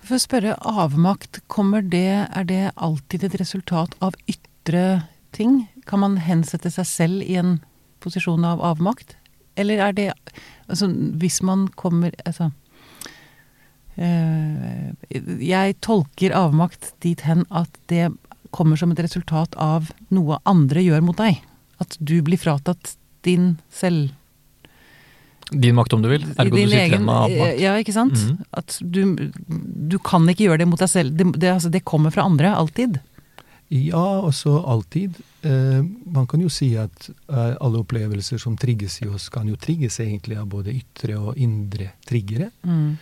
For 0.01 0.17
å 0.17 0.21
spørre, 0.23 0.55
avmakt, 0.65 1.41
kommer 1.51 1.85
det, 1.85 2.25
er 2.25 2.47
det 2.49 2.63
alltid 2.75 3.27
et 3.27 3.37
resultat 3.41 3.93
av 4.01 4.17
ytre 4.31 5.03
ting? 5.35 5.67
Kan 5.85 6.01
man 6.03 6.17
hensette 6.21 6.71
seg 6.73 6.89
selv 6.89 7.27
i 7.27 7.37
en 7.39 7.59
posisjon 8.01 8.45
av 8.47 8.63
avmakt? 8.65 9.15
Eller 9.59 9.83
er 9.83 9.95
det 9.95 10.09
Altså, 10.71 10.87
hvis 11.19 11.41
man 11.43 11.65
kommer 11.75 12.13
Altså 12.23 12.51
øh, 13.99 14.93
Jeg 15.43 15.75
tolker 15.83 16.31
avmakt 16.31 16.93
dit 17.03 17.19
hen 17.27 17.43
at 17.51 17.75
det 17.91 18.13
kommer 18.51 18.79
som 18.79 18.91
et 18.93 19.03
resultat 19.03 19.55
av 19.59 19.91
noe 20.13 20.39
andre 20.49 20.83
gjør 20.85 21.03
mot 21.05 21.17
deg. 21.17 21.41
At 21.81 21.97
du 21.99 22.19
blir 22.25 22.39
fratatt 22.41 22.95
din 23.25 23.55
selv 23.73 24.11
Din 25.51 25.75
makt, 25.75 25.93
om 25.97 26.03
du 26.03 26.07
vil. 26.07 26.23
Ergo 26.39 26.55
din 26.55 26.69
du 26.69 26.71
sitter 26.71 26.93
igjen 26.93 27.03
med 27.03 27.15
avmakt. 27.25 27.57
Ja, 27.59 27.73
ikke 27.75 27.91
sant? 27.91 28.15
Mhm. 28.15 28.37
At 28.55 28.77
du, 28.79 29.01
du 29.91 29.97
kan 29.99 30.23
ikke 30.31 30.45
gjøre 30.45 30.61
det 30.61 30.67
mot 30.71 30.79
deg 30.79 30.87
selv. 30.87 31.17
Det, 31.17 31.25
det, 31.35 31.49
altså, 31.57 31.71
det 31.73 31.81
kommer 31.83 32.13
fra 32.15 32.23
andre, 32.23 32.53
alltid. 32.55 33.01
Ja, 33.71 34.19
også 34.19 34.61
alltid. 34.67 35.19
Eh, 35.41 35.83
man 36.05 36.27
kan 36.27 36.41
jo 36.43 36.49
si 36.51 36.73
at 36.79 37.09
eh, 37.09 37.53
alle 37.55 37.79
opplevelser 37.79 38.39
som 38.39 38.57
trigges 38.59 38.97
i 39.03 39.07
oss, 39.07 39.29
kan 39.31 39.47
jo 39.47 39.55
trigges 39.59 39.99
egentlig 40.03 40.35
av 40.39 40.49
både 40.51 40.73
ytre 40.75 41.15
og 41.15 41.39
indre 41.39 41.93
triggere. 42.07 42.49
Mm. 42.67 42.97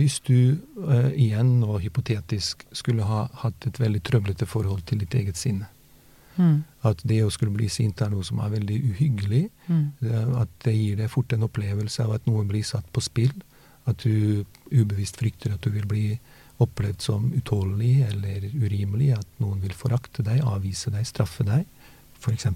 Hvis 0.00 0.16
du 0.24 0.56
eh, 0.88 1.10
igjen 1.20 1.58
og 1.66 1.80
hypotetisk 1.84 2.64
skulle 2.72 3.04
ha 3.04 3.26
hatt 3.42 3.66
et 3.68 3.78
veldig 3.80 4.00
trøblete 4.08 4.46
forhold 4.48 4.82
til 4.88 4.98
ditt 5.04 5.14
eget 5.20 5.36
sinne, 5.40 5.68
Mm. 6.38 6.62
at 6.88 7.02
det 7.04 7.18
å 7.24 7.30
skulle 7.30 7.52
bli 7.52 7.66
sint 7.68 8.00
er 8.00 8.08
noe 8.08 8.22
som 8.24 8.38
er 8.40 8.48
veldig 8.54 8.76
uhyggelig, 8.94 9.50
Mm. 9.68 9.92
eh, 10.02 10.40
at 10.40 10.48
det 10.64 10.72
gir 10.74 10.96
deg 10.96 11.10
fort 11.10 11.32
en 11.34 11.42
opplevelse 11.44 12.00
av 12.04 12.14
at 12.14 12.26
noe 12.26 12.44
blir 12.48 12.62
satt 12.64 12.86
på 12.94 13.02
spill, 13.02 13.32
at 13.86 13.98
du 14.06 14.44
ubevisst 14.72 15.18
frykter 15.20 15.52
at 15.52 15.60
du 15.60 15.70
vil 15.74 15.84
bli 15.90 16.18
opplevd 16.60 17.00
som 17.02 17.30
utålelig 17.32 18.06
eller 18.08 18.46
urimelig, 18.54 19.10
at 19.18 19.26
noen 19.40 19.60
vil 19.60 19.74
forakte 19.76 20.22
deg, 20.24 20.40
avvise 20.40 20.90
deg, 20.94 21.04
straffe 21.04 21.44
deg, 21.44 21.66
f.eks., 22.20 22.46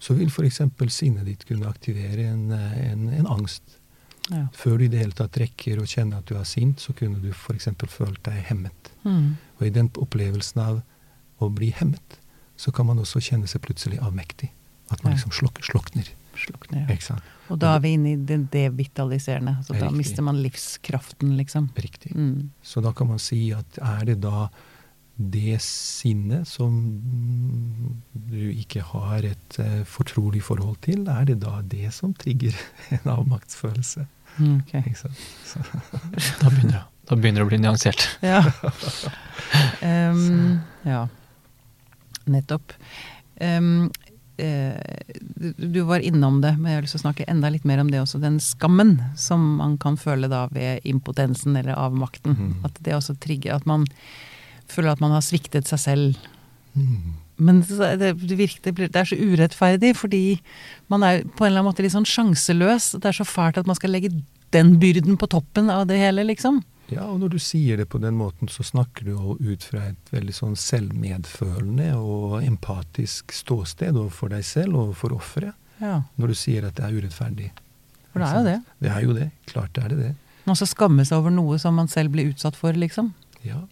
så 0.00 0.14
vil 0.16 0.28
f.eks. 0.28 0.60
sinnet 0.88 1.24
ditt 1.26 1.44
kunne 1.46 1.66
aktivere 1.70 2.26
en, 2.32 2.50
eh, 2.52 2.90
en, 2.92 3.08
en 3.10 3.26
angst. 3.26 3.62
Ja. 4.30 4.46
Før 4.56 4.78
du 4.78 4.84
i 4.86 4.88
det 4.88 5.02
hele 5.02 5.12
tatt 5.16 5.36
rekker 5.40 5.80
å 5.82 5.86
kjenne 5.88 6.18
at 6.18 6.26
du 6.30 6.36
er 6.38 6.46
sint, 6.48 6.80
så 6.80 6.94
kunne 6.96 7.20
du 7.20 7.30
f.eks. 7.34 7.68
følt 7.92 8.22
deg 8.24 8.40
hemmet. 8.48 8.92
Mm. 9.04 9.36
Og 9.58 9.66
i 9.66 9.72
den 9.74 9.90
opplevelsen 10.00 10.62
av 10.64 10.82
å 11.42 11.48
bli 11.52 11.70
hemmet, 11.76 12.18
så 12.56 12.72
kan 12.72 12.86
man 12.86 13.02
også 13.02 13.20
kjenne 13.20 13.48
seg 13.50 13.60
plutselig 13.66 13.98
avmektig. 14.00 14.50
At 14.90 15.02
man 15.04 15.12
Ja. 15.12 15.16
liksom 15.18 15.32
slok 15.32 15.60
slokner. 15.64 16.08
slokner 16.34 16.88
ja. 16.88 17.16
Og 17.48 17.58
da 17.58 17.76
er 17.76 17.80
vi 17.80 17.92
inne 17.94 18.12
i 18.12 18.16
det 18.16 18.50
devitaliserende. 18.50 19.64
Så 19.64 19.78
da 19.78 19.90
mister 19.90 20.22
man 20.22 20.42
livskraften, 20.42 21.36
liksom. 21.36 21.68
Riktig. 21.76 22.14
Mm. 22.14 22.50
Så 22.62 22.82
da 22.82 22.92
kan 22.92 23.06
man 23.08 23.18
si 23.18 23.52
at 23.52 23.78
er 23.78 24.04
det 24.04 24.20
da 24.20 24.48
det 25.16 25.60
sinnet 25.62 26.48
som 26.50 26.74
du 28.12 28.48
ikke 28.50 28.82
har 28.82 29.26
et 29.28 29.58
eh, 29.62 29.82
fortrolig 29.86 30.42
forhold 30.42 30.80
til, 30.86 31.06
er 31.06 31.28
det 31.28 31.38
da 31.44 31.60
det 31.62 31.92
som 31.94 32.14
trigger 32.18 32.56
en 32.96 33.12
avmaktsfølelse? 33.18 34.06
Mm, 34.38 34.56
ok. 34.64 34.74
Ikke 34.82 34.98
sant? 35.04 35.22
Så, 35.46 35.62
Da 36.42 36.50
begynner 36.50 36.80
det, 36.80 36.84
da 37.10 37.18
begynner 37.18 37.42
det 37.42 37.46
å 37.46 37.52
bli 37.52 37.62
nyansert. 37.62 38.08
Ja. 38.24 38.42
Um, 39.84 40.64
ja. 40.82 41.04
Nettopp. 42.26 42.72
Eh, 43.38 44.74
du, 45.20 45.52
du 45.52 45.80
var 45.86 46.02
innom 46.02 46.40
det, 46.42 46.56
men 46.58 46.72
jeg 46.72 46.78
har 46.78 46.86
lyst 46.86 46.96
til 46.96 47.02
å 47.02 47.06
snakke 47.06 47.26
enda 47.30 47.52
litt 47.54 47.66
mer 47.68 47.82
om 47.84 47.90
det 47.92 48.00
også. 48.02 48.18
Den 48.22 48.40
skammen 48.42 48.96
som 49.20 49.44
man 49.60 49.78
kan 49.78 49.98
føle 50.00 50.30
da 50.32 50.48
ved 50.54 50.82
impotensen 50.88 51.54
eller 51.60 51.78
avmakten. 51.78 52.34
Mm. 52.34 52.54
At 52.66 52.80
det 52.82 52.96
også 52.96 53.14
trigger 53.22 53.54
At 53.54 53.68
man 53.70 53.86
føler 54.72 54.94
at 54.94 55.02
man 55.04 55.14
har 55.14 55.24
sviktet 55.24 55.68
seg 55.70 55.80
selv. 55.82 56.18
mm, 56.74 57.14
Men 57.36 57.62
det, 57.66 58.12
det, 58.20 58.36
virker, 58.38 58.72
det 58.72 58.94
er 58.94 59.08
så 59.10 59.18
urettferdig, 59.18 59.94
fordi 59.98 60.40
man 60.88 61.02
er 61.02 61.24
på 61.24 61.44
en 61.44 61.50
eller 61.50 61.62
annen 61.62 61.70
måte 61.72 61.82
litt 61.82 61.94
sånn 61.96 62.06
sjanseløs. 62.06 62.92
Det 63.00 63.10
er 63.10 63.18
så 63.18 63.26
fælt 63.26 63.58
at 63.58 63.66
man 63.66 63.78
skal 63.78 63.90
legge 63.94 64.12
den 64.54 64.76
byrden 64.78 65.18
på 65.18 65.26
toppen 65.32 65.70
av 65.70 65.88
det 65.90 65.98
hele, 65.98 66.22
liksom. 66.28 66.62
Ja, 66.92 67.06
og 67.08 67.18
når 67.22 67.32
du 67.32 67.38
sier 67.40 67.80
det 67.80 67.88
på 67.90 67.98
den 67.98 68.14
måten, 68.18 68.48
så 68.52 68.62
snakker 68.62 69.06
du 69.06 69.14
jo 69.14 69.34
ut 69.40 69.64
fra 69.64 69.86
et 69.88 70.10
veldig 70.12 70.34
sånn 70.36 70.56
selvmedfølende 70.60 71.94
og 71.96 72.42
empatisk 72.44 73.32
ståsted 73.32 73.96
overfor 73.96 74.34
deg 74.34 74.44
selv 74.46 74.76
og 74.82 74.96
for 75.00 75.16
offeret. 75.16 75.56
Ja, 75.80 76.02
Når 76.20 76.30
du 76.30 76.34
sier 76.38 76.66
at 76.68 76.76
det 76.78 76.84
er 76.86 76.94
urettferdig. 76.94 77.48
For 78.12 78.22
det 78.22 78.28
er 78.28 78.36
jo 78.36 78.44
det. 78.46 78.58
Det 78.84 78.90
er 78.94 79.02
jo 79.02 79.14
det. 79.16 79.30
Klart 79.50 79.78
er 79.80 79.88
det 79.90 79.98
det. 79.98 80.12
Man 80.46 80.58
skal 80.60 80.70
skamme 80.70 81.06
seg 81.08 81.18
over 81.18 81.32
noe 81.34 81.56
som 81.58 81.74
man 81.74 81.88
selv 81.90 82.12
blir 82.14 82.30
utsatt 82.30 82.54
for, 82.54 82.76
liksom. 82.78 83.10
Ja. 83.42 83.64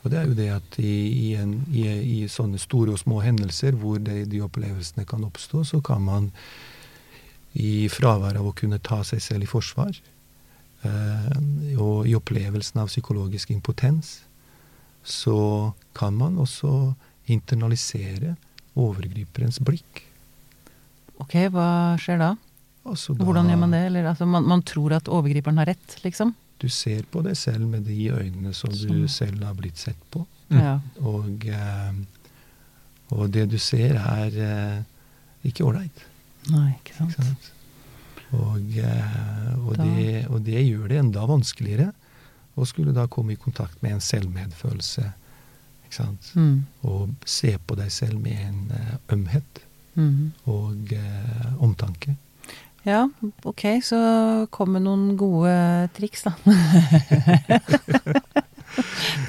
Og 0.00 0.12
det 0.12 0.18
er 0.18 0.28
jo 0.28 0.36
det 0.36 0.48
at 0.54 0.78
i, 0.80 0.94
i, 1.28 1.28
en, 1.36 1.58
i, 1.76 1.84
i 1.84 2.18
sånne 2.30 2.60
store 2.60 2.94
og 2.94 3.02
små 3.02 3.20
hendelser 3.24 3.76
hvor 3.76 4.00
de, 4.00 4.22
de 4.28 4.40
opplevelsene 4.44 5.04
kan 5.08 5.26
oppstå, 5.26 5.64
så 5.68 5.82
kan 5.84 6.04
man 6.06 6.30
i 7.58 7.88
fravær 7.92 8.38
av 8.40 8.48
å 8.48 8.54
kunne 8.56 8.80
ta 8.80 9.02
seg 9.04 9.20
selv 9.24 9.44
i 9.44 9.50
forsvar, 9.50 9.96
eh, 10.86 11.38
og 11.76 12.08
i 12.08 12.14
opplevelsen 12.16 12.80
av 12.80 12.92
psykologisk 12.92 13.50
impotens, 13.52 14.20
så 15.02 15.72
kan 15.96 16.16
man 16.16 16.38
også 16.40 16.94
internalisere 17.30 18.36
overgriperens 18.78 19.60
blikk. 19.64 20.04
Ok, 21.20 21.36
hva 21.52 21.98
skjer 22.00 22.20
da? 22.22 22.30
Altså 22.88 23.12
da 23.12 23.26
Hvordan 23.26 23.50
gjør 23.50 23.60
man 23.60 23.74
det? 23.74 23.82
Eller 23.90 24.06
altså, 24.12 24.28
man, 24.28 24.46
man 24.48 24.62
tror 24.64 24.94
at 24.96 25.10
overgriperen 25.10 25.60
har 25.60 25.68
rett, 25.74 25.98
liksom? 26.04 26.32
Du 26.60 26.68
ser 26.68 27.02
på 27.10 27.22
deg 27.24 27.36
selv 27.40 27.64
med 27.72 27.86
de 27.88 27.96
øynene 28.12 28.52
som 28.54 28.70
du 28.74 29.06
selv 29.08 29.44
har 29.46 29.54
blitt 29.56 29.78
sett 29.80 30.00
på. 30.12 30.26
Mm. 30.50 30.58
Ja. 30.60 30.74
Og, 31.08 31.46
eh, 31.46 31.94
og 33.16 33.30
det 33.32 33.46
du 33.52 33.56
ser, 33.58 33.94
er 33.96 34.36
eh, 34.44 34.82
ikke 35.48 35.64
ålreit. 35.64 36.02
Nei, 36.50 36.74
ikke 36.76 36.92
Ikke 37.06 37.14
sant. 37.16 37.16
sant? 37.24 37.50
Og, 38.36 38.76
eh, 38.78 39.54
og, 39.66 39.72
det, 39.80 40.26
og 40.30 40.44
det 40.46 40.60
gjør 40.66 40.88
det 40.92 40.98
enda 41.00 41.24
vanskeligere 41.26 41.88
å 42.60 42.66
skulle 42.68 42.92
da 42.94 43.06
komme 43.10 43.32
i 43.34 43.40
kontakt 43.40 43.80
med 43.82 43.96
en 43.96 44.04
selvmedfølelse 44.04 45.06
Ikke 45.86 45.96
sant? 45.96 46.28
Mm. 46.38 46.60
Og 46.86 47.14
se 47.26 47.56
på 47.66 47.74
deg 47.80 47.90
selv 47.90 48.20
med 48.22 48.38
en 48.38 48.60
ømhet 49.16 49.64
Mm. 49.98 50.30
og 50.46 50.92
omtanke. 51.66 52.12
Ja, 52.88 53.02
ok, 53.44 53.62
så 53.84 53.98
kom 54.54 54.72
med 54.72 54.82
noen 54.86 55.10
gode 55.20 55.52
triks, 55.96 56.22
da. 56.24 56.32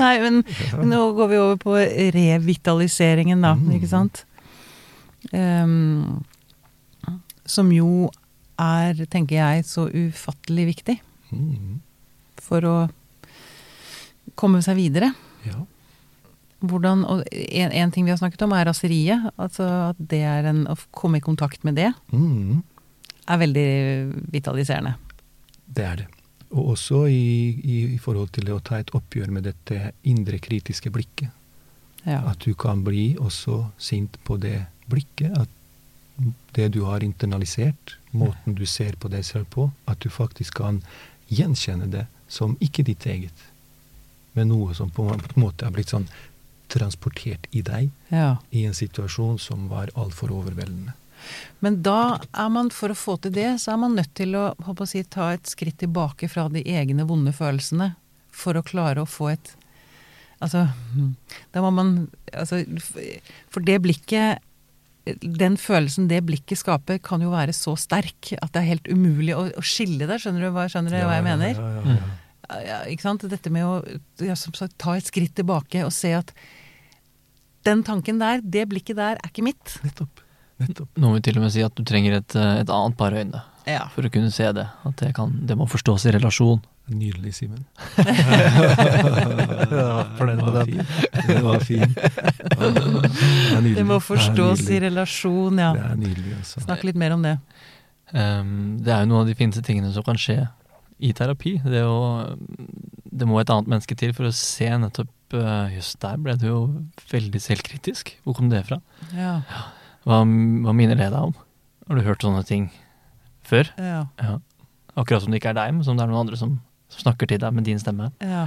Nei, 0.02 0.14
men 0.24 0.42
nå 0.88 1.00
går 1.18 1.28
vi 1.32 1.40
over 1.42 1.58
på 1.62 1.76
revitaliseringen, 2.16 3.42
da, 3.44 3.54
Mm. 3.58 3.72
ikke 3.76 3.90
sant? 3.92 4.24
Um, 5.34 6.24
som 7.46 7.72
jo 7.74 8.10
er, 8.62 8.94
tenker 9.12 9.36
jeg, 9.42 9.66
så 9.66 9.88
ufattelig 9.90 10.66
viktig 10.76 11.00
Mm. 11.32 11.82
for 12.42 12.62
å 12.62 12.90
komme 14.36 14.62
seg 14.64 14.76
videre. 14.80 15.14
Ja. 15.46 15.60
Hvordan, 16.62 17.04
og 17.10 17.24
en, 17.32 17.72
en 17.72 17.92
ting 17.92 18.06
vi 18.06 18.12
har 18.12 18.18
snakket 18.22 18.42
om, 18.46 18.54
er 18.54 18.66
raseriet. 18.70 19.32
Altså 19.38 19.64
at 19.92 19.96
det 20.00 20.22
er 20.22 20.46
en, 20.52 20.68
å 20.68 20.76
komme 20.92 21.18
i 21.18 21.22
kontakt 21.26 21.64
med 21.64 21.76
det, 21.76 21.94
Mm. 22.14 22.64
Er 23.32 23.42
veldig 23.42 23.68
vitaliserende. 24.34 24.96
Det 25.66 25.86
er 25.88 26.02
det. 26.02 26.08
Og 26.52 26.74
også 26.74 27.06
i, 27.08 27.56
i, 27.64 27.78
i 27.96 28.00
forhold 28.02 28.34
til 28.36 28.52
å 28.52 28.60
ta 28.60 28.82
et 28.82 28.92
oppgjør 28.98 29.32
med 29.32 29.48
dette 29.48 29.94
indre 30.12 30.40
kritiske 30.44 30.92
blikket. 30.92 31.32
Ja. 32.04 32.24
At 32.32 32.44
du 32.44 32.54
kan 32.58 32.82
bli 32.84 33.14
også 33.22 33.64
sint 33.80 34.18
på 34.28 34.36
det 34.42 34.58
blikket. 34.92 35.38
At 35.38 35.50
det 36.58 36.72
du 36.76 36.84
har 36.90 37.06
internalisert, 37.06 37.96
måten 38.12 38.58
du 38.58 38.66
ser 38.68 38.98
på 39.00 39.10
deg 39.12 39.24
selv 39.26 39.48
på, 39.54 39.70
at 39.88 40.02
du 40.04 40.10
faktisk 40.12 40.60
kan 40.60 40.82
gjenkjenne 41.32 41.88
det 41.92 42.06
som 42.32 42.58
ikke 42.64 42.84
ditt 42.88 43.06
eget, 43.08 43.48
men 44.36 44.52
noe 44.52 44.76
som 44.76 44.92
på 44.92 45.08
en 45.12 45.24
måte 45.40 45.68
er 45.68 45.74
blitt 45.76 45.92
sånn 45.92 46.08
transportert 46.72 47.48
i 47.52 47.64
deg 47.68 47.90
ja. 48.12 48.38
i 48.56 48.64
en 48.68 48.76
situasjon 48.76 49.40
som 49.44 49.68
var 49.72 49.92
altfor 50.00 50.32
overveldende. 50.32 50.96
Men 51.64 51.80
da 51.86 52.20
er 52.32 52.52
man, 52.54 52.72
for 52.74 52.94
å 52.94 52.98
få 52.98 53.18
til 53.22 53.34
det, 53.36 53.50
så 53.64 53.74
er 53.74 53.82
man 53.84 53.98
nødt 53.98 54.14
til 54.18 54.36
å, 54.40 54.52
håper 54.66 54.88
å 54.88 54.90
si, 54.90 55.04
ta 55.04 55.32
et 55.36 55.50
skritt 55.50 55.80
tilbake 55.84 56.30
fra 56.32 56.48
de 56.52 56.64
egne 56.66 57.06
vonde 57.10 57.34
følelsene 57.36 57.94
for 58.32 58.58
å 58.58 58.66
klare 58.66 59.04
å 59.04 59.10
få 59.10 59.34
et 59.36 59.58
Altså, 60.42 60.64
da 61.54 61.62
må 61.62 61.70
man 61.70 61.90
altså, 62.34 62.64
For 63.54 63.62
det 63.62 63.76
blikket 63.84 64.42
Den 65.22 65.54
følelsen 65.62 66.08
det 66.10 66.24
blikket 66.26 66.58
skaper, 66.64 66.98
kan 66.98 67.22
jo 67.22 67.30
være 67.30 67.54
så 67.54 67.76
sterk 67.78 68.32
at 68.40 68.50
det 68.56 68.64
er 68.64 68.72
helt 68.72 68.90
umulig 68.90 69.36
å, 69.38 69.48
å 69.58 69.64
skille 69.66 70.08
det. 70.10 70.18
Skjønner 70.22 70.48
du 70.48 70.50
hva, 70.56 70.68
skjønner 70.70 70.94
du 70.94 70.98
hva 70.98 71.20
jeg 71.20 71.28
mener? 71.28 71.62
Ja, 71.62 71.70
ja, 71.78 71.96
ja. 72.00 72.10
Ja, 72.66 72.80
ikke 72.90 73.06
sant? 73.06 73.26
Dette 73.32 73.52
med 73.54 73.66
å 73.66 73.80
ja, 74.22 74.36
som 74.38 74.54
sagt, 74.58 74.76
ta 74.82 74.98
et 74.98 75.08
skritt 75.08 75.34
tilbake 75.38 75.86
og 75.88 75.94
se 75.96 76.12
at 76.18 76.34
den 77.66 77.84
tanken 77.86 78.22
der, 78.22 78.42
det 78.42 78.68
blikket 78.70 78.98
der, 78.98 79.18
er 79.22 79.32
ikke 79.32 79.46
mitt. 79.46 79.78
Nettopp. 79.86 80.21
Nettopp. 80.62 80.90
Noen 81.02 81.14
vil 81.18 81.26
til 81.28 81.40
og 81.40 81.44
med 81.48 81.54
si 81.56 81.62
at 81.66 81.76
du 81.78 81.82
trenger 81.88 82.12
et, 82.22 82.32
eh, 82.38 82.60
et 82.64 82.70
annet 82.74 82.98
par 83.00 83.12
øyne 83.18 83.40
Ja. 83.70 83.84
for 83.94 84.02
å 84.08 84.12
kunne 84.14 84.32
se 84.34 84.48
det. 84.58 84.68
At 84.86 84.96
det, 85.02 85.14
kan, 85.18 85.30
det 85.48 85.56
må 85.58 85.66
forstås 85.70 86.02
i 86.10 86.14
relasjon. 86.18 86.62
Nydelig, 86.92 87.32
Simen. 87.38 87.62
fornøyd 90.18 90.42
med 90.42 90.54
den. 90.58 90.72
Det 91.28 91.38
var 91.46 91.62
fin. 91.64 91.94
Det. 92.52 93.76
Det 93.78 93.86
må 93.88 94.00
forstås 94.04 94.60
Det 94.66 94.76
i 94.76 94.80
relasjon, 94.88 95.62
ja. 95.62 95.70
Det 95.78 95.86
er 95.92 95.96
nydelig, 96.02 96.34
altså. 96.40 96.64
Snakk 96.66 96.82
litt 96.88 97.00
mer 97.00 97.12
om 97.16 97.22
det. 97.26 97.36
Um, 98.12 98.52
det 98.84 98.92
er 98.92 99.06
jo 99.06 99.12
noen 99.14 99.24
av 99.24 99.30
de 99.32 99.38
fineste 99.40 99.64
tingene 99.64 99.94
som 99.96 100.04
kan 100.04 100.20
skje 100.20 100.40
i 101.02 101.14
terapi. 101.16 101.56
Det, 101.64 101.84
å, 101.88 102.00
det 103.08 103.26
må 103.30 103.40
et 103.42 103.54
annet 103.54 103.70
menneske 103.72 103.96
til 103.98 104.12
for 104.18 104.28
å 104.28 104.34
se 104.36 104.68
nettopp 104.84 105.38
uh, 105.38 105.70
Jøss, 105.72 105.94
der 106.02 106.20
ble 106.22 106.36
du 106.42 106.48
jo 106.50 106.60
veldig 107.14 107.40
selvkritisk. 107.42 108.18
Hvor 108.26 108.36
kom 108.42 108.50
det 108.52 108.66
fra? 108.68 108.82
Ja. 109.16 109.38
Hva, 110.08 110.22
hva 110.24 110.74
minner 110.76 110.98
det 110.98 111.12
deg 111.14 111.32
om? 111.32 111.36
Har 111.88 111.98
du 111.98 112.06
hørt 112.06 112.24
sånne 112.26 112.44
ting 112.48 112.70
før? 113.48 113.70
Ja. 113.78 114.06
Ja. 114.22 114.38
Akkurat 114.98 115.24
som 115.24 115.34
det 115.34 115.42
ikke 115.42 115.54
er 115.54 115.60
deg, 115.60 115.74
men 115.78 115.86
som 115.88 115.98
det 115.98 116.06
er 116.06 116.12
noen 116.12 116.26
andre 116.26 116.40
som, 116.40 116.58
som 116.92 117.06
snakker 117.06 117.30
til 117.30 117.42
deg 117.44 117.56
med 117.56 117.68
din 117.70 117.82
stemme. 117.82 118.12
ja. 118.24 118.46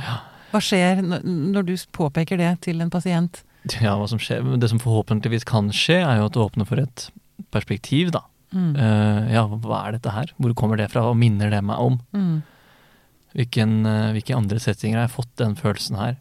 Hva 0.54 0.60
skjer 0.62 1.00
når, 1.02 1.24
når 1.26 1.64
du 1.66 1.72
påpeker 1.90 2.38
det 2.38 2.52
til 2.62 2.78
en 2.84 2.90
pasient? 2.92 3.40
Ja, 3.82 3.96
hva 3.98 4.06
som 4.06 4.20
skjer. 4.22 4.44
Det 4.60 4.68
som 4.70 4.78
forhåpentligvis 4.78 5.46
kan 5.48 5.72
skje, 5.74 5.96
er 5.98 6.20
jo 6.20 6.28
at 6.28 6.36
du 6.36 6.42
åpner 6.44 6.68
for 6.68 6.78
et 6.78 7.08
perspektiv, 7.50 8.12
da. 8.14 8.20
Mm. 8.54 8.74
Uh, 8.78 9.32
ja, 9.34 9.42
hva 9.50 9.80
er 9.80 9.96
dette 9.96 10.12
her? 10.14 10.30
Hvor 10.38 10.54
kommer 10.54 10.78
det 10.78 10.92
fra? 10.92 11.02
Hva 11.08 11.16
minner 11.18 11.50
det 11.50 11.58
meg 11.66 11.80
om? 11.82 11.96
Mm. 12.14 12.36
Hvilken, 13.34 13.72
uh, 13.82 14.12
hvilke 14.14 14.36
andre 14.36 14.60
settinger 14.62 15.00
har 15.00 15.08
jeg 15.08 15.16
fått 15.16 15.32
den 15.42 15.58
følelsen 15.58 15.98
her? 15.98 16.14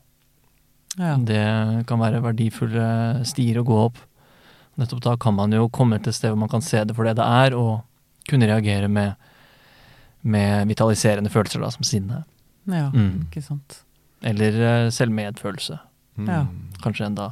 Ja. 0.98 1.14
Det 1.30 1.44
kan 1.90 2.02
være 2.02 2.24
verdifulle 2.26 2.88
stier 3.30 3.62
å 3.62 3.68
gå 3.68 3.78
opp. 3.86 4.02
Nettopp 4.78 5.02
da 5.06 5.16
kan 5.22 5.36
man 5.38 5.52
jo 5.54 5.68
komme 5.70 6.00
til 6.02 6.10
et 6.10 6.16
sted 6.18 6.32
hvor 6.34 6.40
man 6.46 6.50
kan 6.50 6.62
se 6.66 6.82
det 6.84 6.96
for 6.98 7.06
det 7.06 7.16
det 7.20 7.26
er, 7.26 7.54
og 7.58 7.84
kunne 8.30 8.48
reagere 8.50 8.88
med, 8.90 9.14
med 10.24 10.68
vitaliserende 10.72 11.30
følelser, 11.30 11.62
da, 11.62 11.70
som 11.76 11.84
sinne. 11.88 12.24
ja. 12.72 12.90
Mm. 12.94 13.28
Ikke 13.28 13.44
sant. 13.44 13.82
Eller 14.24 14.56
eh, 14.64 14.90
selvmedfølelse. 14.96 15.78
Mm. 16.16 16.28
Ja. 16.32 16.46
Kanskje 16.84 17.06
enda 17.10 17.32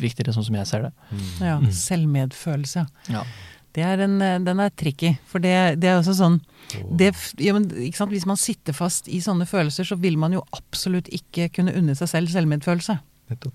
viktigere, 0.00 0.32
sånn 0.34 0.46
som 0.48 0.56
jeg 0.58 0.66
ser 0.66 0.88
det. 0.88 0.92
Mm. 1.12 1.24
Ja. 1.46 1.56
Mm. 1.62 1.70
Selvmedfølelse. 1.78 2.84
Ja. 3.14 3.22
Det 3.72 3.84
er 3.88 4.02
en, 4.04 4.18
eh, 4.20 4.38
den 4.44 4.60
er 4.60 4.72
tricky. 4.76 5.14
For 5.30 5.38
det, 5.40 5.54
det 5.80 5.88
er 5.92 6.00
også 6.00 6.16
sånn 6.18 6.40
det, 6.98 7.12
ja, 7.42 7.52
men, 7.52 7.66
ikke 7.84 7.98
sant? 8.00 8.12
Hvis 8.14 8.26
man 8.28 8.38
sitter 8.40 8.72
fast 8.76 9.08
i 9.12 9.18
sånne 9.20 9.44
følelser, 9.48 9.84
så 9.88 9.96
vil 10.00 10.16
man 10.20 10.32
jo 10.32 10.42
absolutt 10.56 11.08
ikke 11.12 11.50
kunne 11.52 11.74
unne 11.78 11.94
seg 11.98 12.08
selv 12.10 12.32
selvmedfølelse. 12.32 12.98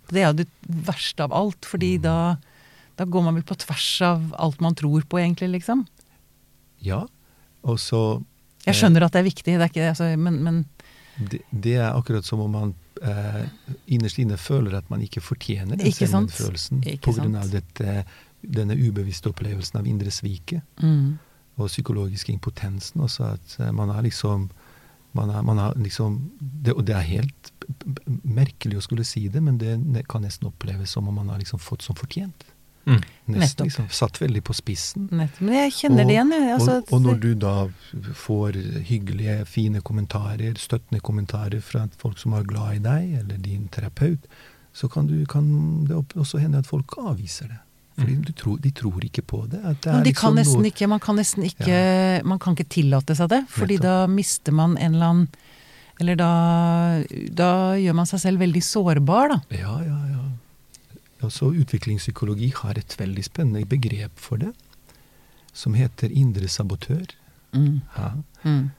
Det 0.10 0.22
er 0.22 0.30
jo 0.32 0.38
det 0.40 0.48
verste 0.88 1.26
av 1.26 1.34
alt, 1.38 1.66
fordi 1.70 1.98
Mm. 1.98 2.02
da, 2.08 2.16
da 2.98 3.06
går 3.06 3.28
man 3.28 3.38
vel 3.38 3.46
på 3.48 3.58
tvers 3.62 3.90
av 4.06 4.34
alt 4.42 4.62
man 4.64 4.76
tror 4.78 5.06
på, 5.10 5.20
egentlig, 5.22 5.52
liksom. 5.60 5.86
Ja. 6.84 7.04
Og 7.68 7.80
så 7.82 8.24
Jeg 8.66 8.76
skjønner 8.78 9.06
at 9.06 9.16
det 9.16 9.22
er 9.22 9.30
viktig, 9.30 9.54
det 9.54 9.64
er 9.64 9.72
ikke 9.72 9.90
altså, 9.92 10.10
men, 10.20 10.42
men 10.44 10.64
det, 11.18 11.42
det 11.52 11.78
er 11.80 11.96
akkurat 11.96 12.26
som 12.26 12.42
om 12.44 12.52
man 12.54 12.74
eh, 13.02 13.46
innerst 13.88 14.20
inne 14.22 14.38
føler 14.38 14.78
at 14.78 14.90
man 14.94 15.02
ikke 15.02 15.24
fortjener 15.24 15.80
den 15.80 15.94
selvmedfølelsen 15.94 16.84
pga. 16.84 16.98
på 17.06 17.14
grunn 17.18 17.38
av 17.40 17.50
dette, 17.54 18.04
denne 18.42 18.78
ubevisste 18.78 19.32
opplevelsen 19.32 19.80
av 19.82 19.90
indre 19.90 20.14
sviket 20.14 20.62
mm, 20.84 21.18
og 21.58 21.72
psykologiske 21.72 22.34
impotensen 22.36 23.02
også. 23.02 23.32
At 23.38 23.58
eh, 23.62 23.74
man 23.74 23.94
har 23.94 24.06
liksom 24.06 24.50
man 25.18 25.32
har, 25.34 25.42
man 25.42 25.58
har 25.58 25.74
liksom 25.80 26.20
det, 26.38 26.74
Og 26.74 26.84
det 26.86 26.94
er 26.94 27.06
helt 27.08 27.52
merkelig 28.22 28.78
å 28.78 28.84
skulle 28.86 29.06
si 29.08 29.24
det, 29.34 29.42
men 29.42 29.58
det 29.58 30.04
kan 30.12 30.22
nesten 30.22 30.52
oppleves 30.52 30.92
som 30.94 31.08
om 31.10 31.16
man 31.16 31.32
har 31.34 31.40
liksom 31.42 31.60
fått 31.60 31.82
som 31.82 31.98
fortjent. 31.98 32.46
Mm. 32.88 33.02
Nesten 33.36 33.66
liksom 33.68 33.90
satt 33.92 34.22
veldig 34.22 34.42
på 34.48 34.54
spissen. 34.56 35.10
Nettopp. 35.12 35.42
men 35.44 35.54
jeg 35.60 35.74
kjenner 35.76 36.06
det 36.08 36.14
igjen. 36.16 36.32
Altså, 36.56 36.78
og, 36.78 36.94
og 36.96 37.02
når 37.04 37.18
du 37.20 37.30
da 37.36 37.54
får 38.16 38.56
hyggelige, 38.88 39.46
fine 39.46 39.82
kommentarer, 39.82 40.54
støttende 40.62 41.02
kommentarer 41.04 41.60
fra 41.62 41.86
folk 42.00 42.18
som 42.22 42.34
er 42.38 42.44
glad 42.48 42.78
i 42.78 42.84
deg, 42.86 43.14
eller 43.20 43.38
din 43.44 43.68
terapeut, 43.68 44.24
så 44.78 44.88
kan, 44.94 45.08
du, 45.10 45.26
kan 45.26 45.48
det 45.90 45.98
også 46.16 46.40
hende 46.40 46.60
at 46.64 46.68
folk 46.70 46.96
avviser 47.02 47.50
det. 47.52 47.60
Fordi 47.98 48.16
du 48.28 48.32
tror, 48.38 48.58
de 48.62 48.70
tror 48.78 49.04
ikke 49.08 49.24
på 49.26 49.40
det. 49.50 49.58
Det 49.82 49.90
de 49.90 50.04
liksom 50.06 50.20
kan 50.22 50.36
nesten 50.38 50.62
noe- 50.62 50.70
ikke, 50.70 50.88
man 50.88 51.00
kan 51.02 51.16
nesten 51.18 51.44
ikke 51.48 52.24
Man 52.30 52.38
kan 52.40 52.54
ikke 52.54 52.70
tillate 52.70 53.16
seg 53.18 53.32
det, 53.32 53.40
fordi 53.50 53.80
Nettopp. 53.80 53.88
da 53.90 54.08
mister 54.14 54.54
man 54.54 54.78
en 54.78 54.94
eller 54.94 55.08
annen 55.08 55.28
Eller 56.00 56.16
da, 56.16 56.28
da 57.34 57.48
gjør 57.74 57.96
man 57.98 58.06
seg 58.06 58.20
selv 58.22 58.40
veldig 58.44 58.62
sårbar, 58.62 59.32
da. 59.34 59.40
Ja, 59.50 59.80
ja, 59.82 59.98
ja. 60.12 60.17
Også 61.26 61.50
utviklingspsykologi 61.62 62.52
har 62.56 62.78
et 62.78 62.96
veldig 63.00 63.24
spennende 63.26 63.66
begrep 63.66 64.20
for 64.22 64.38
det, 64.38 64.54
som 65.54 65.74
heter 65.74 66.12
indre 66.14 66.48
sabotør. 66.48 67.08
Mm. 67.54 67.82
Ja. 67.98 68.12
Mm. 68.44 68.70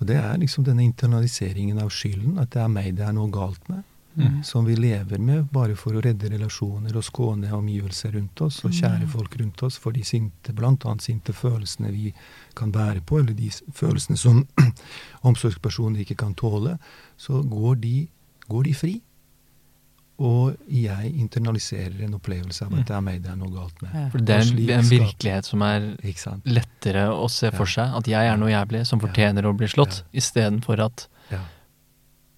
Og 0.00 0.06
det 0.06 0.16
er 0.20 0.36
liksom 0.36 0.64
denne 0.64 0.84
internaliseringen 0.84 1.78
av 1.80 1.88
skylden, 1.88 2.38
at 2.38 2.50
det 2.52 2.60
er 2.62 2.68
meg 2.68 2.96
det 2.98 3.06
er 3.06 3.14
noe 3.16 3.30
galt 3.32 3.68
med. 3.72 3.84
Mm. 4.16 4.42
som 4.44 4.64
vi 4.64 4.76
lever 4.76 5.18
med 5.18 5.50
bare 5.52 5.74
for 5.76 5.92
å 5.92 6.00
redde 6.00 6.30
relasjoner 6.32 6.96
og 6.96 7.04
skåne 7.04 7.50
omgivelser 7.52 8.14
rundt 8.16 8.40
oss, 8.40 8.62
og 8.64 8.70
kjære 8.72 9.04
Mm. 9.04 9.10
folk 9.12 9.36
rundt 9.40 9.62
oss, 9.62 9.76
for 9.76 9.92
de 9.92 10.02
sinte, 10.04 10.54
annet 10.56 11.02
sinte 11.02 11.32
følelsene 11.32 11.92
vi 11.92 12.14
kan 12.54 12.72
bære 12.72 13.02
på, 13.04 13.18
eller 13.18 13.34
de 13.34 13.50
følelsene 13.50 14.16
som 14.16 14.46
omsorgspersoner 15.22 16.00
ikke 16.00 16.16
kan 16.16 16.34
tåle, 16.34 16.78
så 17.18 17.42
går 17.42 17.74
de, 17.74 18.08
går 18.48 18.62
de 18.62 18.74
fri. 18.74 19.02
Og 20.18 20.54
jeg 20.72 21.10
internaliserer 21.20 21.98
en 22.06 22.14
opplevelse 22.16 22.64
av 22.64 22.72
at 22.78 22.86
det 22.88 22.94
er 22.96 23.02
meg 23.04 23.18
det 23.22 23.30
er 23.34 23.36
noe 23.36 23.50
galt 23.52 23.82
med. 23.84 23.96
For 24.14 24.18
det 24.24 24.32
er 24.38 24.46
en, 24.46 24.62
en 24.78 24.88
virkelighet 24.88 25.44
som 25.44 25.60
er 25.66 25.90
lettere 26.48 27.02
å 27.12 27.26
se 27.28 27.50
for 27.52 27.68
seg. 27.68 27.92
At 27.98 28.08
jeg 28.08 28.30
er 28.30 28.38
noe 28.40 28.48
jævlig 28.48 28.86
som 28.88 29.02
fortjener 29.02 29.44
å 29.44 29.52
bli 29.56 29.68
slått, 29.68 29.98
Ja. 30.00 30.08
istedenfor 30.22 30.80
at 30.86 31.06
Ja. 31.30 31.42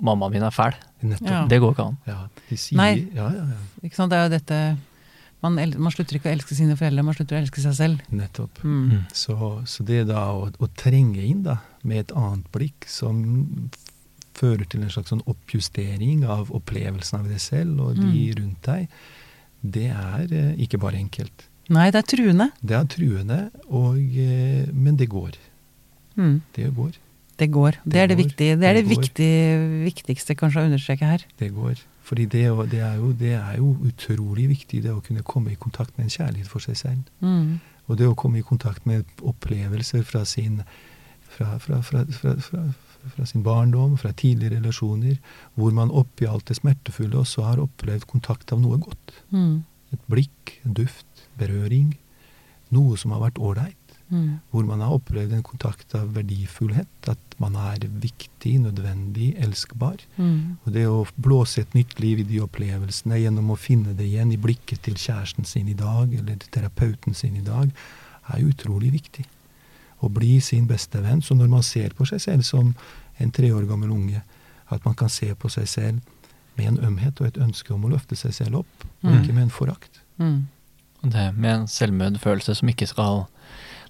mammaen 0.02 0.32
min 0.32 0.42
er 0.42 0.50
fæl. 0.50 0.74
Nettopp. 1.02 1.30
Ja. 1.30 1.46
Det 1.46 1.60
går 1.62 1.74
ikke 1.76 1.86
an. 1.86 1.96
Ja, 2.06 2.18
de 2.48 2.56
sier 2.56 2.76
Nei. 2.76 3.08
Ja, 3.14 3.28
ja, 3.30 3.44
ja. 3.54 3.62
Ikke 3.84 3.94
sant? 3.94 4.10
Det 4.10 4.18
er 4.18 4.26
jo 4.26 4.34
dette 4.34 4.78
man, 5.42 5.58
el- 5.62 5.78
man 5.78 5.92
slutter 5.94 6.18
ikke 6.18 6.32
å 6.32 6.34
elske 6.34 6.56
sine 6.58 6.74
foreldre, 6.74 7.04
man 7.04 7.14
slutter 7.14 7.38
å 7.38 7.42
elske 7.44 7.62
seg 7.62 7.74
selv. 7.78 8.00
Nettopp. 8.10 8.58
Mm. 8.64 8.90
Mm. 8.90 9.04
Så, 9.14 9.38
så 9.70 9.84
det 9.86 10.08
da 10.08 10.24
å, 10.34 10.48
å 10.50 10.68
trenge 10.74 11.22
inn 11.22 11.44
da, 11.44 11.60
med 11.84 11.98
et 12.08 12.16
annet 12.18 12.50
blikk 12.50 12.88
som 12.90 13.70
fører 14.38 14.64
til 14.70 14.84
en 14.84 14.92
slags 14.94 15.10
sånn 15.12 15.24
oppjustering 15.30 16.24
av 16.30 16.52
opplevelsen 16.54 17.18
av 17.20 17.28
deg 17.30 17.40
selv 17.42 17.80
og 17.84 17.96
de 17.98 18.06
Mm. 18.06 18.38
rundt 18.38 18.62
deg, 18.62 18.88
det 19.62 19.88
er 19.90 20.26
eh, 20.30 20.54
ikke 20.64 20.78
bare 20.78 20.96
enkelt. 21.02 21.48
Nei, 21.68 21.90
det 21.92 21.98
er 22.00 22.06
truende. 22.16 22.50
Det 22.64 22.76
er 22.78 22.86
truende, 22.88 23.38
og, 23.68 23.98
eh, 23.98 24.70
men 24.72 24.96
det 24.96 25.08
går. 25.12 25.34
Mm. 26.16 26.40
Det 26.56 26.70
går. 26.74 26.94
Det 27.38 27.50
går. 27.54 27.76
Det, 27.84 27.98
er 28.00 28.06
det 28.08 28.16
går. 28.16 28.24
viktige. 28.24 28.56
Det 28.58 28.66
er 28.66 28.74
det, 28.74 28.84
Det 28.88 28.96
går. 28.96 29.84
viktigste 29.86 30.34
kanskje 30.34 30.62
å 30.62 30.66
understreke 30.70 31.06
her. 31.06 31.24
Det 31.38 31.52
går. 31.54 31.82
Fordi 32.02 32.24
det, 32.24 32.44
det, 32.70 32.80
er 32.80 32.96
jo, 32.96 33.12
det 33.12 33.34
er 33.36 33.56
jo 33.60 33.76
utrolig 33.84 34.48
viktig, 34.48 34.80
det 34.82 34.90
å 34.94 35.02
kunne 35.04 35.22
komme 35.22 35.52
i 35.52 35.58
kontakt 35.60 35.92
med 35.98 36.06
en 36.08 36.14
kjærlighet 36.16 36.48
for 36.48 36.58
seg 36.64 36.76
selv. 36.80 37.02
Mm. 37.20 37.60
Og 37.88 37.96
det 38.00 38.08
å 38.08 38.16
komme 38.16 38.38
i 38.40 38.42
kontakt 38.48 38.86
med 38.88 39.04
opplevelser 39.22 40.02
fra 40.08 40.24
sin, 40.24 40.62
fra, 41.28 41.58
fra, 41.60 41.82
fra, 41.82 42.02
fra, 43.14 43.26
sin 43.26 43.44
barndom, 43.46 43.96
fra 44.00 44.12
tidligere 44.12 44.58
relasjoner, 44.58 45.18
hvor 45.54 45.74
man 45.76 45.92
oppi 45.94 46.28
alt 46.28 46.48
det 46.50 46.58
smertefulle 46.60 47.20
også 47.22 47.46
har 47.46 47.62
opplevd 47.62 48.06
kontakt 48.10 48.52
av 48.54 48.62
noe 48.62 48.80
godt. 48.82 49.14
Mm. 49.34 49.64
Et 49.94 50.06
blikk, 50.10 50.58
en 50.64 50.76
duft, 50.76 51.26
berøring. 51.40 51.94
Noe 52.74 52.98
som 53.00 53.14
har 53.14 53.22
vært 53.28 53.40
ålreit. 53.40 53.76
Mm. 54.08 54.40
Hvor 54.50 54.64
man 54.64 54.80
har 54.80 54.94
opplevd 54.96 55.34
en 55.36 55.44
kontakt 55.44 55.94
av 55.96 56.10
verdifullhet. 56.16 57.08
At 57.12 57.38
man 57.40 57.56
er 57.60 57.86
viktig, 58.02 58.54
nødvendig, 58.64 59.30
elskbar. 59.44 60.00
Mm. 60.16 60.58
Og 60.64 60.74
det 60.74 60.84
å 60.88 61.06
blåse 61.16 61.62
et 61.64 61.76
nytt 61.76 61.96
liv 62.02 62.22
i 62.22 62.28
de 62.28 62.42
opplevelsene 62.44 63.20
gjennom 63.20 63.52
å 63.52 63.60
finne 63.60 63.96
det 63.96 64.08
igjen 64.08 64.32
i 64.34 64.40
blikket 64.40 64.84
til 64.84 64.98
kjæresten 64.98 65.48
sin 65.48 65.68
i 65.68 65.76
dag, 65.78 66.12
eller 66.12 66.40
terapeuten 66.48 67.16
sin 67.16 67.36
i 67.40 67.44
dag, 67.46 67.72
er 68.28 68.44
utrolig 68.44 68.92
viktig. 68.96 69.24
Å 70.02 70.08
bli 70.12 70.40
sin 70.40 70.66
beste 70.66 71.00
venn. 71.02 71.20
Så 71.22 71.34
når 71.34 71.48
man 71.48 71.62
ser 71.62 71.90
på 71.90 72.06
seg 72.06 72.20
selv 72.20 72.42
som 72.44 72.74
en 73.18 73.30
tre 73.30 73.50
år 73.50 73.66
gammel 73.66 73.90
unge, 73.90 74.22
at 74.70 74.84
man 74.84 74.94
kan 74.94 75.08
se 75.08 75.32
på 75.34 75.48
seg 75.50 75.66
selv 75.66 76.00
med 76.58 76.66
en 76.66 76.78
ømhet 76.92 77.20
og 77.20 77.26
et 77.26 77.38
ønske 77.38 77.70
om 77.74 77.84
å 77.84 77.90
løfte 77.90 78.16
seg 78.16 78.32
selv 78.34 78.56
opp, 78.60 78.84
og 79.04 79.10
Mm. 79.10 79.22
ikke 79.22 79.34
med 79.34 79.42
en 79.42 79.50
forakt. 79.50 80.00
Mm. 80.20 80.46
Det 81.02 81.34
med 81.36 81.50
en 81.60 81.66
selvmedfølelse 81.66 82.54
som 82.56 82.68
ikke 82.68 82.86
skal 82.88 83.26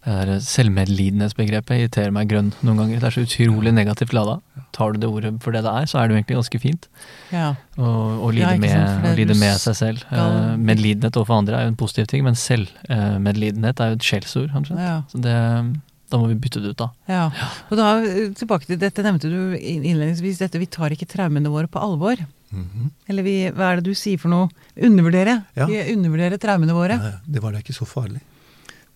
Det 0.05 0.15
der 0.27 0.39
selvmedlidenhetsbegrepet 0.39 1.75
irriterer 1.81 2.13
meg 2.15 2.29
grønn 2.31 2.53
noen 2.63 2.77
ganger. 2.79 3.01
Det 3.01 3.05
er 3.09 3.11
så 3.17 3.25
utrolig 3.27 3.73
negativt 3.75 4.13
lada. 4.15 4.41
Tar 4.73 4.93
du 4.93 4.99
det 5.01 5.09
ordet 5.11 5.43
for 5.43 5.51
det 5.51 5.65
det 5.65 5.73
er, 5.75 5.87
så 5.91 5.99
er 5.99 6.07
det 6.09 6.15
jo 6.15 6.19
egentlig 6.23 6.37
ganske 6.39 6.61
fint. 6.63 6.87
Ja. 7.33 7.55
Å 7.77 7.83
å 8.23 8.33
Ja, 8.33 8.53
lide, 8.55 8.69
ikke 8.69 9.03
med, 9.03 9.17
lide 9.19 9.35
med 9.37 9.59
seg 9.59 9.75
selv. 9.75 9.99
skal- 9.99 10.53
Eh, 10.53 10.57
Medlidenhet 10.57 11.13
overfor 11.19 11.39
andre 11.39 11.57
er 11.57 11.63
jo 11.63 11.69
en 11.69 11.77
positiv 11.77 12.07
ting, 12.07 12.23
men 12.25 12.35
selvmedlidenhet 12.35 13.81
er 13.81 13.89
jo 13.89 13.93
et 13.99 14.07
skjellsord. 14.07 14.51
Ja. 14.79 15.03
Så 15.11 15.21
det, 15.21 15.81
da 16.09 16.19
må 16.21 16.31
vi 16.31 16.39
bytte 16.41 16.63
det 16.65 16.73
ut, 16.73 16.81
da. 16.81 16.89
ja. 17.11 17.25
Og 17.69 17.77
da 17.77 17.89
eh, 18.01 18.31
tilbake 18.37 18.69
til 18.69 18.81
dette 18.81 19.05
nevnte 19.05 19.29
du 19.29 19.55
innledningsvis, 19.59 20.41
dette 20.41 20.61
vi 20.61 20.69
tar 20.71 20.95
ikke 20.95 21.09
traumene 21.11 21.53
våre 21.53 21.69
på 21.71 21.83
alvor. 21.83 22.21
Mhm. 22.49 22.91
Eller 23.13 23.27
vi, 23.27 23.37
hva 23.53 23.73
er 23.73 23.81
det 23.81 23.91
du 23.91 23.99
sier 23.99 24.21
for 24.21 24.33
noe? 24.33 24.49
Undervurdere. 24.75 25.43
Ja. 25.59 25.69
Vi 25.69 25.83
undervurderer 25.93 26.41
traumene 26.41 26.77
våre. 26.77 26.97
Ja, 26.97 27.17
det 27.29 27.43
var 27.45 27.53
da 27.53 27.61
ikke 27.61 27.77
så 27.77 27.89
farlig. 27.89 28.23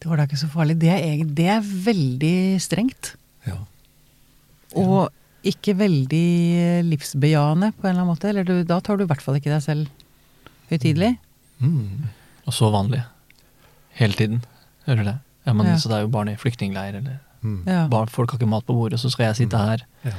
Det 0.00 0.08
var 0.10 0.18
da 0.18 0.26
ikke 0.26 0.40
så 0.40 0.48
farlig. 0.50 0.78
Det 0.82 0.92
er, 0.94 1.24
det 1.28 1.48
er 1.52 1.66
veldig 1.88 2.36
strengt. 2.64 3.12
Ja. 3.46 3.58
Og 4.80 5.12
ikke 5.46 5.74
veldig 5.76 6.82
livsbejaende 6.88 7.72
på 7.76 7.86
en 7.86 7.92
eller 7.92 8.02
annen 8.02 8.10
måte. 8.14 8.30
Eller 8.32 8.46
du, 8.48 8.54
da 8.66 8.80
tar 8.80 8.98
du 8.98 9.04
i 9.04 9.10
hvert 9.10 9.22
fall 9.22 9.36
ikke 9.38 9.52
deg 9.52 9.62
selv 9.62 9.90
høytidelig. 10.72 11.12
Mm. 11.62 12.08
Og 12.48 12.56
så 12.56 12.72
vanlig. 12.72 13.02
Hele 14.00 14.16
tiden. 14.18 14.40
Hører 14.88 15.04
du 15.04 15.10
det? 15.12 15.18
Ja, 15.46 15.52
men 15.52 15.66
Ja. 15.66 15.76
Så 15.76 15.88
det 15.88 15.96
er 15.98 16.00
jo 16.06 16.08
barn 16.08 16.28
i 16.28 16.36
flyktningleir, 16.36 16.94
eller 17.02 17.20
Mm. 17.42 17.64
Barn, 17.90 18.06
folk 18.06 18.30
har 18.30 18.38
ikke 18.38 18.46
mat 18.48 18.64
på 18.66 18.72
bordet, 18.72 19.00
så 19.00 19.10
skal 19.10 19.24
jeg 19.26 19.34
sitte 19.34 19.58
her 19.58 19.80
Ja. 20.04 20.12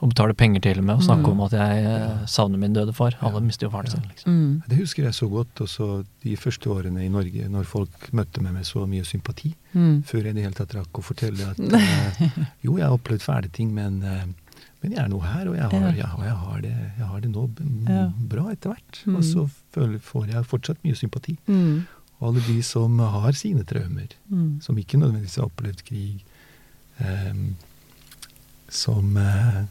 og 0.00 0.08
betale 0.14 0.32
penger 0.32 0.60
til 0.62 0.78
og 0.78 0.84
med 0.84 0.94
og 0.96 1.02
snakke 1.02 1.26
Mm. 1.28 1.32
om 1.32 1.40
at 1.42 1.52
jeg 1.52 1.84
eh, 1.84 2.24
savner 2.26 2.56
min 2.58 2.72
døde 2.72 2.94
far. 2.94 3.12
Alle 3.20 3.40
mister 3.42 3.66
jo 3.66 3.70
faren 3.70 3.84
Ja. 3.84 3.90
sin. 3.90 4.00
liksom. 4.08 4.32
Mm. 4.32 4.62
Det 4.66 4.78
husker 4.78 5.02
jeg 5.02 5.12
så 5.12 5.28
godt 5.28 5.54
også 5.60 6.06
de 6.24 6.36
første 6.36 6.70
årene 6.70 7.04
i 7.04 7.08
Norge, 7.08 7.48
når 7.50 7.64
folk 7.66 7.90
møtte 8.14 8.40
meg 8.40 8.54
med 8.54 8.62
så 8.64 8.86
mye 8.88 9.04
sympati. 9.04 9.54
Mm. 9.74 10.02
Før 10.04 10.22
jeg 10.22 10.26
i 10.30 10.32
det 10.32 10.42
hele 10.42 10.54
tatt 10.54 10.72
rakk 10.74 10.92
å 10.92 11.02
fortelle 11.04 11.50
at 11.50 11.58
eh, 12.22 12.44
jo, 12.64 12.78
jeg 12.78 12.86
har 12.86 12.96
opplevd 12.96 13.20
fæle 13.20 13.52
ting, 13.52 13.74
men, 13.74 14.02
eh, 14.02 14.24
men 14.82 14.92
jeg 14.92 15.04
er 15.04 15.08
nå 15.08 15.20
her, 15.20 15.48
og 15.48 15.56
jeg 15.56 15.62
har, 15.70 15.92
jeg 15.92 16.06
har, 16.06 16.24
jeg 16.24 16.32
har, 16.34 16.60
det, 16.62 16.76
jeg 16.96 17.06
har 17.06 17.20
det 17.20 17.30
nå 17.30 17.46
b- 17.46 17.92
Ja. 17.92 18.08
bra 18.16 18.48
etter 18.52 18.70
hvert. 18.72 19.04
Mm. 19.04 19.16
Og 19.16 19.22
så 19.22 19.50
føler, 19.74 19.98
får 20.00 20.26
jeg 20.32 20.44
fortsatt 20.46 20.78
mye 20.82 20.94
sympati. 20.96 21.36
Mm. 21.46 21.86
Og 22.20 22.28
alle 22.34 22.42
de 22.46 22.58
som 22.62 22.98
har 23.00 23.32
sine 23.32 23.64
traumer, 23.64 24.08
Mm. 24.30 24.60
som 24.62 24.76
ikke 24.76 24.98
nødvendigvis 25.00 25.36
har 25.40 25.48
opplevd 25.48 25.82
krig, 25.84 26.20
eh, 27.00 27.34
som, 28.68 29.16
eh, 29.16 29.62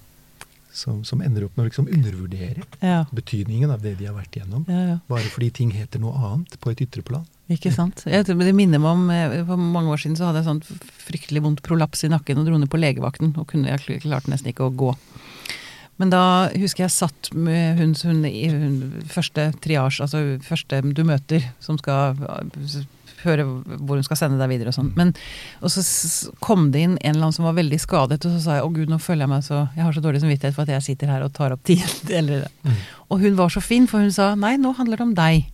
som, 0.72 1.04
som 1.04 1.22
ender 1.22 1.45
opp 1.45 1.56
med 1.58 1.66
å 1.66 1.70
liksom 1.70 1.88
undervurdere 1.93 2.64
Ja. 2.82 3.06
betydningen 3.14 3.72
av 3.72 3.82
det 3.82 3.97
de 4.00 4.06
har 4.06 4.16
vært 4.16 4.36
igjennom. 4.38 4.66
ja, 4.68 4.82
ja. 4.88 4.97
Bare 5.08 5.30
fordi 5.30 5.52
ting 5.54 5.72
heter 5.72 6.00
noe 6.00 6.14
annet 6.14 6.58
på 6.60 6.72
et 6.72 6.82
ytre 6.82 7.04
plan. 7.04 7.26
Ikke 7.50 7.72
sant. 7.74 8.04
Jeg 8.06 8.26
tror, 8.26 8.38
det 8.45 8.54
minner 8.54 8.78
meg 8.78 8.91
om 8.91 9.10
eh, 9.10 9.43
For 9.45 9.58
mange 9.58 9.89
år 9.89 9.97
siden 9.97 10.16
så 10.18 10.28
hadde 10.30 10.43
jeg 10.43 10.50
sånn 10.50 10.80
fryktelig 11.08 11.41
vondt 11.41 11.64
prolaps 11.66 12.04
i 12.06 12.10
nakken 12.12 12.38
og 12.38 12.45
dro 12.45 12.58
ned 12.58 12.70
på 12.70 12.78
legevakten. 12.80 13.36
Og 13.38 13.47
kunne, 13.47 13.66
jeg 13.74 14.02
klarte 14.04 14.30
nesten 14.30 14.52
ikke 14.54 14.68
å 14.70 14.76
gå. 14.76 14.95
Men 16.00 16.14
da 16.14 16.22
husker 16.56 16.86
jeg 16.86 16.95
satt 16.95 17.30
med 17.36 17.80
hun, 17.82 17.91
hun 18.08 18.24
i 18.28 18.47
hun, 18.52 18.78
første 19.12 19.50
triasje, 19.64 20.06
altså 20.06 20.24
første 20.45 20.80
du 20.95 21.04
møter, 21.08 21.43
som 21.64 21.80
skal 21.82 22.16
eh, 22.16 22.80
høre 23.26 23.43
hvor 23.43 24.00
hun 24.00 24.06
skal 24.08 24.22
sende 24.22 24.39
deg 24.39 24.54
videre 24.54 24.72
og 24.72 24.78
sånn. 24.78 24.93
Men 24.95 25.12
Og 25.60 25.74
så 25.74 25.84
kom 26.43 26.70
det 26.72 26.86
inn 26.86 26.95
en 27.02 27.12
eller 27.16 27.28
annen 27.28 27.36
som 27.36 27.50
var 27.50 27.58
veldig 27.60 27.82
skadet, 27.84 28.24
og 28.24 28.38
så 28.38 28.41
sa 28.45 28.58
jeg 28.60 28.68
å 28.68 28.72
gud, 28.76 28.88
nå 28.91 29.00
føler 29.04 29.26
jeg 29.26 29.34
meg 29.34 29.45
så 29.47 29.62
Jeg 29.76 29.84
har 29.84 29.95
så 29.95 30.04
dårlig 30.06 30.24
samvittighet 30.24 30.56
for 30.56 30.64
at 30.64 30.74
jeg 30.78 30.88
sitter 30.88 31.12
her 31.12 31.28
og 31.28 31.36
tar 31.36 31.56
opp 31.56 31.64
tid. 31.68 31.86
Eller, 32.22 32.47
og 33.10 33.24
hun 33.24 33.36
var 33.39 33.52
så 33.52 33.64
fin, 33.64 33.88
for 33.91 34.04
hun 34.04 34.16
sa 34.16 34.32
nei, 34.39 34.56
nå 34.62 34.74
handler 34.80 35.02
det 35.02 35.10
om 35.10 35.16
deg. 35.20 35.47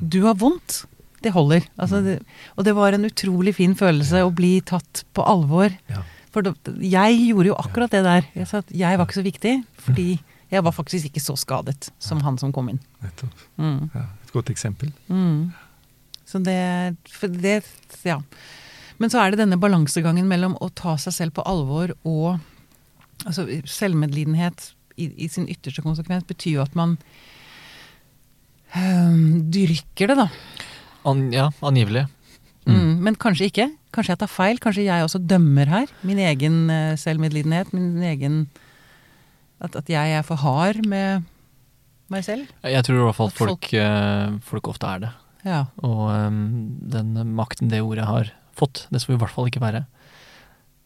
Du 0.00 0.22
har 0.24 0.38
vondt. 0.40 0.84
Det 1.24 1.32
holder. 1.34 1.64
Altså, 1.80 2.02
det, 2.04 2.20
og 2.54 2.66
det 2.68 2.74
var 2.76 2.94
en 2.94 3.08
utrolig 3.08 3.56
fin 3.56 3.72
følelse 3.74 4.20
å 4.22 4.30
bli 4.36 4.60
tatt 4.62 5.02
på 5.16 5.24
alvor. 5.26 5.72
Ja. 5.90 6.04
For 6.36 6.44
da, 6.44 6.52
jeg 6.84 7.20
gjorde 7.30 7.48
jo 7.48 7.54
akkurat 7.56 7.94
det 7.94 8.02
der. 8.04 8.26
Jeg 8.36 8.48
sa 8.50 8.58
at 8.60 8.72
jeg 8.76 8.98
var 9.00 9.08
ikke 9.08 9.16
så 9.16 9.22
viktig, 9.24 9.52
fordi 9.86 10.10
jeg 10.52 10.64
var 10.66 10.74
faktisk 10.76 11.08
ikke 11.08 11.22
så 11.24 11.32
skadet 11.40 11.88
som 11.96 12.20
han 12.20 12.36
som 12.36 12.52
kom 12.52 12.68
inn. 12.68 12.80
Nettopp. 13.00 13.46
Mm. 13.56 13.86
Ja, 13.94 14.02
et 14.20 14.34
godt 14.34 14.52
eksempel. 14.52 14.90
Mm. 15.08 15.54
Så 16.28 16.42
det, 16.44 16.60
for 17.08 17.32
det 17.32 17.62
Ja. 18.04 18.20
Men 18.98 19.12
så 19.12 19.20
er 19.20 19.32
det 19.32 19.40
denne 19.40 19.58
balansegangen 19.60 20.28
mellom 20.28 20.58
å 20.60 20.68
ta 20.76 20.98
seg 21.00 21.12
selv 21.12 21.36
på 21.36 21.46
alvor 21.48 21.96
og 22.04 22.36
Altså 23.24 23.46
selvmedlidenhet 23.64 24.74
i, 25.00 25.06
i 25.24 25.26
sin 25.32 25.46
ytterste 25.48 25.80
konsekvens 25.80 26.26
betyr 26.28 26.58
jo 26.58 26.60
at 26.66 26.74
man 26.76 26.98
øh, 28.76 29.14
dyrker 29.48 30.12
det, 30.12 30.16
da. 30.20 30.26
An, 31.08 31.22
ja, 31.32 31.46
angivelig. 31.64 32.04
Mm. 32.66 32.98
Men 33.06 33.14
kanskje 33.22 33.46
ikke. 33.50 33.66
Kanskje 33.94 34.12
jeg 34.14 34.18
tar 34.24 34.30
feil. 34.32 34.58
Kanskje 34.62 34.84
jeg 34.88 35.04
også 35.06 35.20
dømmer 35.22 35.66
her. 35.70 35.86
Min 36.02 36.18
egen 36.18 36.56
eh, 36.70 36.96
selvmedlidenhet. 36.98 37.72
Min 37.76 38.02
egen 38.02 38.40
at, 39.62 39.76
at 39.78 39.88
jeg 39.88 40.16
er 40.18 40.22
for 40.26 40.36
hard 40.42 40.82
med 40.86 41.22
meg 42.12 42.24
selv. 42.26 42.46
Jeg 42.66 42.82
tror 42.86 42.98
i 42.98 43.04
hvert 43.06 43.16
fall 43.18 43.30
At 43.32 43.38
folk- 43.38 43.50
folk, 43.68 43.68
eh, 43.74 44.34
folk 44.42 44.68
ofte 44.72 44.86
er 44.90 44.98
det. 45.06 45.12
Ja. 45.46 45.60
Og 45.86 46.08
um, 46.10 46.40
den 46.90 47.14
makten 47.38 47.70
det 47.70 47.80
ordet 47.82 48.04
har 48.08 48.32
fått, 48.58 48.86
det 48.90 49.00
skal 49.00 49.14
vi 49.14 49.18
i 49.20 49.22
hvert 49.22 49.34
fall 49.36 49.46
ikke 49.46 49.62
være. 49.62 49.84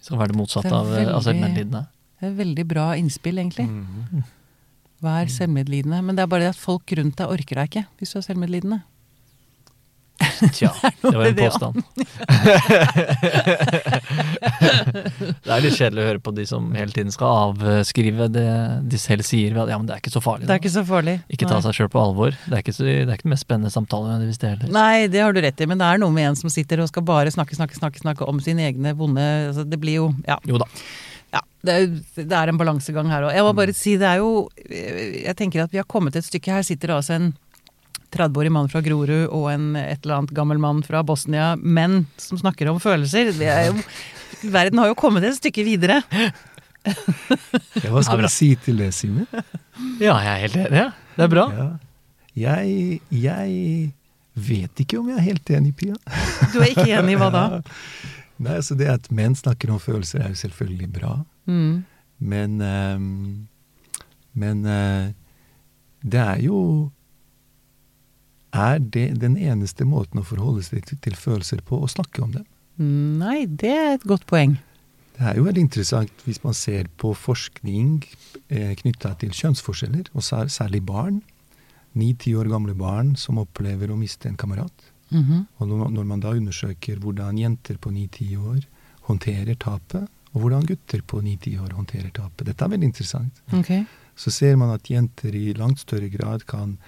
Vi 0.01 0.05
skal 0.09 0.18
være 0.20 0.33
det 0.35 0.37
motsatte 0.41 0.68
Det 0.68 1.01
er 1.01 1.09
av, 1.09 1.16
av 1.16 1.24
selvmedlidende. 1.24 1.83
Det 2.20 2.28
er 2.28 2.37
veldig 2.37 2.66
bra 2.68 2.91
innspill, 3.01 3.41
egentlig. 3.41 3.64
Mhm. 3.68 4.24
Vær 5.01 5.31
selvmedlidende. 5.33 6.03
Men 6.05 6.16
det 6.16 6.22
er 6.26 6.28
bare 6.28 6.45
det 6.45 6.53
at 6.53 6.61
folk 6.61 6.93
rundt 6.99 7.16
deg 7.16 7.31
orker 7.33 7.57
deg 7.62 7.70
ikke 7.70 7.87
hvis 7.97 8.11
du 8.12 8.18
er 8.20 8.26
selvmedlidende. 8.26 8.83
Tja, 10.52 10.70
det 11.02 11.16
var 11.16 11.24
en 11.26 11.36
påstand. 11.44 11.80
det 15.44 15.52
er 15.52 15.62
litt 15.64 15.76
kjedelig 15.76 16.02
å 16.02 16.06
høre 16.10 16.20
på 16.22 16.32
de 16.36 16.44
som 16.48 16.68
hele 16.76 16.92
tiden 16.94 17.12
skal 17.14 17.50
avskrive 17.50 18.28
det 18.32 18.46
de 18.90 18.98
selv 19.00 19.24
sier. 19.26 19.56
at, 19.62 19.70
Ja, 19.72 19.78
men 19.80 19.86
det 19.88 19.94
er 19.96 20.00
ikke 20.02 20.12
så 20.14 20.22
farlig. 20.24 20.46
Det 20.48 20.54
er 20.56 20.60
ikke 20.62 20.72
så 20.74 20.84
farlig. 20.88 21.16
Ikke 21.32 21.48
ta 21.50 21.60
seg 21.64 21.76
sjøl 21.76 21.90
på 21.92 22.02
alvor. 22.02 22.30
Det 22.46 22.54
er 22.58 22.62
ikke, 22.64 22.76
så, 22.76 22.82
det 22.88 22.96
er 23.06 23.14
ikke 23.18 23.28
den 23.28 23.34
mest 23.34 23.46
spennende 23.46 23.72
samtalen 23.74 24.24
Hvis 24.28 24.40
det 24.42 24.48
heller. 24.54 24.72
Nei, 24.74 24.96
det 25.12 25.22
har 25.24 25.32
du 25.36 25.40
rett 25.44 25.60
i, 25.60 25.68
men 25.70 25.80
det 25.80 25.86
er 25.88 25.96
noe 26.02 26.14
med 26.14 26.24
en 26.32 26.38
som 26.40 26.50
sitter 26.52 26.82
og 26.84 26.90
skal 26.90 27.04
bare 27.06 27.32
snakke, 27.34 27.56
snakke, 27.58 27.76
snakke, 27.78 27.98
snakke 28.02 28.22
om 28.28 28.36
sine 28.44 28.62
egne 28.70 28.90
vonde 28.98 29.24
altså 29.50 29.62
Det 29.68 29.78
blir 29.80 29.96
jo 30.00 30.06
Ja. 30.28 30.36
Jo 30.48 30.56
da. 30.60 30.66
ja 31.34 31.40
det, 31.66 31.72
er, 31.74 31.80
det 32.24 32.36
er 32.36 32.46
en 32.52 32.60
balansegang 32.60 33.08
her 33.12 33.22
òg. 33.28 33.34
Jeg 33.36 33.44
må 33.46 33.52
bare 33.56 33.74
si, 33.76 33.96
det 34.00 34.08
er 34.08 34.18
jo 34.22 34.30
Jeg 34.70 35.36
tenker 35.38 35.64
at 35.66 35.72
vi 35.74 35.80
har 35.80 35.88
kommet 35.90 36.16
et 36.16 36.26
stykke. 36.26 36.52
Her 36.60 36.64
sitter 36.66 36.88
altså 36.96 37.12
en 37.18 37.26
30-årig 38.14 38.52
mann 38.54 38.70
fra 38.72 38.82
Grorud 38.84 39.28
og 39.28 39.50
en 39.52 39.74
et 39.78 40.02
eller 40.02 40.20
annet 40.20 40.34
gammel 40.36 40.61
mann 40.62 40.82
fra 40.86 41.02
Bosnia, 41.06 41.52
menn 41.56 42.04
som 42.20 42.40
snakker 42.40 42.70
om 42.72 42.80
følelser. 42.82 43.32
Det 43.36 43.50
er 43.50 43.68
jo, 43.70 43.76
verden 44.52 44.82
har 44.82 44.90
jo 44.90 44.98
kommet 44.98 45.26
et 45.28 45.38
stykke 45.38 45.66
videre. 45.66 46.00
Ja, 46.86 47.90
hva 47.92 48.02
skal 48.02 48.22
du 48.22 48.24
vi 48.24 48.32
si 48.32 48.50
til 48.64 48.80
det, 48.80 48.90
Simen? 48.96 49.28
Ja, 50.00 50.16
jeg 50.16 50.30
er 50.32 50.42
helt 50.46 50.58
enig. 50.62 50.82
Ja. 50.82 50.90
Det 51.16 51.26
er 51.26 51.32
bra. 51.32 51.46
Ja. 51.56 51.68
Jeg, 52.40 53.00
jeg 53.12 53.90
vet 54.48 54.82
ikke 54.82 55.00
om 55.00 55.11
jeg 55.11 55.18
er 55.18 55.26
helt 55.26 55.52
enig, 55.52 55.74
Pia. 55.76 55.98
Du 56.54 56.61
er 56.62 56.70
ikke 56.72 56.88
enig 56.96 57.16
i 57.16 57.20
hva 57.20 57.30
da? 57.34 57.44
Nei, 58.40 58.56
altså 58.56 58.76
Det 58.78 58.88
at 58.88 59.11
menn 59.12 59.34
snakker 59.36 59.72
om 59.74 59.80
følelser, 59.82 60.22
er 60.24 60.32
jo 60.32 60.40
selvfølgelig 60.40 60.88
bra. 60.94 61.12
Mm. 61.50 61.82
Men 62.20 62.61
um, 62.64 63.08
Men 64.32 64.64
uh, 64.64 65.11
det 66.00 66.20
er 66.20 66.40
jo 66.46 66.90
Er 68.57 68.80
det 68.82 69.20
den 69.22 69.36
eneste 69.38 69.86
måten 69.86 70.20
å 70.20 70.26
forholde 70.26 70.64
seg 70.66 70.86
til, 70.88 70.98
til 71.05 71.14
følelser 71.18 71.62
på, 71.66 71.78
å 71.78 71.90
snakke 71.90 72.22
om 72.24 72.34
dem? 72.34 72.46
Nei, 72.80 73.44
det 73.46 73.70
er 73.70 73.94
et 73.94 74.07
godt 74.09 74.26
poeng. 74.30 74.57
Det 75.20 75.26
er 75.28 75.36
jo 75.36 75.44
veldig 75.44 75.62
interessant 75.66 76.22
hvis 76.24 76.40
man 76.42 76.57
ser 76.57 76.88
på 77.01 77.12
forskning 77.12 77.98
eh, 78.48 78.72
knytta 78.78 79.12
til 79.20 79.34
kjønnsforskjeller, 79.36 80.09
og 80.16 80.24
særlig 80.24 80.80
barn. 80.88 81.20
Ni-ti 82.01 82.32
år 82.38 82.48
gamle 82.48 82.72
barn 82.78 83.12
som 83.20 83.40
opplever 83.42 83.92
å 83.92 83.98
miste 84.01 84.30
en 84.30 84.38
kamerat. 84.40 84.86
Mhm. 85.11 85.44
Og 85.59 85.68
når, 85.68 86.07
man 86.07 86.22
da 86.22 86.32
undersøker 86.38 87.03
hvordan 87.03 87.38
jenter 87.38 87.76
på 87.76 87.92
ni-ti 87.92 88.30
år 88.38 88.62
håndterer 89.11 89.59
tapet, 89.61 90.09
og 90.30 90.44
hvordan 90.44 90.66
gutter 90.66 91.03
på 91.03 91.20
ni-ti 91.26 91.57
år 91.59 91.74
håndterer 91.74 92.12
tapet 92.14 92.46
Dette 92.46 92.64
er 92.64 92.70
veldig 92.70 92.88
interessant. 92.92 93.42
Okay. 93.53 93.84
Så 94.16 94.30
ser 94.30 94.57
man 94.57 94.70
at 94.70 94.88
jenter 94.88 95.34
i 95.34 95.51
langt 95.59 95.82
større 95.82 96.09
grad 96.09 96.46
kan 96.46 96.78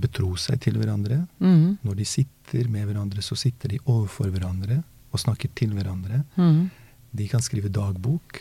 betro 0.00 0.32
seg 0.40 0.60
til 0.64 0.78
hverandre. 0.80 1.22
Mm. 1.38 1.78
Når 1.86 1.98
de 1.98 2.06
sitter 2.08 2.68
med 2.72 2.88
hverandre, 2.88 3.22
så 3.22 3.38
sitter 3.38 3.74
de 3.74 3.80
overfor 3.86 4.30
hverandre 4.34 4.82
og 5.12 5.22
snakker 5.22 5.52
til 5.56 5.74
hverandre. 5.76 6.22
Mm. 6.36 6.68
De 7.18 7.26
kan 7.30 7.42
skrive 7.44 7.70
dagbok, 7.72 8.40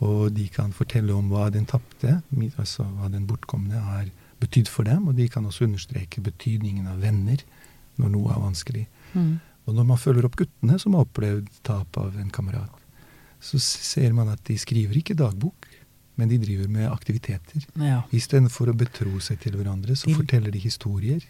og 0.00 0.30
de 0.32 0.46
kan 0.52 0.72
fortelle 0.72 1.12
om 1.12 1.28
hva 1.32 1.48
den 1.52 1.66
tapte, 1.68 2.20
altså 2.56 2.86
hva 2.96 3.10
den 3.12 3.26
bortkomne 3.28 3.80
har 3.84 4.08
betydd 4.40 4.70
for 4.72 4.88
dem, 4.88 5.08
og 5.10 5.18
de 5.18 5.28
kan 5.28 5.44
også 5.44 5.66
understreke 5.66 6.22
betydningen 6.24 6.88
av 6.88 7.02
venner 7.04 7.42
når 8.00 8.12
noe 8.14 8.32
er 8.32 8.40
vanskelig. 8.40 8.86
Mm. 9.12 9.34
Og 9.68 9.76
når 9.76 9.88
man 9.90 10.00
følger 10.00 10.26
opp 10.26 10.38
guttene 10.40 10.78
som 10.80 10.96
har 10.96 11.04
opplevd 11.04 11.50
tap 11.66 11.98
av 12.00 12.16
en 12.20 12.32
kamerat, 12.32 12.76
så 13.40 13.60
ser 13.60 14.12
man 14.16 14.32
at 14.32 14.42
de 14.48 14.56
skriver 14.60 14.98
ikke 15.00 15.16
dagbok, 15.16 15.68
men 16.20 16.28
de 16.28 16.38
driver 16.42 16.68
med 16.68 16.90
aktiviteter. 16.92 17.64
Ja. 17.80 18.02
Istedenfor 18.12 18.68
å 18.72 18.76
betro 18.76 19.16
seg 19.24 19.40
til 19.40 19.56
hverandre, 19.56 19.96
så 19.96 20.06
De- 20.12 20.14
forteller 20.20 20.52
de 20.52 20.60
historier. 20.60 21.24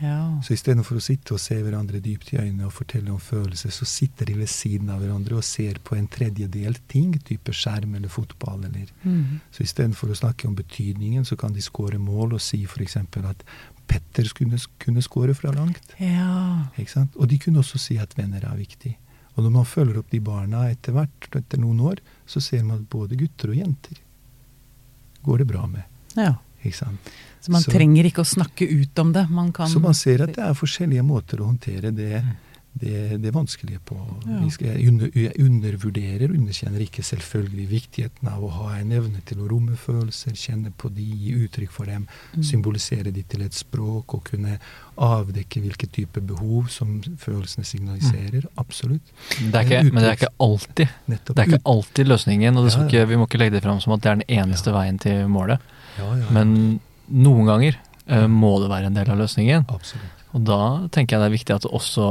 ja. 0.00 0.40
Så 0.42 0.54
istedenfor 0.56 0.96
å 0.96 1.02
sitte 1.04 1.34
og 1.36 1.40
se 1.42 1.56
hverandre 1.60 2.00
dypt 2.00 2.30
i 2.32 2.38
øynene 2.40 2.64
og 2.68 2.72
fortelle 2.72 3.10
om 3.12 3.18
følelser, 3.20 3.68
så 3.74 3.84
sitter 3.84 4.24
de 4.30 4.34
ved 4.38 4.48
siden 4.48 4.88
av 4.90 5.00
hverandre 5.02 5.36
og 5.36 5.44
ser 5.44 5.74
på 5.84 5.96
en 5.98 6.06
tredjedel 6.08 6.76
ting, 6.88 7.12
type 7.20 7.52
skjerm 7.52 7.94
eller 7.96 8.08
fotball 8.08 8.64
eller 8.64 8.86
Mhm. 9.04 9.40
Så 9.52 9.62
istedenfor 9.64 10.08
å 10.10 10.16
snakke 10.16 10.46
om 10.48 10.54
betydningen, 10.56 11.24
så 11.26 11.36
kan 11.36 11.52
de 11.52 11.60
score 11.60 11.98
mål 11.98 12.32
og 12.34 12.40
si 12.40 12.62
f.eks. 12.64 12.96
at 12.96 13.44
Petter 13.90 14.22
kunne, 14.34 14.56
kunne 14.78 15.02
score 15.02 15.34
fra 15.34 15.50
langt. 15.52 15.94
ja. 15.98 16.68
Og 17.18 17.28
de 17.28 17.38
kunne 17.38 17.58
også 17.58 17.78
si 17.78 17.98
at 17.98 18.14
venner 18.16 18.40
er 18.44 18.56
viktig. 18.56 18.96
Og 19.36 19.44
når 19.44 19.50
man 19.52 19.64
følger 19.64 19.98
opp 19.98 20.10
de 20.10 20.20
barna 20.20 20.64
etter 20.70 20.92
hvert, 20.92 21.28
etter 21.36 21.58
noen 21.58 21.80
år, 21.80 21.98
så 22.26 22.40
ser 22.42 22.62
man 22.64 22.78
at 22.80 22.88
både 22.88 23.16
gutter 23.18 23.50
og 23.50 23.56
jenter 23.56 23.96
går 25.24 25.38
det 25.38 25.46
bra 25.46 25.66
med. 25.66 25.82
ja. 26.16 26.34
Ikke 26.62 26.76
sant? 26.76 27.10
Så 27.40 27.50
man 27.52 27.62
Så- 27.62 27.70
trenger 27.72 28.04
ikke 28.04 28.20
å 28.20 28.28
snakke 28.28 28.68
ut 28.68 28.98
om 28.98 29.12
det. 29.12 29.30
Man 29.30 29.50
kan 29.50 29.66
Så 29.66 29.80
man 29.80 29.94
ser 29.94 30.22
at 30.22 30.34
det 30.34 30.44
er 30.44 30.52
forskjellige 30.52 31.02
måter 31.02 31.38
å 31.40 31.46
håndtere 31.48 31.90
det, 31.96 32.22
det, 32.80 33.18
det 33.22 33.30
vanskelige 33.34 33.78
på. 33.84 33.96
Ja. 34.26 34.38
Vi 34.44 34.50
skal, 34.50 34.66
jeg, 34.72 34.88
under, 34.88 35.10
jeg 35.14 35.32
undervurderer, 35.44 36.30
underkjenner 36.34 36.80
ikke 36.84 37.02
selvfølgelig 37.04 37.66
viktigheten 37.70 38.28
av 38.32 38.42
å 38.44 38.50
ha 38.56 38.70
en 38.78 38.92
evne 38.96 39.20
til 39.28 39.40
å 39.44 39.48
romme 39.50 39.76
følelser, 39.76 40.32
kjenne 40.36 40.72
på 40.80 40.88
de, 40.96 41.04
gi 41.04 41.34
uttrykk 41.44 41.70
for 41.70 41.84
dem, 41.90 42.06
Mm. 42.30 42.42
symbolisere 42.46 43.10
de 43.12 43.22
til 43.26 43.42
et 43.42 43.54
språk 43.54 44.14
og 44.14 44.24
kunne 44.30 44.58
avdekke 45.00 45.60
hvilke 45.64 45.88
type 45.90 46.20
behov 46.20 46.68
som 46.70 47.00
følelsene 47.18 47.64
signaliserer. 47.66 48.44
Absolutt. 48.60 49.02
Det 49.40 49.54
er 49.54 49.64
ikke, 49.66 49.80
men 49.92 50.02
det 50.04 50.10
er 50.12 50.18
ikke 50.18 50.32
alltid 50.40 50.88
Nettopp. 51.10 51.36
Det 51.36 51.42
er 51.44 51.50
ikke 51.54 51.62
alltid 51.74 52.06
løsningen, 52.12 52.56
og 52.56 52.66
det 52.68 52.74
Ja, 52.76 52.84
ikke, 52.86 53.06
vi 53.08 53.16
må 53.16 53.26
ikke 53.26 53.38
legge 53.42 53.56
det 53.58 53.62
fram 53.64 53.80
som 53.80 53.92
at 53.96 54.00
det 54.04 54.10
er 54.12 54.20
den 54.22 54.28
eneste 54.40 54.70
Ja. 54.70 54.76
veien 54.78 54.98
til 55.00 55.26
målet. 55.28 55.58
ja, 55.98 56.06
ja, 56.16 56.30
Men 56.30 56.80
noen 57.10 57.46
ganger 57.46 57.76
uh, 58.10 58.26
må 58.28 58.60
det 58.62 58.70
være 58.70 58.86
en 58.86 58.94
del 58.94 59.10
av 59.10 59.18
løsningen. 59.18 59.66
Absolutt. 59.68 60.19
Og 60.30 60.44
da 60.46 60.86
tenker 60.94 61.16
jeg 61.16 61.22
det 61.22 61.28
er 61.28 61.34
viktig 61.34 61.54
at 61.56 61.64
det 61.64 61.70
også 61.74 62.04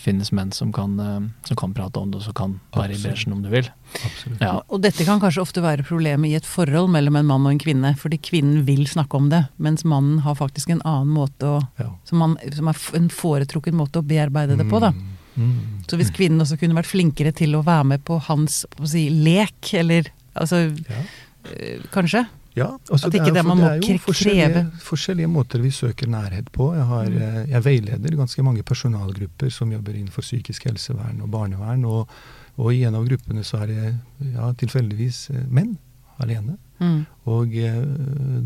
finnes 0.00 0.30
menn 0.32 0.52
som 0.56 0.70
kan, 0.72 0.94
eh, 1.00 1.26
som 1.48 1.58
kan 1.60 1.74
prate 1.76 2.00
om 2.00 2.12
det, 2.12 2.22
og 2.22 2.26
som 2.26 2.36
kan 2.36 2.54
være 2.72 2.96
i 2.96 3.00
bresjen 3.02 3.34
om 3.36 3.42
du 3.44 3.50
vil. 3.52 3.68
absolutt. 3.94 4.40
Ja. 4.40 4.54
Og 4.68 4.80
dette 4.84 5.04
kan 5.04 5.20
kanskje 5.20 5.42
ofte 5.42 5.62
være 5.64 5.84
problemet 5.84 6.30
i 6.30 6.38
et 6.38 6.48
forhold 6.48 6.88
mellom 6.94 7.18
en 7.20 7.28
mann 7.28 7.44
og 7.44 7.52
en 7.52 7.60
kvinne, 7.60 7.92
fordi 8.00 8.18
kvinnen 8.24 8.64
vil 8.68 8.86
snakke 8.88 9.18
om 9.18 9.28
det, 9.32 9.44
mens 9.58 9.84
mannen 9.84 10.22
har 10.24 10.38
faktisk 10.38 10.72
en 10.72 10.82
annen 10.84 11.12
måte 11.14 11.50
å 11.50 11.58
Ja. 11.78 11.90
Som, 12.04 12.18
man, 12.18 12.36
som 12.54 12.68
er 12.70 12.78
en 12.96 13.08
foretrukken 13.10 13.74
måte 13.76 14.00
å 14.00 14.06
bearbeide 14.06 14.56
det 14.56 14.66
på, 14.70 14.80
da. 14.80 14.92
Mm, 14.92 15.10
mm. 15.36 15.84
Så 15.90 15.98
hvis 15.98 16.12
kvinnen 16.14 16.40
også 16.40 16.58
kunne 16.60 16.76
vært 16.76 16.90
flinkere 16.90 17.32
til 17.34 17.56
å 17.56 17.64
være 17.66 17.84
med 17.84 18.04
på 18.04 18.18
hans 18.28 18.62
på 18.76 18.84
skal 18.86 18.92
si, 18.94 19.04
lek, 19.10 19.74
eller 19.74 20.08
altså 20.34 20.64
Ja. 20.88 21.02
øh, 21.50 21.84
Kanskje? 21.92 22.24
Ja, 22.54 22.68
altså 22.88 23.08
ikke 23.10 23.32
er 23.32 23.34
det 23.34 23.42
man 23.44 23.58
for 23.58 23.64
det 23.80 23.88
er 23.88 23.94
jo 23.96 23.98
forskjellige, 24.04 24.60
forskjellige 24.86 25.26
måter 25.30 25.58
vi 25.64 25.70
søker 25.74 26.06
nærhet 26.06 26.52
på. 26.54 26.68
Jeg, 26.76 26.84
har, 26.86 27.08
Mm. 27.10 27.16
eh, 27.22 27.50
jeg 27.50 27.64
veileder 27.64 28.16
ganske 28.16 28.42
mange 28.46 28.62
personalgrupper 28.62 29.50
som 29.50 29.72
jobber 29.72 29.92
innenfor 29.98 30.22
psykisk 30.22 30.64
helsevern 30.68 31.20
og 31.22 31.30
barnevern. 31.30 31.84
Og, 31.84 32.08
og 32.56 32.70
i 32.74 32.84
en 32.86 32.94
av 32.94 33.08
gruppene 33.08 33.42
så 33.42 33.62
er 33.64 33.66
det 33.72 33.94
ja, 34.36 34.52
tilfeldigvis 34.52 35.30
eh, 35.34 35.42
menn 35.50 35.76
alene. 36.22 36.56
Mm. 36.78 37.06
Og 37.26 37.56
eh, 37.58 37.82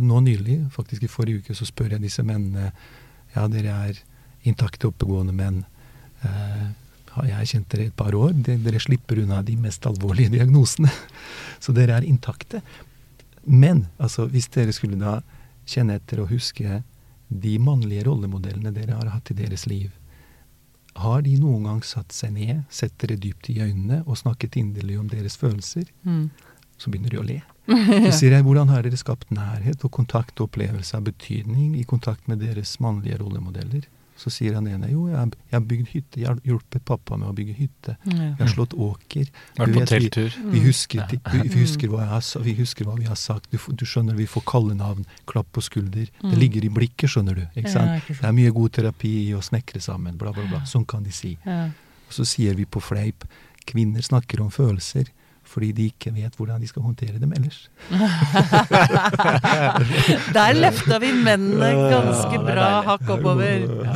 nå 0.00 0.20
nylig, 0.24 0.62
faktisk 0.72 1.04
i 1.04 1.12
forrige 1.12 1.42
uke, 1.44 1.54
så 1.54 1.68
spør 1.68 1.90
jeg 1.98 2.00
disse 2.09 2.22
mennene 2.24 2.72
Ja, 3.36 3.44
dere 3.46 3.74
er 3.90 3.98
intakte, 4.48 4.88
oppegående 4.88 5.34
menn. 5.36 5.64
Eh, 6.24 6.68
har 7.12 7.44
kjent 7.44 7.68
dere 7.68 7.88
et 7.90 7.96
par 7.96 8.14
år? 8.14 8.32
Dere 8.32 8.78
slipper 8.80 9.18
unna 9.24 9.42
de 9.42 9.56
mest 9.56 9.84
alvorlige 9.84 10.30
diagnosene. 10.36 10.88
Så 11.61 11.74
dere 11.74 11.96
er 11.98 12.06
intakte. 12.09 12.62
Men 13.49 13.86
altså, 13.96 14.28
hvis 14.30 14.51
dere 14.55 14.74
skulle 14.76 14.99
da 15.01 15.18
kjenne 15.68 15.99
etter 15.99 16.22
og 16.22 16.30
huske 16.32 16.82
de 17.28 17.55
mannlige 17.61 18.07
rollemodellene 18.09 18.72
dere 18.72 18.96
har 18.96 19.11
hatt 19.12 19.32
i 19.32 19.36
deres 19.36 19.66
liv, 19.68 19.90
har 20.99 21.22
de 21.22 21.36
noen 21.38 21.66
gang 21.68 21.82
satt 21.86 22.14
seg 22.14 22.32
ned, 22.34 22.62
sett 22.74 22.96
dere 22.99 23.18
dypt 23.20 23.51
i 23.53 23.61
øynene 23.62 24.01
og 24.07 24.18
snakket 24.18 24.57
inderlig 24.59 24.99
om 24.99 25.11
deres 25.11 25.36
følelser? 25.38 25.86
Mm. 26.03 26.28
Så 26.78 26.90
begynner 26.90 27.14
de 27.14 27.20
å 27.20 27.26
le. 27.26 27.38
Så 28.09 28.14
sier 28.22 28.34
jeg, 28.34 28.46
hvordan 28.46 28.70
har 28.72 28.82
dere 28.86 28.99
skapt 28.99 29.30
nærhet 29.34 29.84
og 29.84 29.92
kontakt 29.94 30.40
og 30.40 30.49
opplevelse 30.49 30.96
av 30.96 31.07
betydning 31.07 31.76
i 31.78 31.84
kontakt 31.86 32.26
med 32.30 32.42
deres 32.42 32.78
mannlige 32.82 33.20
rollemodeller? 33.20 33.86
Så 34.19 34.33
sier 34.35 34.55
han 34.59 34.66
ene 34.66 34.89
jo, 34.91 35.05
jeg 35.07 35.31
jeg 35.51 35.55
har 35.55 35.61
bygd 35.71 35.89
hytte, 35.93 36.19
jeg 36.21 36.27
har 36.27 36.39
hjulpet 36.43 36.85
pappa 36.85 37.16
med 37.16 37.29
å 37.29 37.35
bygge 37.39 37.55
hytte. 37.55 37.95
Ja. 38.05 38.16
Jeg 38.35 38.39
har 38.41 38.49
slått 38.51 38.75
åker. 38.75 39.29
Vært 39.57 39.75
på 39.77 39.85
telttur. 39.87 40.33
vi- 40.43 40.51
Vi 40.59 40.61
husker, 40.66 40.99
Ja. 40.99 41.07
vi, 41.33 41.49
vi, 41.49 41.61
husker 41.62 41.89
har, 41.97 42.43
vi 42.43 42.55
husker 42.55 42.85
hva 42.85 42.97
vi 42.99 43.05
har 43.07 43.14
sagt. 43.14 43.51
Du, 43.53 43.59
du 43.59 43.85
skjønner, 43.87 44.16
vi 44.16 44.27
får 44.27 44.43
kallenavn, 44.45 45.07
klapp 45.27 45.47
på 45.53 45.62
skulder. 45.62 46.09
Mm. 46.23 46.31
Det 46.31 46.39
ligger 46.39 46.64
i 46.64 46.69
blikket, 46.69 47.11
skjønner 47.11 47.35
du. 47.37 47.47
ikke 47.57 47.71
sant? 47.71 47.87
Ja, 47.87 47.97
ikke. 48.03 48.19
Det 48.21 48.25
er 48.25 48.33
mye 48.33 48.51
god 48.53 48.73
terapi 48.73 49.12
i 49.29 49.33
å 49.35 49.41
snekre 49.41 49.81
sammen, 49.81 50.19
bla, 50.19 50.33
bla, 50.33 50.43
bla. 50.49 50.61
Sånn 50.66 50.85
kan 50.87 51.03
de 51.05 51.11
si. 51.12 51.39
Og 51.47 52.11
så 52.11 52.27
sier 52.27 52.55
vi 52.57 52.64
på 52.64 52.81
fleip 52.83 53.25
kvinner 53.66 54.01
snakker 54.03 54.41
om 54.41 54.51
følelser 54.51 55.07
fordi 55.49 55.70
de 55.74 55.86
ikke 55.90 56.12
vet 56.14 56.34
hvordan 56.36 56.61
de 56.61 56.68
skal 56.68 56.82
håndtere 56.84 57.18
dem 57.22 57.32
ellers. 57.32 57.68
Der 60.36 60.53
løfta 60.59 60.99
vi 61.03 61.11
mennene 61.16 61.68
ganske 61.90 62.34
Ja, 62.38 62.42
bra 62.44 62.68
hakk 62.86 63.11
oppover. 63.16 63.64
Ja. 63.88 63.92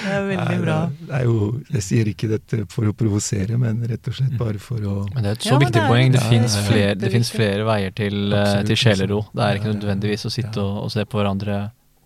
Det 0.00 0.12
er 0.14 0.24
veldig 0.26 0.56
bra. 0.62 0.76
Det 1.06 1.14
er 1.20 1.24
jo, 1.26 1.34
jeg 1.74 1.82
sier 1.84 2.08
ikke 2.10 2.28
dette 2.30 2.60
for 2.72 2.88
å 2.88 2.92
provosere, 2.96 3.56
men 3.60 3.82
rett 3.90 4.08
og 4.10 4.14
slett 4.16 4.36
bare 4.40 4.60
for 4.62 4.80
å 4.86 4.94
Men 5.14 5.24
det 5.26 5.30
er 5.32 5.36
et 5.38 5.44
så 5.46 5.52
Ja, 5.54 5.58
viktig 5.60 5.74
det 5.76 5.82
er- 5.82 5.90
poeng. 5.92 6.12
Det, 6.14 6.20
det 6.20 6.28
finnes 6.30 6.56
flere, 6.66 6.94
det 7.00 7.10
finnes 7.12 7.30
flere 7.34 7.66
veier 7.68 7.92
til, 7.96 8.16
eh, 8.32 8.40
Absolutt, 8.40 8.66
til 8.70 8.80
sjelero. 8.84 9.20
Det 9.34 9.44
er 9.46 9.60
ikke 9.60 9.74
nødvendigvis 9.74 10.26
å 10.26 10.32
sitte 10.32 10.56
ja. 10.62 10.64
og, 10.66 10.84
og 10.86 10.90
se 10.94 11.04
på 11.04 11.20
hverandre 11.20 11.58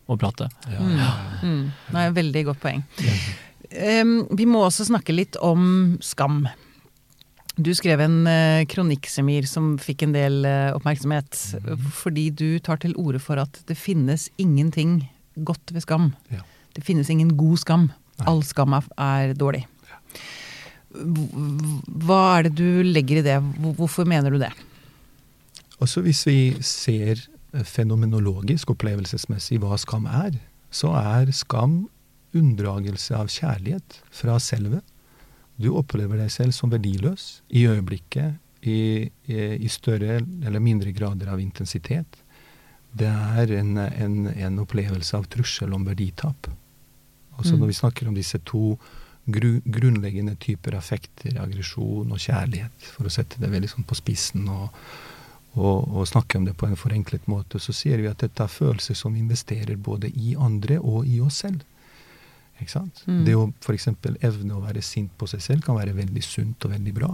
og 0.09 0.21
prate. 0.21 0.49
ja, 0.69 0.81
Mm. 0.81 0.99
Mm. 1.45 1.65
Nei, 1.95 2.05
veldig 2.19 2.45
godt 2.51 2.61
poeng. 2.65 2.83
Um, 3.75 4.15
vi 4.37 4.45
må 4.47 4.65
også 4.67 4.85
snakke 4.91 5.15
litt 5.17 5.37
om 5.43 5.97
skam. 6.05 6.45
Du 7.55 7.71
skrev 7.75 8.01
en 8.03 8.25
eh, 8.27 8.65
kronikk, 8.67 9.07
Semir, 9.07 9.47
som 9.47 9.77
fikk 9.79 10.03
en 10.07 10.15
del 10.15 10.41
eh, 10.49 10.73
oppmerksomhet. 10.75 11.39
Mhm. 11.61 11.91
Fordi 11.95 12.29
du 12.35 12.49
tar 12.59 12.81
til 12.83 12.97
orde 12.99 13.23
for 13.23 13.39
at 13.43 13.61
det 13.69 13.77
finnes 13.79 14.29
ingenting 14.43 15.05
godt 15.47 15.75
ved 15.75 15.85
skam. 15.87 16.13
Ja. 16.35 16.43
Det 16.75 16.83
finnes 16.87 17.11
ingen 17.11 17.37
god 17.39 17.63
skam. 17.63 17.87
Nei. 18.19 18.27
All 18.31 18.43
skam 18.47 18.75
er, 18.75 19.35
dårlig. 19.39 19.65
Ja. 19.91 20.01
Hva 22.07 22.21
er 22.39 22.49
det 22.49 22.55
du 22.59 22.83
legger 22.87 23.21
i 23.21 23.27
det? 23.27 23.39
Hvorfor 23.79 24.07
mener 24.07 24.35
du 24.35 24.39
det? 24.43 24.53
Også 25.83 26.03
hvis 26.03 26.23
vi 26.27 26.39
ser 26.63 27.19
eh, 27.19 27.63
fenomenologisk, 27.67 28.75
opplevelsesmessig, 28.75 29.61
hva 29.63 29.79
skam 29.79 30.07
er, 30.11 30.39
så 30.75 30.91
er 30.99 31.31
skam 31.35 31.85
unndragelse 32.35 33.15
av 33.15 33.31
kjærlighet 33.31 34.01
fra 34.15 34.41
selve. 34.43 34.83
Du 35.61 35.71
opplever 35.79 36.19
deg 36.19 36.33
selv 36.35 36.55
som 36.57 36.73
verdiløs 36.73 37.43
i 37.55 37.67
øyeblikket, 37.71 38.41
i, 38.65 39.11
i, 39.29 39.39
i 39.61 39.69
større 39.69 40.19
eller 40.19 40.63
mindre 40.63 40.93
grader 40.97 41.29
av 41.31 41.41
intensitet. 41.43 42.21
Det 42.95 43.11
er 43.11 43.53
en, 43.59 43.77
en, 43.77 44.19
en 44.33 44.61
opplevelse 44.63 45.17
av 45.19 45.27
trussel 45.31 45.75
om 45.77 45.87
verditap. 45.87 46.49
Altså 47.37 47.55
Mm. 47.55 47.61
Når 47.61 47.67
vi 47.67 47.81
snakker 47.81 48.09
om 48.09 48.15
disse 48.15 48.39
to 48.47 48.79
gru, 49.27 49.61
grunnleggende 49.65 50.37
typer 50.41 50.77
affekter, 50.79 51.35
aggresjon 51.43 52.13
og 52.13 52.21
kjærlighet, 52.21 52.87
for 52.95 53.09
å 53.09 53.13
sette 53.13 53.41
det 53.43 53.51
veldig 53.51 53.71
sånn 53.73 53.87
på 53.89 53.99
spissen 53.99 54.49
og, 54.49 54.71
og, 55.55 55.91
og 55.91 56.09
snakke 56.09 56.39
om 56.39 56.47
det 56.47 56.57
på 56.57 56.69
en 56.69 56.79
forenklet 56.79 57.27
måte, 57.31 57.59
så 57.59 57.75
sier 57.75 58.03
vi 58.03 58.11
at 58.11 58.23
dette 58.23 58.43
er 58.43 58.53
følelser 58.53 58.99
som 58.99 59.17
investerer 59.17 59.77
både 59.77 60.11
i 60.15 60.37
andre 60.39 60.79
og 60.81 61.09
i 61.11 61.21
oss 61.25 61.43
selv. 61.45 61.65
Ikke 62.65 62.75
sant? 62.79 63.05
Mm. 63.07 63.23
Det 63.29 63.37
å 63.37 63.45
f.eks. 63.61 63.89
evne 64.25 64.57
å 64.57 64.63
være 64.65 64.83
sint 64.85 65.13
på 65.21 65.29
seg 65.31 65.43
selv 65.45 65.67
kan 65.67 65.77
være 65.79 65.95
veldig 65.97 66.23
sunt 66.25 66.65
og 66.67 66.73
veldig 66.75 66.95
bra. 66.97 67.13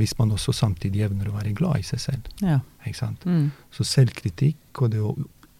Hvis 0.00 0.14
man 0.18 0.32
også 0.34 0.54
samtidig 0.56 1.04
evner 1.06 1.28
å 1.30 1.36
være 1.36 1.52
glad 1.54 1.78
i 1.82 1.86
seg 1.86 2.00
selv. 2.00 2.28
Ja. 2.42 2.58
Ikke 2.82 2.98
sant? 2.98 3.24
Mm. 3.28 3.50
Så 3.70 3.84
selvkritikk 3.86 4.80
og 4.82 4.90
det 4.94 5.02
å 5.04 5.12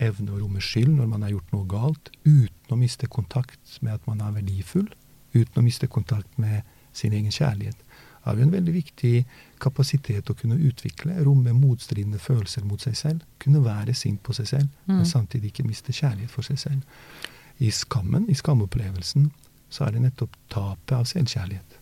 evne 0.02 0.32
å 0.34 0.40
romme 0.40 0.58
skyld 0.64 0.96
når 0.96 1.06
man 1.12 1.22
har 1.22 1.30
gjort 1.36 1.52
noe 1.54 1.68
galt, 1.70 2.08
uten 2.26 2.72
å 2.74 2.78
miste 2.80 3.06
kontakt 3.12 3.76
med 3.84 3.94
at 3.94 4.06
man 4.08 4.20
er 4.24 4.32
verdifull, 4.34 4.88
uten 5.36 5.60
å 5.60 5.64
miste 5.64 5.86
kontakt 5.86 6.32
med 6.42 6.64
sin 6.96 7.12
egen 7.14 7.30
kjærlighet, 7.32 7.76
har 8.24 8.38
jo 8.38 8.44
en 8.46 8.52
veldig 8.54 8.72
viktig 8.74 9.12
kapasitet 9.62 10.28
å 10.30 10.34
kunne 10.38 10.58
utvikle, 10.62 11.14
romme 11.26 11.52
motstridende 11.58 12.18
følelser 12.22 12.64
mot 12.66 12.82
seg 12.82 12.96
selv, 12.98 13.22
kunne 13.42 13.62
være 13.64 13.94
sint 13.98 14.20
på 14.22 14.34
seg 14.36 14.46
selv, 14.50 14.68
Mm. 14.86 14.96
men 14.96 15.06
samtidig 15.06 15.50
ikke 15.52 15.66
miste 15.68 15.92
kjærlighet 15.92 16.30
for 16.30 16.42
seg 16.46 16.58
selv. 16.58 16.82
I 17.58 17.70
skammen, 17.74 18.28
i 18.30 18.34
skamopplevelsen, 18.34 19.30
så 19.72 19.86
er 19.86 19.94
det 19.94 20.04
nettopp 20.06 20.36
tapet 20.52 20.96
av 20.96 21.06
selvkjærlighet 21.08 21.78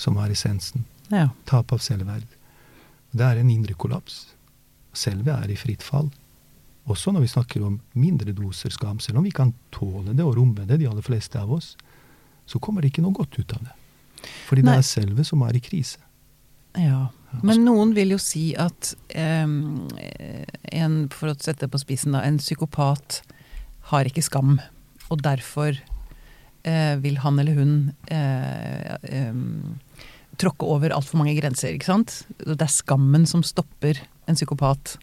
som 0.00 0.16
er 0.20 0.32
essensen. 0.32 0.84
ja. 1.10 1.28
Tap 1.44 1.72
av 1.72 1.82
selvverd. 1.84 2.26
Det 3.10 3.26
er 3.26 3.40
en 3.40 3.50
indre 3.50 3.74
kollaps. 3.74 4.30
Selve 4.96 5.34
er 5.34 5.50
i 5.50 5.58
fritt 5.58 5.82
fall. 5.82 6.08
Også 6.90 7.12
når 7.12 7.26
vi 7.26 7.32
snakker 7.34 7.64
om 7.66 7.80
mindre 7.92 8.32
doser 8.32 8.72
skam. 8.74 9.00
Selv 9.00 9.20
om 9.20 9.26
vi 9.26 9.34
kan 9.34 9.52
tåle 9.74 10.14
det 10.16 10.24
og 10.24 10.36
romme 10.38 10.64
det, 10.66 10.80
de 10.80 10.88
aller 10.88 11.04
fleste 11.04 11.38
av 11.38 11.52
oss, 11.52 11.74
så 12.46 12.58
kommer 12.58 12.82
det 12.82 12.92
ikke 12.92 13.04
noe 13.04 13.14
godt 13.14 13.38
ut 13.38 13.52
av 13.54 13.66
det. 13.66 13.74
Fordi 14.48 14.62
Nei. 14.62 14.72
det 14.72 14.84
er 14.84 14.88
selve 14.88 15.26
som 15.26 15.42
er 15.46 15.56
i 15.56 15.62
krise. 15.64 16.00
Ja. 16.78 17.08
Men 17.46 17.64
noen 17.66 17.92
vil 17.94 18.14
jo 18.14 18.18
si 18.22 18.50
at 18.58 18.92
um, 19.14 19.86
en, 20.70 20.96
for 21.14 21.30
å 21.30 21.36
sette 21.38 21.66
det 21.66 21.72
på 21.74 21.80
spissen, 21.82 22.14
da, 22.14 22.24
en 22.26 22.40
psykopat 22.42 23.20
har 23.90 24.04
ikke 24.08 24.22
skam, 24.24 24.56
og 25.10 25.22
derfor 25.26 25.74
eh, 26.64 26.96
vil 27.02 27.18
han 27.24 27.38
eller 27.42 27.54
hun 27.58 27.72
eh, 28.10 28.96
eh, 29.02 29.34
tråkke 30.40 30.64
over 30.70 30.94
altfor 30.96 31.20
mange 31.20 31.34
grenser, 31.40 31.74
ikke 31.76 31.88
sant? 31.90 32.20
Det 32.38 32.60
er 32.62 32.70
skammen 32.72 33.26
som 33.28 33.42
stopper 33.44 33.98
en 34.30 34.38
psykopat. 34.38 34.96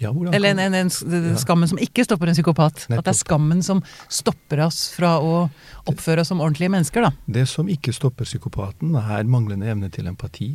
Ja, 0.00 0.10
Eller 0.32 0.54
en, 0.54 0.58
en, 0.64 0.74
en, 0.74 0.86
s- 0.88 1.02
det- 1.04 1.18
det- 1.26 1.32
Ja. 1.34 1.36
skammen 1.42 1.68
som 1.68 1.76
ikke 1.78 2.04
stopper 2.06 2.28
en 2.30 2.34
psykopat. 2.34 2.86
At 2.88 3.04
det 3.04 3.10
er 3.12 3.18
skammen 3.18 3.60
som 3.62 3.82
stopper 4.08 4.62
oss 4.64 4.78
fra 4.96 5.18
å 5.20 5.50
oppføre 5.90 6.20
oss 6.22 6.28
som 6.32 6.40
ordentlige 6.40 6.70
mennesker, 6.72 7.02
da. 7.04 7.10
Det 7.28 7.46
som 7.48 7.68
ikke 7.68 7.92
stopper 7.92 8.24
psykopaten, 8.24 8.94
er 8.96 9.24
manglende 9.28 9.68
evne 9.68 9.90
til 9.92 10.06
empati. 10.08 10.54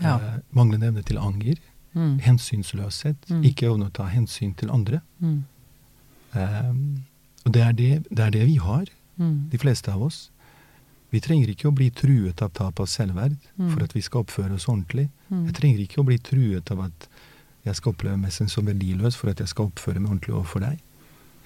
Ja. 0.00 0.16
Eh, 0.18 0.40
manglende 0.52 0.88
evne 0.90 1.04
til 1.06 1.18
anger. 1.22 1.60
Mm. 1.94 2.18
Hensynsløshet. 2.26 3.16
Mm. 3.30 3.44
Ikke 3.46 3.70
evne 3.70 3.86
å 3.86 3.92
ta 3.94 4.08
hensyn 4.10 4.50
til 4.58 4.68
andre. 4.74 4.98
Mm. 5.22 5.44
Eh, 6.34 6.72
og 7.46 7.52
det 7.52 7.62
er 7.62 7.72
det, 7.72 7.90
det 8.10 8.18
er 8.26 8.30
det 8.30 8.46
vi 8.46 8.56
har. 8.56 8.86
Mm. 9.18 9.48
de 9.48 9.56
fleste 9.56 9.88
av 9.90 10.02
oss. 10.02 10.30
Vi 11.10 11.20
trenger 11.20 11.48
ikke 11.48 11.70
å 11.70 11.74
bli 11.74 11.86
truet 11.90 12.42
av 12.42 12.50
tap 12.52 12.80
av 12.80 12.86
selvverd 12.86 13.36
Mm. 13.58 13.70
for 13.72 13.82
at 13.84 13.94
vi 13.94 14.00
skal 14.02 14.20
oppføre 14.24 14.52
oss 14.54 14.66
ordentlig. 14.68 15.08
Mm. 15.32 15.46
Jeg 15.46 15.54
trenger 15.54 15.78
ikke 15.80 16.02
å 16.02 16.04
bli 16.04 16.18
truet 16.18 16.70
av 16.70 16.80
at 16.84 17.06
jeg 17.64 17.74
skal 17.76 17.92
oppleve 17.94 18.18
meg 18.18 18.30
som 18.32 18.66
verdiløs 18.66 19.16
for 19.16 19.30
at 19.30 19.38
jeg 19.38 19.48
skal 19.48 19.70
oppføre 19.70 20.00
meg 20.00 20.10
ordentlig 20.10 20.34
overfor 20.36 20.60
deg. 20.60 20.78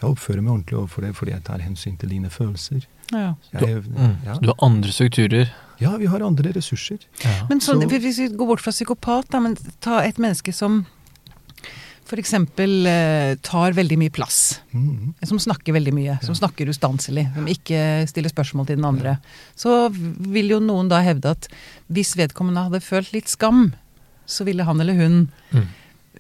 Jeg 0.02 0.10
oppfører 0.10 0.42
meg 0.42 0.52
ordentlig 0.52 0.78
overfor 0.80 1.02
deg 1.02 1.14
fordi 1.14 1.30
jeg 1.32 1.44
tar 1.44 1.58
hensyn 1.60 1.96
til 2.00 2.08
dine 2.08 2.28
følelser. 2.28 2.86
Ja. 3.12 3.34
Jeg, 3.52 3.84
Mm. 3.84 4.16
ja. 4.24 4.34
Du 4.40 4.46
har 4.48 4.56
andre 4.62 4.90
strukturer. 4.90 5.50
ja, 5.78 5.96
vi 5.96 6.06
har 6.06 6.20
andre 6.22 6.52
ressurser. 6.52 6.98
Ja. 7.22 7.46
Men 7.48 7.60
sånn, 7.60 7.82
Så- 7.82 7.88
hvis 7.88 8.18
vi 8.18 8.28
går 8.36 8.46
bort 8.48 8.60
fra 8.60 8.72
psykopat, 8.72 9.30
da, 9.30 9.38
men 9.38 9.54
ta 9.80 10.00
et 10.00 10.16
menneske 10.16 10.52
som 10.52 10.86
f.eks. 12.10 12.34
Eh, 12.34 13.34
tar 13.46 13.72
veldig 13.78 13.98
mye 14.02 14.10
plass. 14.12 14.60
Mm. 14.74 15.14
Som 15.22 15.38
snakker 15.38 15.72
veldig 15.78 15.94
mye. 15.94 16.18
Som 16.24 16.34
Ja. 16.34 16.40
snakker 16.42 16.68
ustanselig. 16.68 17.28
Som 17.34 17.46
ikke 17.46 17.82
stiller 18.10 18.30
spørsmål 18.34 18.66
til 18.66 18.76
den 18.76 18.84
andre. 18.84 19.18
Så 19.56 19.88
vil 19.94 20.48
jo 20.50 20.58
noen 20.60 20.88
da 20.90 21.00
hevde 21.06 21.30
at 21.36 21.48
hvis 21.90 22.16
vedkommende 22.18 22.66
hadde 22.68 22.82
følt 22.82 23.12
litt 23.14 23.28
skam, 23.28 23.72
så 24.26 24.44
ville 24.44 24.64
han 24.64 24.80
eller 24.80 24.94
hun 24.94 25.28
Mm. 25.52 25.66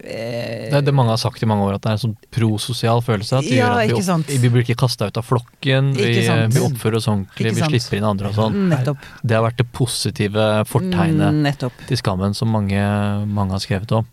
eh, 0.02 0.70
Det 0.70 0.74
er 0.74 0.80
det 0.82 0.94
mange 0.94 1.10
har 1.10 1.18
sagt 1.18 1.42
i 1.42 1.46
mange 1.46 1.62
år, 1.62 1.74
at 1.74 1.82
det 1.82 1.88
er 1.90 1.92
en 1.92 1.98
sånn 1.98 2.16
prososial 2.32 3.00
følelse. 3.02 3.38
At 3.38 3.44
det 3.44 3.52
Ja, 3.58 3.68
gjør 3.68 3.82
at 3.82 3.88
vi, 3.90 4.12
opp, 4.12 4.42
vi 4.42 4.48
blir 4.48 4.62
ikke 4.64 4.76
kasta 4.78 5.06
ut 5.06 5.16
av 5.16 5.24
flokken, 5.24 5.94
vi, 5.94 6.14
vi 6.50 6.60
oppfører 6.64 6.96
oss 6.96 7.06
ordentlig, 7.06 7.54
vi 7.54 7.60
slipper 7.78 7.98
inn 7.98 8.04
andre 8.04 8.28
og 8.28 8.34
sånn. 8.34 8.96
Det 9.22 9.34
har 9.36 9.44
vært 9.44 9.56
det 9.58 9.70
positive 9.72 10.64
fortegnet 10.66 11.34
Nettopp. 11.42 11.72
til 11.86 11.96
skammen 11.96 12.34
som 12.34 12.48
mange, 12.50 12.80
mange 13.26 13.50
har 13.52 13.58
skrevet 13.60 13.92
om. 13.92 14.06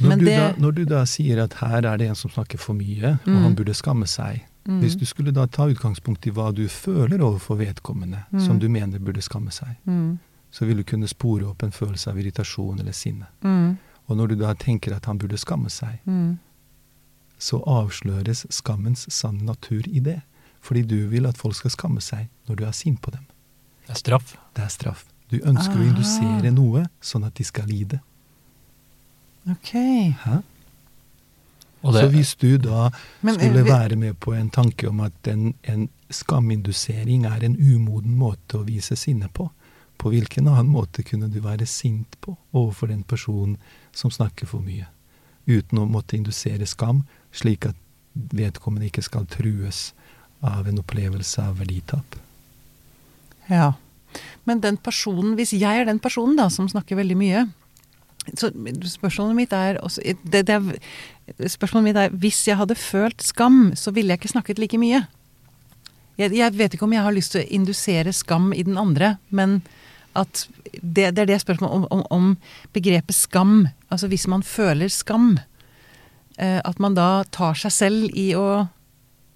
Når, 0.00 0.08
Men 0.08 0.18
du 0.18 0.24
det- 0.24 0.36
da, 0.38 0.52
når 0.62 0.74
du 0.74 0.84
da 0.84 1.04
sier 1.04 1.42
at 1.42 1.54
her 1.54 1.86
er 1.86 1.96
det 1.98 2.08
en 2.08 2.14
som 2.14 2.30
snakker 2.30 2.58
for 2.58 2.74
mye, 2.74 3.18
Mm. 3.24 3.36
og 3.36 3.42
han 3.42 3.54
burde 3.56 3.74
skamme 3.74 4.06
seg 4.06 4.42
Mm. 4.68 4.82
Hvis 4.82 4.96
du 4.98 5.06
skulle 5.06 5.32
da 5.32 5.46
ta 5.46 5.64
utgangspunkt 5.66 6.26
i 6.26 6.30
hva 6.30 6.52
du 6.54 6.66
føler 6.68 7.18
overfor 7.24 7.56
vedkommende, 7.56 8.26
Mm. 8.30 8.40
som 8.44 8.58
du 8.58 8.68
mener 8.68 8.98
burde 8.98 9.22
skamme 9.22 9.50
seg, 9.50 9.76
Mm. 9.86 10.18
så 10.52 10.66
vil 10.66 10.76
du 10.76 10.82
kunne 10.84 11.08
spore 11.08 11.44
opp 11.48 11.62
en 11.62 11.70
følelse 11.70 12.08
av 12.10 12.16
irritasjon 12.18 12.78
eller 12.78 12.92
sinne. 12.92 13.26
Mm. 13.42 13.78
Og 14.10 14.16
når 14.18 14.28
du 14.28 14.34
da 14.36 14.52
tenker 14.52 14.94
at 14.94 15.06
han 15.06 15.16
burde 15.18 15.38
skamme 15.38 15.70
seg, 15.70 16.00
Mm. 16.06 16.38
så 17.38 17.62
avsløres 17.66 18.44
skammens 18.50 19.06
sanne 19.10 19.42
natur 19.42 19.82
i 19.88 20.00
det. 20.00 20.20
Fordi 20.60 20.82
du 20.86 21.08
vil 21.08 21.26
at 21.26 21.38
folk 21.38 21.54
skal 21.54 21.70
skamme 21.70 22.02
seg 22.02 22.28
når 22.48 22.56
du 22.56 22.64
er 22.66 22.72
sint 22.72 23.00
på 23.00 23.10
dem. 23.12 23.24
Det 23.86 23.90
er 23.90 23.94
straff. 23.94 24.36
Det 24.54 24.64
er 24.64 24.68
straff. 24.68 25.04
Du 25.30 25.38
ønsker 25.38 25.76
å 25.76 25.84
Ah. 25.84 25.88
indusere 25.92 26.52
noe 26.52 26.86
sånn 27.00 27.24
at 27.26 27.34
de 27.34 27.44
skal 27.44 27.66
lide. 27.66 28.00
Ok. 29.50 29.72
Hæ? 30.24 30.38
Og 31.82 31.92
det, 31.94 32.00
Så 32.02 32.08
hvis 32.10 32.34
du 32.34 32.56
da 32.58 32.90
Men, 33.22 33.34
skulle 33.34 33.58
eh, 33.60 33.64
vi- 33.64 33.70
være 33.70 33.96
med 33.96 34.14
på 34.20 34.32
en 34.34 34.50
tanke 34.50 34.88
om 34.88 35.00
at 35.00 35.12
en, 35.28 35.54
en 35.64 35.88
skamindusering 36.10 37.24
er 37.26 37.44
en 37.44 37.56
umoden 37.56 38.16
måte 38.18 38.58
å 38.58 38.64
vise 38.66 38.96
sinne 38.96 39.28
på, 39.28 39.50
på 39.98 40.10
hvilken 40.10 40.48
annen 40.48 40.72
måte 40.72 41.02
kunne 41.02 41.28
du 41.30 41.40
være 41.40 41.66
sint 41.66 42.16
på 42.20 42.36
overfor 42.52 42.88
den 42.88 43.02
personen 43.04 43.56
som 43.92 44.10
snakker 44.10 44.46
for 44.46 44.60
mye, 44.60 44.86
uten 45.46 45.78
å 45.78 45.86
måtte 45.86 46.16
indusere 46.16 46.66
skam, 46.66 47.04
slik 47.32 47.66
at 47.66 47.76
vedkommende 48.14 48.86
ikke 48.90 49.02
skal 49.02 49.26
trues 49.26 49.92
av 50.42 50.66
en 50.68 50.78
opplevelse 50.78 51.42
av 51.42 51.58
verditap? 51.58 52.16
Ja. 53.48 53.72
Men 54.44 54.60
den 54.60 54.76
personen, 54.76 55.36
hvis 55.36 55.52
jeg 55.52 55.80
er 55.80 55.84
den 55.84 55.98
personen 56.00 56.36
da, 56.36 56.48
som 56.48 56.68
snakker 56.68 56.96
veldig 56.96 57.16
mye 57.16 57.46
så 58.36 58.50
Spørsmålet 58.88 59.36
mitt 59.36 59.52
er 59.56 59.78
også, 59.84 60.02
det, 60.24 60.44
det 60.48 61.50
Spørsmålet 61.52 61.86
mitt 61.86 62.00
er 62.00 62.14
Hvis 62.14 62.46
jeg 62.48 62.58
hadde 62.58 62.74
følt 62.74 63.22
skam, 63.22 63.72
så 63.76 63.92
ville 63.94 64.12
jeg 64.12 64.20
ikke 64.20 64.32
snakket 64.34 64.58
like 64.58 64.78
mye. 64.80 65.04
Jeg, 66.18 66.34
jeg 66.34 66.58
vet 66.58 66.74
ikke 66.74 66.88
om 66.88 66.92
jeg 66.96 67.04
har 67.06 67.14
lyst 67.14 67.32
til 67.34 67.44
å 67.44 67.50
indusere 67.54 68.12
skam 68.12 68.50
i 68.52 68.64
den 68.66 68.78
andre, 68.80 69.16
men 69.30 69.60
at 70.18 70.48
det, 70.82 71.12
det 71.14 71.22
er 71.22 71.30
det 71.30 71.40
spørsmålet 71.42 71.74
om, 71.74 71.84
om, 71.94 72.02
om 72.10 72.72
begrepet 72.74 73.14
skam. 73.14 73.68
Altså 73.92 74.10
hvis 74.10 74.26
man 74.30 74.42
føler 74.42 74.90
skam, 74.90 75.36
eh, 76.38 76.58
at 76.58 76.80
man 76.82 76.96
da 76.98 77.22
tar 77.30 77.54
seg 77.60 77.74
selv 77.74 78.18
i 78.18 78.32
å 78.34 78.66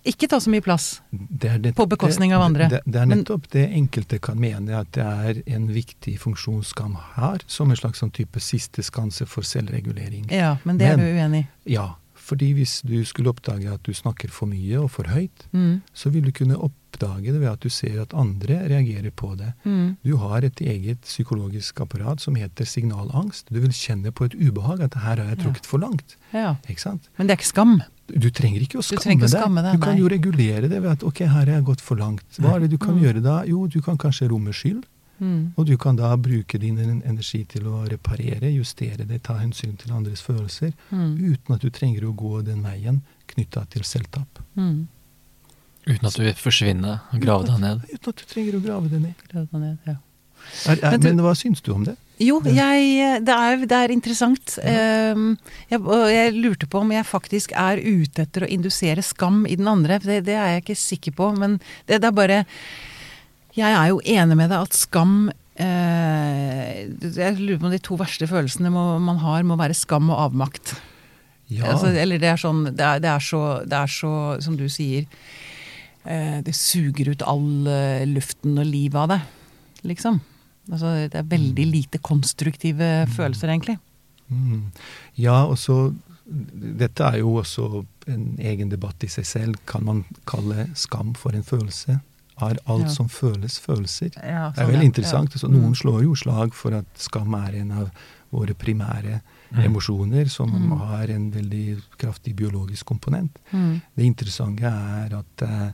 ikke 0.05 0.29
ta 0.29 0.39
så 0.41 0.51
mye 0.51 0.61
plass. 0.63 1.01
Det 1.13 1.63
det- 1.63 1.75
På 1.77 1.87
bekostning 1.89 2.33
av 2.35 2.43
andre. 2.43 2.69
Det, 2.69 2.81
det, 2.87 2.97
er 3.03 3.07
Men- 3.07 3.19
nettopp 3.25 3.49
det 3.51 3.71
enkelte 3.71 4.19
kan 4.21 4.39
mene 4.41 4.71
at 4.81 4.91
det 4.93 5.05
er 5.05 5.43
en 5.55 5.69
viktig 5.69 6.19
funksjon 6.19 6.65
skam 6.65 6.95
har, 6.95 7.39
som 7.47 7.71
en 7.71 7.77
slags 7.77 7.99
sånn 8.01 8.13
type 8.13 8.41
siste 8.41 8.83
skanse 8.83 9.27
for 9.27 9.43
selvregulering. 9.43 10.31
Ja, 10.31 10.57
men 10.65 10.79
det 10.79 10.89
er 10.89 10.97
du 10.97 11.03
uenig 11.05 11.45
i. 11.67 11.73
Ja, 11.75 11.95
fordi 12.15 12.53
hvis 12.55 12.83
du 12.83 13.05
skulle 13.05 13.31
oppdage 13.31 13.73
at 13.73 13.83
du 13.83 13.93
snakker 13.93 14.29
for 14.31 14.47
mye 14.47 14.77
og 14.83 14.91
for 14.91 15.05
høyt, 15.05 15.47
Mm. 15.53 15.83
så 15.95 16.11
vil 16.11 16.23
du 16.23 16.33
kunne 16.33 16.57
oppdage 16.57 17.25
det 17.33 17.41
ved 17.41 17.49
at 17.49 17.61
du 17.61 17.69
ser 17.69 18.01
at 18.03 18.13
andre 18.15 18.69
reagerer 18.69 19.11
på 19.11 19.37
det. 19.37 19.55
Mm. 19.65 19.97
Du 20.05 20.17
har 20.17 20.43
et 20.45 20.57
eget 20.61 21.01
psykologisk 21.03 21.81
apparat 21.81 22.21
som 22.21 22.35
heter 22.37 22.65
signalangst. 22.65 23.47
Du 23.51 23.61
vil 23.61 23.71
kjenne 23.71 24.13
på 24.13 24.25
et 24.27 24.35
ubehag 24.35 24.81
at 24.83 24.95
her 24.95 25.17
har 25.17 25.25
jeg 25.31 25.39
Ja. 25.39 25.45
trukket 25.45 25.67
for 25.67 25.79
langt. 25.79 26.17
Ja. 26.33 26.57
Ikke 26.69 26.81
sant? 26.81 27.09
Men 27.19 27.27
det 27.27 27.33
er 27.33 27.37
ikke 27.43 27.47
skam. 27.55 27.83
Du 28.09 28.31
trenger 28.31 28.61
ikke 28.61 28.79
å 28.79 28.83
skamme, 28.83 29.25
å 29.25 29.29
skamme 29.29 29.63
deg, 29.63 29.73
Du 29.79 29.85
kan 29.85 29.95
nei. 29.95 30.01
jo 30.03 30.09
regulere 30.09 30.69
det 30.69 30.81
ved 30.83 30.91
at 30.91 31.03
ok, 31.03 31.21
her 31.21 31.47
har 31.47 31.47
jeg 31.47 31.65
gått 31.65 31.81
for 31.81 31.97
langt. 31.97 32.25
Hva 32.39 32.57
er 32.57 32.61
det 32.61 32.71
du 32.71 32.79
kan 32.79 32.95
Mm. 32.99 33.03
gjøre 33.03 33.23
da? 33.23 33.43
Jo, 33.45 33.67
du 33.67 33.81
kan 33.81 33.97
kanskje 33.97 34.29
romme 34.29 34.53
skyld. 34.53 34.85
Mm. 35.21 35.53
Og 35.57 35.67
du 35.67 35.77
kan 35.79 35.95
da 35.95 36.17
bruke 36.17 36.59
din 36.59 36.77
energi 36.79 37.45
til 37.47 37.63
å 37.65 37.87
reparere, 37.89 38.51
justere 38.53 39.07
det, 39.07 39.23
ta 39.23 39.35
hensyn 39.39 39.77
til 39.79 39.93
andres 39.93 40.21
følelser, 40.21 40.73
Mm. 40.91 41.17
uten 41.33 41.55
at 41.55 41.61
du 41.61 41.71
trenger 41.71 42.03
å 42.03 42.15
gå 42.17 42.45
den 42.45 42.63
veien 42.63 43.03
knytta 43.29 43.69
til 43.71 43.83
selvtap. 43.83 44.27
Mm. 44.57 44.89
uten 45.87 46.07
at 46.07 46.15
du 46.15 46.23
vil 46.23 46.35
forsvinne 46.35 47.01
og 47.13 47.21
grave 47.21 47.45
deg 47.47 47.59
ned. 47.61 47.81
Uten 47.93 48.09
at 48.09 48.17
du 48.17 48.25
trenger 48.25 48.53
å 48.55 48.63
grave 48.63 48.89
deg 48.91 49.01
ned. 49.03 49.15
Grave 49.33 49.49
deg 49.53 49.61
ned, 49.61 49.79
ja. 49.87 49.95
Er, 50.67 50.79
er, 50.79 50.91
Men 50.95 51.01
du- 51.01 51.09
men 51.09 51.21
hva 51.25 51.35
syns 51.39 51.61
du 51.65 51.73
om 51.75 51.85
det? 51.89 51.97
Jo, 52.23 52.37
jeg, 52.47 53.25
det, 53.27 53.35
er, 53.35 53.57
det 53.67 53.75
er 53.79 53.91
interessant. 53.91 54.53
Ja. 54.63 55.15
jeg, 55.73 55.81
jeg 56.13 56.35
lurte 56.37 56.69
på 56.71 56.79
om 56.85 56.93
jeg 56.95 57.03
faktisk 57.09 57.51
er 57.59 57.81
ute 57.83 58.23
etter 58.29 58.45
å 58.47 58.51
indusere 58.53 59.03
skam 59.03 59.41
i 59.51 59.57
den 59.59 59.67
andre. 59.67 59.97
Det, 59.99 60.21
det 60.29 60.37
er 60.39 60.53
jeg 60.55 60.63
ikke 60.63 60.77
sikker 60.79 61.17
på, 61.19 61.33
men 61.41 61.57
det, 61.89 61.99
det 61.99 62.05
er 62.11 62.15
bare 62.15 62.45
Jeg 63.59 63.75
er 63.75 63.89
jo 63.91 63.99
enig 64.07 64.37
med 64.39 64.53
deg 64.55 64.69
at 64.69 64.77
skam 64.79 65.33
eh, 65.61 66.87
Jeg 67.03 67.37
lurer 67.41 67.59
på 67.61 67.67
om 67.69 67.75
de 67.75 67.83
to 67.83 67.99
verste 68.01 68.29
følelsene 68.31 68.71
må, 68.73 68.85
man 69.03 69.19
har, 69.25 69.43
må 69.49 69.59
være 69.61 69.75
skam 69.77 70.11
og 70.13 70.21
avmakt. 70.29 70.77
Ja, 71.53 71.73
Altså, 71.75 71.91
eller 71.91 72.23
det 72.23 72.31
er 72.31 72.41
sånn 72.41 72.63
det 72.71 72.81
er, 72.87 73.03
er 73.17 73.21
så, 73.25 73.43
det 73.69 73.77
er 73.83 73.91
så, 73.93 74.13
som 74.41 74.55
du 74.57 74.69
sier 74.73 75.05
eh, 76.07 76.39
Det 76.47 76.55
suger 76.57 77.11
ut 77.13 77.25
all 77.29 77.67
eh, 77.69 78.05
luften 78.09 78.57
og 78.63 78.69
livet 78.71 78.97
av 79.03 79.11
deg, 79.17 79.27
liksom. 79.91 80.23
Altså, 80.71 81.09
det 81.11 81.15
er 81.19 81.23
veldig 81.27 81.67
lite 81.73 81.99
konstruktive 81.99 83.07
følelser, 83.17 83.49
egentlig. 83.51 83.79
mm. 84.29 84.73
ja 85.19 85.45
og 85.45 85.59
så 85.59 85.95
Dette 86.79 87.03
er 87.05 87.19
jo 87.19 87.33
også 87.43 87.85
en 88.09 88.37
egen 88.39 88.69
debatt 88.71 89.03
i 89.05 89.09
seg 89.11 89.27
selv. 89.27 89.57
Kan 89.67 89.83
man 89.85 90.05
kalle 90.25 90.69
skam 90.79 91.11
for 91.19 91.35
en 91.35 91.43
følelse? 91.43 91.99
Er 92.41 92.57
alt 92.67 92.85
Ja. 92.87 92.89
som 92.89 93.09
føles, 93.09 93.59
følelser? 93.61 94.11
Ja, 94.17 94.51
Det 94.55 94.59
er 94.59 94.65
sånn, 94.65 94.71
veldig 94.71 94.83
ja. 94.87 94.91
interessant. 94.93 95.33
Altså, 95.35 95.49
Ja. 95.51 95.59
noen 95.59 95.75
slår 95.75 96.03
jo 96.05 96.15
slag 96.15 96.55
for 96.55 96.73
at 96.75 96.87
skam 96.97 97.35
er 97.35 97.55
en 97.61 97.73
av 97.73 97.91
våre 98.33 98.55
primære 98.55 99.21
Mm. 99.53 99.65
emosjoner, 99.67 100.31
som 100.31 100.49
Mm. 100.51 100.79
har 100.79 101.11
en 101.11 101.31
veldig 101.33 101.83
kraftig 101.99 102.35
biologisk 102.37 102.85
komponent. 102.87 103.37
Mm. 103.53 103.83
Det 103.97 104.05
interessante 104.07 104.63
er 104.65 105.13
at 105.19 105.43
eh, 105.43 105.73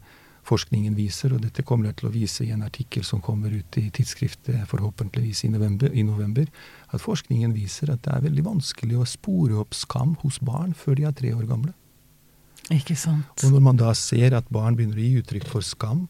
forskningen 0.48 0.96
viser, 0.96 1.34
og 1.34 1.42
dette 1.44 1.64
kommer 1.66 1.90
jeg 1.90 1.98
til 2.00 2.08
å 2.08 2.14
vise 2.14 2.46
i 2.46 2.52
en 2.54 2.64
artikkel 2.64 3.04
som 3.06 3.20
kommer 3.24 3.52
ut 3.52 3.78
i 3.80 3.88
tidsskriftet 3.94 4.64
forhåpentligvis 4.70 5.44
i 5.44 5.52
november, 5.52 5.92
i 5.92 6.04
november, 6.06 6.48
at 6.88 7.04
forskningen 7.04 7.52
viser 7.56 7.92
at 7.92 8.02
det 8.06 8.14
er 8.14 8.24
veldig 8.28 8.46
vanskelig 8.46 8.98
å 8.98 9.08
spore 9.08 9.58
opp 9.60 9.76
skam 9.76 10.16
hos 10.22 10.40
barn 10.40 10.72
før 10.78 10.98
de 10.98 11.08
er 11.08 11.16
tre 11.16 11.34
år 11.36 11.44
gamle. 11.50 11.74
Ikke 12.74 12.96
sant. 12.98 13.44
Og 13.44 13.54
når 13.54 13.64
man 13.64 13.80
da 13.80 13.92
ser 13.96 14.36
at 14.36 14.48
barn 14.52 14.76
begynner 14.76 14.98
å 14.98 15.04
gi 15.04 15.22
uttrykk 15.22 15.48
for 15.48 15.64
skam, 15.64 16.06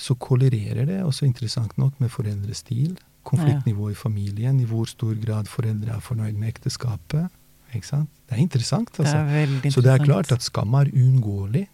så 0.00 0.16
kollererer 0.16 0.86
det, 0.88 1.02
også 1.04 1.26
interessant 1.28 1.76
nok, 1.80 1.98
med 2.00 2.12
foreldrestil, 2.12 2.94
konfliktnivå 3.28 3.90
i 3.92 3.98
familien, 3.98 4.56
i 4.62 4.68
hvor 4.68 4.88
stor 4.88 5.12
grad 5.20 5.50
foreldre 5.50 5.92
er 5.92 6.04
fornøyd 6.04 6.38
med 6.40 6.54
ekteskapet. 6.54 7.28
Ikke 7.76 7.86
sant? 7.86 8.08
Det 8.26 8.38
er 8.38 8.42
interessant, 8.42 8.88
Det 8.96 9.04
altså. 9.04 9.18
er 9.18 9.28
veldig 9.34 9.72
Så 9.72 9.84
det 9.84 9.92
er 9.92 10.04
klart 10.04 10.32
at 10.32 10.42
skam 10.42 10.74
er 10.74 10.88
uunngåelig. 10.88 11.66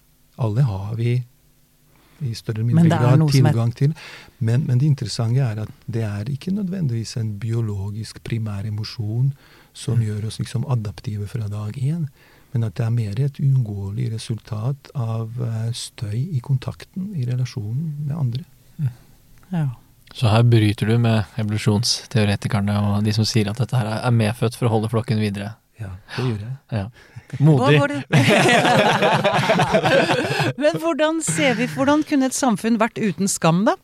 Alle 0.42 0.66
har 0.66 0.96
vi 0.98 1.22
i 2.20 2.34
større 2.34 2.62
eller 2.62 2.74
mindre 2.74 2.98
grad 2.98 3.24
tilgang 3.32 3.68
er- 3.70 3.78
til. 3.80 3.94
Men, 4.38 4.66
men 4.66 4.78
det 4.78 4.86
interessante 4.86 5.40
er 5.40 5.60
at 5.66 5.68
det 5.86 6.02
er 6.02 6.30
ikke 6.32 6.54
nødvendigvis 6.54 7.16
en 7.16 7.38
biologisk 7.38 8.22
primær 8.24 8.66
emosjon 8.66 9.32
som 9.76 10.00
gjør 10.00 10.26
oss 10.30 10.38
liksom 10.40 10.64
adaptive 10.72 11.26
fra 11.28 11.48
dag 11.48 11.76
én. 11.76 12.06
Men 12.52 12.64
at 12.64 12.76
det 12.78 12.86
er 12.86 12.94
mer 12.94 13.18
et 13.20 13.40
uunngåelig 13.40 14.12
resultat 14.14 14.90
av 14.94 15.32
eh, 15.44 15.72
støy 15.76 16.16
i 16.16 16.40
kontakten, 16.40 17.10
i 17.16 17.26
relasjonen 17.28 18.06
med 18.06 18.16
andre. 18.16 18.44
Ja. 19.52 19.68
Så 20.14 20.30
her 20.30 20.42
bryter 20.48 20.88
du 20.88 20.96
med 21.02 21.24
evolusjonsteoretikerne 21.36 22.78
og 22.80 23.04
de 23.04 23.12
som 23.12 23.26
sier 23.28 23.50
at 23.50 23.60
dette 23.60 23.76
her 23.76 23.90
er 23.98 24.14
medfødt 24.14 24.56
for 24.56 24.68
å 24.68 24.76
holde 24.76 24.90
flokken 24.92 25.20
videre. 25.20 25.56
Ja, 25.80 25.90
det 26.16 26.24
gjør 26.24 26.40
jeg. 26.40 26.56
Ja. 26.72 26.88
Modig. 27.42 27.80
Men 30.62 30.76
hvordan 30.78 31.18
ser 31.26 31.54
vi 31.58 31.66
Hvordan 31.66 32.02
kunne 32.06 32.26
et 32.30 32.34
samfunn 32.36 32.78
vært 32.80 32.98
uten 33.02 33.28
skam, 33.28 33.64
da? 33.66 33.74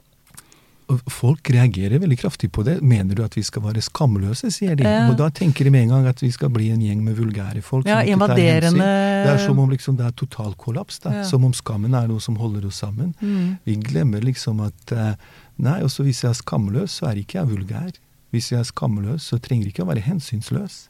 Folk 1.11 1.49
reagerer 1.53 1.99
veldig 2.03 2.18
kraftig 2.20 2.51
på 2.53 2.62
det. 2.66 2.80
Mener 2.84 3.14
du 3.16 3.22
at 3.24 3.36
vi 3.36 3.43
skal 3.47 3.62
være 3.64 3.80
skamløse, 3.84 4.51
sier 4.53 4.76
de. 4.76 4.84
Ja. 4.84 5.07
Og 5.11 5.16
da 5.20 5.28
tenker 5.32 5.64
de 5.64 5.70
med 5.72 5.82
en 5.86 5.93
gang 5.95 6.07
at 6.11 6.20
vi 6.22 6.30
skal 6.34 6.51
bli 6.53 6.70
en 6.74 6.82
gjeng 6.84 7.01
med 7.05 7.16
vulgære 7.16 7.62
folk. 7.64 7.86
Ja, 7.88 8.03
invaderende. 8.05 8.82
Det 8.82 9.32
er 9.32 9.40
som 9.45 9.59
om 9.62 9.70
liksom 9.72 9.97
det 10.01 10.07
er 10.09 10.14
total 10.18 10.53
kollaps. 10.61 10.99
da. 11.05 11.11
Ja. 11.20 11.24
Som 11.28 11.45
om 11.49 11.55
skammen 11.57 11.95
er 11.97 12.07
noe 12.11 12.20
som 12.20 12.36
holder 12.40 12.66
oss 12.68 12.78
sammen. 12.82 13.14
Mm. 13.20 13.57
Vi 13.68 13.74
glemmer 13.88 14.20
liksom 14.24 14.61
at 14.66 14.97
eh, 14.97 15.14
Nei, 15.62 15.78
også 15.84 16.03
hvis 16.03 16.22
jeg 16.24 16.30
er 16.32 16.38
skamløs, 16.38 16.90
så 16.99 17.07
er 17.11 17.16
ikke 17.20 17.38
jeg 17.38 17.49
vulgær. 17.51 17.90
Hvis 18.32 18.49
jeg 18.51 18.62
er 18.62 18.66
skamløs, 18.66 19.22
så 19.28 19.36
trenger 19.38 19.64
jeg 19.68 19.74
ikke 19.74 19.84
å 19.84 19.90
være 19.90 20.03
hensynsløs. 20.07 20.86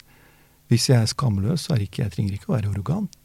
Hvis 0.73 0.89
jeg 0.89 1.03
er 1.05 1.11
skamløs, 1.11 1.67
så 1.69 1.75
er 1.77 1.85
ikke, 1.85 2.07
jeg 2.07 2.15
trenger 2.17 2.39
ikke 2.39 2.49
å 2.51 2.57
være 2.57 2.71
arrogant. 2.73 3.19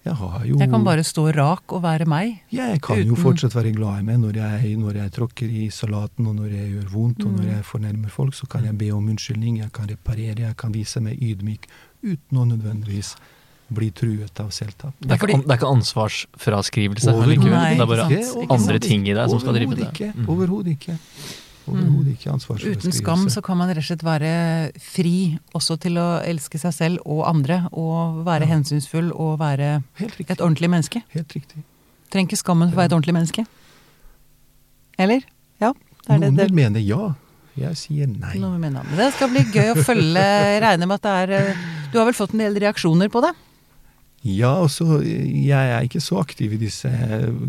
Jeg 0.00 0.14
har 0.16 0.44
jo 0.48 0.56
Jeg 0.56 0.70
kan 0.72 0.84
bare 0.86 1.02
stå 1.04 1.26
rak 1.36 1.72
og 1.76 1.82
være 1.84 2.06
meg. 2.08 2.38
Ja, 2.48 2.70
jeg 2.72 2.80
kan 2.80 3.02
jo 3.04 3.18
fortsatt 3.20 3.52
være 3.52 3.74
glad 3.76 3.98
i 4.00 4.04
meg 4.06 4.16
når 4.22 4.38
jeg, 4.40 4.70
når 4.80 4.96
jeg 4.96 5.12
tråkker 5.12 5.50
i 5.60 5.66
salaten, 5.68 6.24
og 6.30 6.38
når 6.38 6.54
jeg 6.56 6.70
gjør 6.72 6.86
vondt, 6.94 7.26
og 7.26 7.34
når 7.34 7.44
Mm. 7.44 7.50
jeg 7.52 7.64
fornærmer 7.68 8.08
folk. 8.14 8.32
Så 8.34 8.48
kan 8.48 8.64
jeg 8.64 8.78
be 8.80 8.88
om 8.96 9.10
unnskyldning, 9.12 9.58
jeg 9.60 9.72
kan 9.76 9.86
reparere, 9.92 10.38
jeg 10.40 10.56
kan 10.56 10.72
vise 10.72 11.02
meg 11.04 11.20
ydmyk 11.20 11.68
uten 12.02 12.38
å 12.40 12.46
nødvendigvis 12.48 13.12
bli 13.70 13.90
truet 13.90 14.40
av 14.40 14.48
selvtap. 14.50 14.94
Det 15.04 15.10
er, 15.12 15.20
ikke, 15.20 15.42
det 15.44 15.52
er 15.52 15.58
ikke 15.60 15.68
ansvarsfraskrivelse 15.76 17.12
Overhodet 17.12 17.36
ikke. 17.36 17.50
Det 17.50 17.80
er 17.84 17.86
bare 17.86 18.06
ikke 18.08 18.24
ikke 18.42 18.52
andre 18.56 18.78
ting 18.82 19.04
i 19.06 19.12
deg 19.14 19.28
som 19.30 19.38
skal 19.44 19.54
drive 19.54 19.68
Overhodet 19.68 19.84
det. 19.84 19.92
ikke. 20.00 20.12
Mm. 20.16 20.28
Overhodet 20.32 20.72
ikke. 20.78 20.96
Overhodet 21.68 22.14
ikke 22.16 22.30
ansvarsfraskrivelse. 22.32 22.88
Uten 22.88 22.92
skam 22.96 23.26
så 23.30 23.42
kan 23.44 23.58
man 23.60 23.68
rett 23.68 23.82
og 23.82 23.84
slett 23.90 24.02
være 24.06 24.30
fri 24.80 25.38
også 25.54 25.76
til 25.80 25.98
å 26.00 26.06
elske 26.24 26.58
seg 26.58 26.72
selv 26.74 27.02
og 27.04 27.26
andre, 27.28 27.68
og 27.72 28.24
være 28.26 28.46
Ja. 28.48 28.54
hensynsfull 28.56 29.12
og 29.12 29.38
være 29.38 29.82
et 30.00 30.40
ordentlig 30.40 30.70
menneske. 30.70 31.02
Helt 31.12 31.28
riktig. 31.36 31.62
Trenger 32.10 32.30
ikke 32.32 32.40
skammen 32.42 32.70
for 32.70 32.76
å 32.76 32.80
være 32.80 32.90
et 32.90 32.96
ordentlig 32.98 33.14
menneske. 33.14 33.46
Eller? 34.98 35.22
Ja. 35.60 35.72
Det 36.06 36.14
er 36.16 36.18
Noen 36.18 36.36
det, 36.36 36.46
vil 36.50 36.54
mene 36.56 36.80
ja. 36.82 37.14
Jeg 37.60 37.76
sier 37.76 38.06
nei. 38.06 38.38
noe 38.38 38.52
vi 38.54 38.60
mener 38.62 38.84
Men 38.86 38.96
Det 38.96 39.12
skal 39.16 39.28
bli 39.28 39.42
gøy 39.52 39.72
å 39.74 39.84
følge. 39.84 40.22
Regner 40.62 40.86
med 40.86 40.94
at 40.94 41.02
det 41.02 41.14
er 41.24 41.32
eh, 41.50 41.56
Du 41.92 41.98
har 41.98 42.06
vel 42.06 42.14
fått 42.16 42.32
en 42.32 42.38
del 42.44 42.54
reaksjoner 42.62 43.10
på 43.12 43.20
det? 43.24 43.32
Ja, 44.20 44.50
altså, 44.60 44.98
jeg 45.00 45.48
er 45.72 45.86
ikke 45.86 46.00
så 46.04 46.18
aktiv 46.20 46.52
i 46.52 46.58
disse 46.60 46.90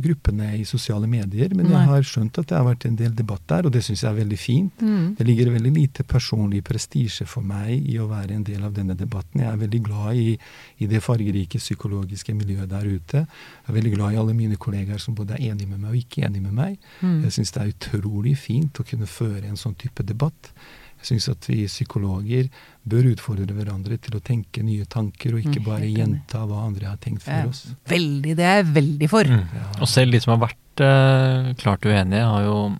gruppene 0.04 0.54
i 0.56 0.64
sosiale 0.64 1.08
medier, 1.10 1.52
men 1.52 1.68
Nei. 1.68 1.74
jeg 1.74 1.90
har 1.90 2.06
skjønt 2.08 2.40
at 2.40 2.48
det 2.48 2.56
har 2.56 2.64
vært 2.64 2.86
en 2.88 2.96
del 2.96 3.12
debatt 3.18 3.44
der, 3.52 3.68
og 3.68 3.74
det 3.76 3.82
syns 3.84 4.06
jeg 4.06 4.08
er 4.08 4.20
veldig 4.22 4.40
fint. 4.40 4.80
Mm. 4.80 5.10
Det 5.18 5.28
ligger 5.28 5.52
veldig 5.52 5.74
lite 5.76 6.06
personlig 6.08 6.62
prestisje 6.64 7.28
for 7.28 7.44
meg 7.44 7.76
i 7.76 7.98
å 8.00 8.08
være 8.08 8.38
en 8.38 8.46
del 8.48 8.64
av 8.64 8.72
denne 8.78 8.96
debatten. 8.96 9.44
Jeg 9.44 9.52
er 9.52 9.60
veldig 9.66 9.82
glad 9.90 10.22
i, 10.24 10.38
i 10.80 10.88
det 10.88 11.04
fargerike 11.04 11.60
psykologiske 11.60 12.38
miljøet 12.40 12.72
der 12.72 12.88
ute. 12.88 13.26
Jeg 13.26 13.74
er 13.74 13.80
veldig 13.82 13.96
glad 13.98 14.16
i 14.16 14.22
alle 14.24 14.38
mine 14.38 14.60
kollegaer 14.62 15.04
som 15.04 15.18
både 15.18 15.36
er 15.36 15.52
enige 15.52 15.74
med 15.74 15.84
meg 15.84 15.92
og 15.92 16.00
ikke 16.06 16.24
enige 16.24 16.46
med 16.48 16.56
meg. 16.56 16.80
Mm. 17.02 17.26
Jeg 17.26 17.36
syns 17.36 17.52
det 17.52 17.66
er 17.66 17.76
utrolig 17.76 18.38
fint 18.40 18.80
å 18.80 18.88
kunne 18.88 19.12
føre 19.12 19.44
en 19.50 19.60
sånn 19.60 19.76
type 19.76 20.08
debatt. 20.08 20.54
Jeg 21.02 21.08
syns 21.10 21.28
at 21.34 21.48
vi 21.50 21.64
psykologer 21.66 22.50
bør 22.86 23.08
utfordre 23.12 23.54
hverandre 23.58 23.98
til 24.02 24.18
å 24.18 24.22
tenke 24.22 24.62
nye 24.66 24.86
tanker, 24.86 25.34
og 25.34 25.42
ikke 25.42 25.60
Mm, 25.62 25.66
bare 25.66 25.90
gjenta 25.90 26.44
hva 26.46 26.64
andre 26.68 26.88
har 26.92 26.98
tenkt 27.02 27.24
for 27.26 27.50
oss. 27.50 27.64
Veldig, 27.90 28.36
det 28.38 28.46
er 28.46 28.62
jeg 28.62 28.70
veldig 28.76 29.10
for. 29.10 29.26
Mm. 29.26 29.44
Ja. 29.58 29.66
Og 29.82 29.90
selv 29.90 30.14
de 30.14 30.22
som 30.22 30.34
har 30.36 30.44
vært 30.48 30.86
eh, 30.86 31.52
klart 31.62 31.86
uenige, 31.86 32.24
har 32.26 32.46
jo 32.46 32.78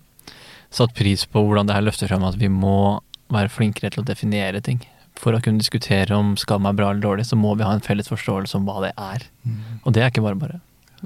satt 0.72 0.94
pris 0.96 1.26
på 1.26 1.42
hvordan 1.44 1.66
det 1.68 1.74
her 1.76 1.84
løfter 1.84 2.08
frem 2.08 2.24
at 2.24 2.38
vi 2.40 2.48
må 2.48 3.00
være 3.32 3.50
flinkere 3.52 3.90
til 3.92 4.02
å 4.02 4.06
definere 4.08 4.62
ting. 4.64 4.80
For 5.20 5.34
å 5.36 5.42
kunne 5.44 5.60
diskutere 5.60 6.16
om 6.16 6.34
skam 6.40 6.64
er 6.66 6.72
bra 6.78 6.90
eller 6.90 7.02
dårlig, 7.04 7.26
så 7.28 7.36
må 7.36 7.52
vi 7.58 7.66
ha 7.66 7.74
en 7.76 7.84
felles 7.84 8.08
forståelse 8.08 8.56
om 8.58 8.64
hva 8.66 8.80
det 8.86 8.94
er. 8.96 9.26
Mm. 9.44 9.60
Og 9.84 9.92
det 9.92 10.02
er 10.02 10.10
ikke 10.10 10.24
bare 10.24 10.38
bare. 10.40 10.60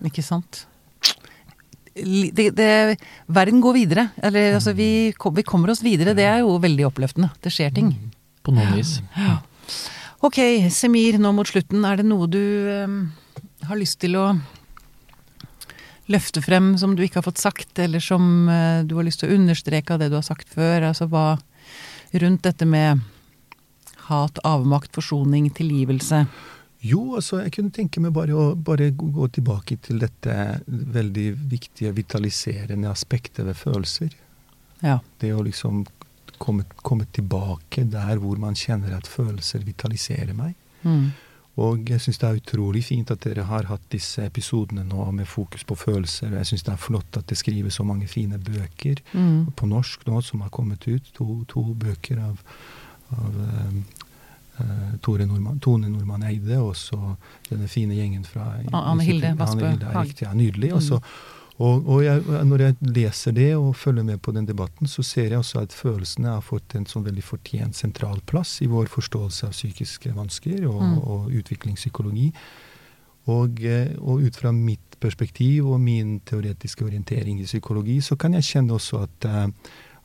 Ikke 0.07 0.23
sant? 0.25 0.67
Det, 1.97 2.51
det, 2.57 2.97
verden 3.27 3.63
går 3.65 3.77
videre. 3.79 4.09
Eller 4.23 4.59
altså, 4.59 4.75
vi, 4.77 5.13
kom, 5.17 5.35
vi 5.37 5.47
kommer 5.47 5.73
oss 5.73 5.83
videre. 5.85 6.15
Det 6.17 6.27
er 6.29 6.43
jo 6.45 6.59
veldig 6.61 6.89
oppløftende. 6.91 7.31
Det 7.43 7.53
skjer 7.55 7.73
ting. 7.77 7.95
På 8.45 8.55
noen 8.55 8.77
vis. 8.77 8.99
Ok, 10.25 10.39
Semir, 10.73 11.19
nå 11.21 11.33
mot 11.37 11.49
slutten. 11.49 11.85
Er 11.89 12.01
det 12.01 12.07
noe 12.09 12.29
du 12.31 12.43
um, 12.85 13.01
har 13.69 13.81
lyst 13.81 14.01
til 14.05 14.17
å 14.21 14.29
løfte 16.13 16.43
frem 16.45 16.75
som 16.79 16.95
du 16.95 17.03
ikke 17.03 17.21
har 17.21 17.27
fått 17.27 17.43
sagt, 17.43 17.73
eller 17.83 18.03
som 18.05 18.47
uh, 18.47 18.85
du 18.87 18.95
har 18.99 19.07
lyst 19.09 19.23
til 19.23 19.33
å 19.33 19.39
understreke 19.41 19.97
av 19.97 20.03
det 20.03 20.13
du 20.13 20.19
har 20.19 20.27
sagt 20.27 20.53
før? 20.53 20.91
Altså 20.93 21.09
hva 21.11 21.35
rundt 22.17 22.45
dette 22.47 22.69
med 22.69 23.03
hat, 24.07 24.39
avmakt, 24.47 24.93
forsoning, 24.95 25.49
tilgivelse? 25.57 26.27
Jo, 26.87 27.03
altså 27.19 27.41
jeg 27.43 27.53
kunne 27.57 27.73
tenke 27.75 28.01
meg 28.05 28.13
bare 28.17 28.35
å 28.37 28.47
bare 28.55 28.91
gå 28.95 29.27
tilbake 29.37 29.79
til 29.87 29.99
dette 30.03 30.37
veldig 30.69 31.27
viktige 31.51 31.93
vitaliserende 31.97 32.91
aspektet 32.93 33.47
ved 33.49 33.57
følelser. 33.59 34.15
Ja. 34.85 34.99
Det 35.23 35.31
å 35.35 35.45
liksom 35.47 35.85
komme, 36.43 36.67
komme 36.85 37.07
tilbake 37.17 37.87
der 37.91 38.19
hvor 38.23 38.37
man 38.43 38.55
kjenner 38.59 38.97
at 38.99 39.09
følelser 39.09 39.65
vitaliserer 39.65 40.35
meg. 40.37 40.55
Mm. 40.85 41.07
Og 41.57 41.89
jeg 41.89 42.03
syns 42.05 42.19
det 42.21 42.29
er 42.29 42.37
utrolig 42.43 42.83
fint 42.85 43.09
at 43.15 43.23
dere 43.25 43.47
har 43.49 43.65
hatt 43.71 43.87
disse 43.91 44.21
episodene 44.29 44.83
nå 44.85 45.07
med 45.17 45.25
fokus 45.25 45.63
på 45.65 45.79
følelser. 45.81 46.29
Og 46.35 46.43
jeg 46.43 46.51
syns 46.51 46.67
det 46.67 46.75
er 46.75 46.83
flott 46.83 47.17
at 47.17 47.31
det 47.33 47.39
skrives 47.41 47.79
så 47.81 47.87
mange 47.89 48.05
fine 48.13 48.37
bøker 48.37 49.01
Mm. 49.17 49.47
på 49.57 49.67
norsk 49.71 50.05
nå 50.07 50.21
som 50.23 50.43
har 50.45 50.53
kommet 50.53 50.85
ut. 50.87 51.09
To, 51.17 51.45
to 51.49 51.63
bøker 51.73 52.21
av, 52.27 52.43
av 53.17 53.41
eh, 53.47 53.81
Nordmann, 54.59 55.59
Tone 55.61 55.89
Nordmann 55.89 56.23
Eide, 56.23 56.59
og 56.63 56.77
så 56.77 57.17
denne 57.51 57.69
fine 57.69 57.95
gjengen 57.95 58.25
fra 58.25 58.55
Anne 58.73 59.03
Hilde 59.05 59.35
Vassbø 59.39 59.73
Hag. 59.93 60.15
ja, 60.23 60.33
Nydelig. 60.33 60.71
Mm. 60.73 60.77
Og, 60.77 60.83
så, 60.83 61.01
og, 61.59 61.89
og 61.89 62.05
jeg, 62.05 62.23
når 62.45 62.59
jeg 62.65 62.77
leser 62.81 63.33
det 63.33 63.51
og 63.57 63.77
følger 63.77 64.03
med 64.05 64.19
på 64.23 64.33
den 64.33 64.47
debatten, 64.49 64.87
så 64.87 65.03
ser 65.03 65.29
jeg 65.31 65.39
også 65.39 65.61
at 65.61 65.73
følelsene 65.73 66.29
har 66.29 66.41
fått 66.45 66.75
en 66.75 66.87
sånn 66.87 67.05
veldig 67.05 67.25
fortjent 67.25 67.77
sentral 67.77 68.21
plass 68.27 68.59
i 68.63 68.67
vår 68.73 68.87
forståelse 68.93 69.47
av 69.47 69.53
psykiske 69.53 70.13
vansker 70.17 70.67
og, 70.69 70.83
Mm. 70.83 70.99
og 70.99 71.31
utviklingspsykologi. 71.33 72.33
Og, 73.27 73.61
eh, 73.65 73.89
og 73.99 74.23
ut 74.23 74.37
fra 74.37 74.53
mitt 74.53 74.97
perspektiv 75.01 75.67
og 75.67 75.81
min 75.81 76.21
teoretiske 76.21 76.85
orientering 76.85 77.41
i 77.41 77.45
psykologi, 77.49 78.01
så 78.01 78.17
kan 78.17 78.35
jeg 78.35 78.43
kjenne 78.45 78.73
også 78.73 79.03
at, 79.03 79.25
eh, 79.25 79.49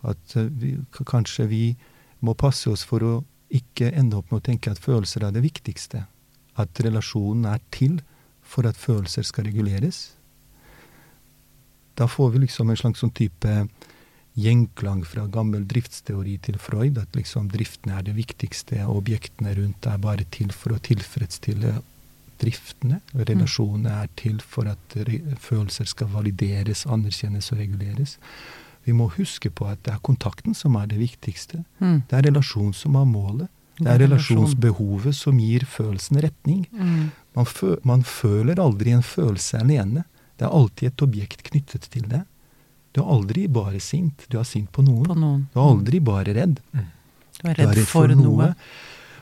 At 0.04 0.36
eh, 0.36 0.48
vi, 0.50 0.78
kanskje 1.06 1.46
vi 1.48 1.76
må 2.24 2.34
passe 2.34 2.66
oss 2.72 2.84
for 2.84 3.00
å 3.06 3.24
ikke 3.52 3.92
ende 3.92 4.18
opp 4.20 4.32
med 4.32 4.42
å 4.42 4.48
tenke 4.52 4.72
at 4.72 4.82
følelser 4.82 5.26
er 5.28 5.36
det 5.36 5.44
viktigste. 5.44 6.06
At 6.60 6.82
relasjonen 6.84 7.48
er 7.52 7.62
til 7.74 8.00
for 8.42 8.68
at 8.68 8.80
følelser 8.80 9.28
skal 9.28 9.48
reguleres. 9.50 10.12
Da 12.00 12.08
får 12.08 12.34
vi 12.34 12.46
liksom 12.46 12.72
en 12.72 12.80
slags 12.80 13.04
sånn 13.04 13.14
type 13.16 13.56
gjenklang 14.40 15.04
fra 15.04 15.26
gammel 15.28 15.66
driftsteori 15.68 16.38
til 16.46 16.58
Freud, 16.62 16.98
at 17.02 17.16
liksom 17.18 17.50
driftene 17.52 17.98
er 18.00 18.06
det 18.08 18.16
viktigste, 18.16 18.80
og 18.88 19.04
objektene 19.04 19.54
rundt 19.58 19.88
er 19.88 20.00
bare 20.02 20.26
til 20.32 20.54
for 20.56 20.76
å 20.76 20.80
tilfredsstille 20.84 21.76
driftene. 22.42 23.02
Relasjonene 23.14 23.98
er 24.06 24.12
til 24.18 24.40
for 24.42 24.72
at 24.72 24.98
følelser 25.44 25.90
skal 25.92 26.10
valideres, 26.16 26.88
anerkjennes 26.88 27.52
og 27.52 27.60
reguleres. 27.62 28.18
Vi 28.86 28.94
må 28.98 29.10
huske 29.14 29.50
på 29.54 29.68
at 29.70 29.82
det 29.86 29.94
er 29.94 30.00
kontakten 30.02 30.56
som 30.58 30.76
er 30.80 30.88
det 30.90 30.98
viktigste. 31.00 31.64
Mm. 31.80 32.04
Det 32.10 32.18
er 32.18 32.28
relasjon 32.32 32.74
som 32.74 32.96
er 32.98 33.06
målet. 33.06 33.50
Det 33.82 33.88
er 33.90 34.00
relasjonsbehovet 34.04 35.16
som 35.18 35.38
gir 35.42 35.64
følelsen 35.66 36.20
retning. 36.22 36.66
Mm. 36.74 37.12
Man, 37.38 37.46
fø 37.50 37.76
man 37.88 38.04
føler 38.06 38.60
aldri 38.62 38.92
en 38.94 39.02
følelse 39.06 39.62
alene. 39.64 40.04
Det 40.38 40.46
er 40.48 40.54
alltid 40.58 40.92
et 40.92 41.02
objekt 41.06 41.44
knyttet 41.50 41.88
til 41.94 42.06
det. 42.10 42.24
Du 42.94 43.02
er 43.02 43.12
aldri 43.14 43.48
bare 43.48 43.80
sint. 43.80 44.26
Du 44.30 44.38
er 44.42 44.44
sint 44.46 44.70
på 44.76 44.84
noen. 44.86 45.06
På 45.08 45.16
noen. 45.18 45.46
Du 45.54 45.60
er 45.62 45.70
aldri 45.72 46.00
bare 46.04 46.34
redd. 46.36 46.58
Du 46.74 47.48
er 47.48 47.56
Du 47.56 47.62
redd 47.64 47.86
for 47.90 48.08
noe. 48.18 48.52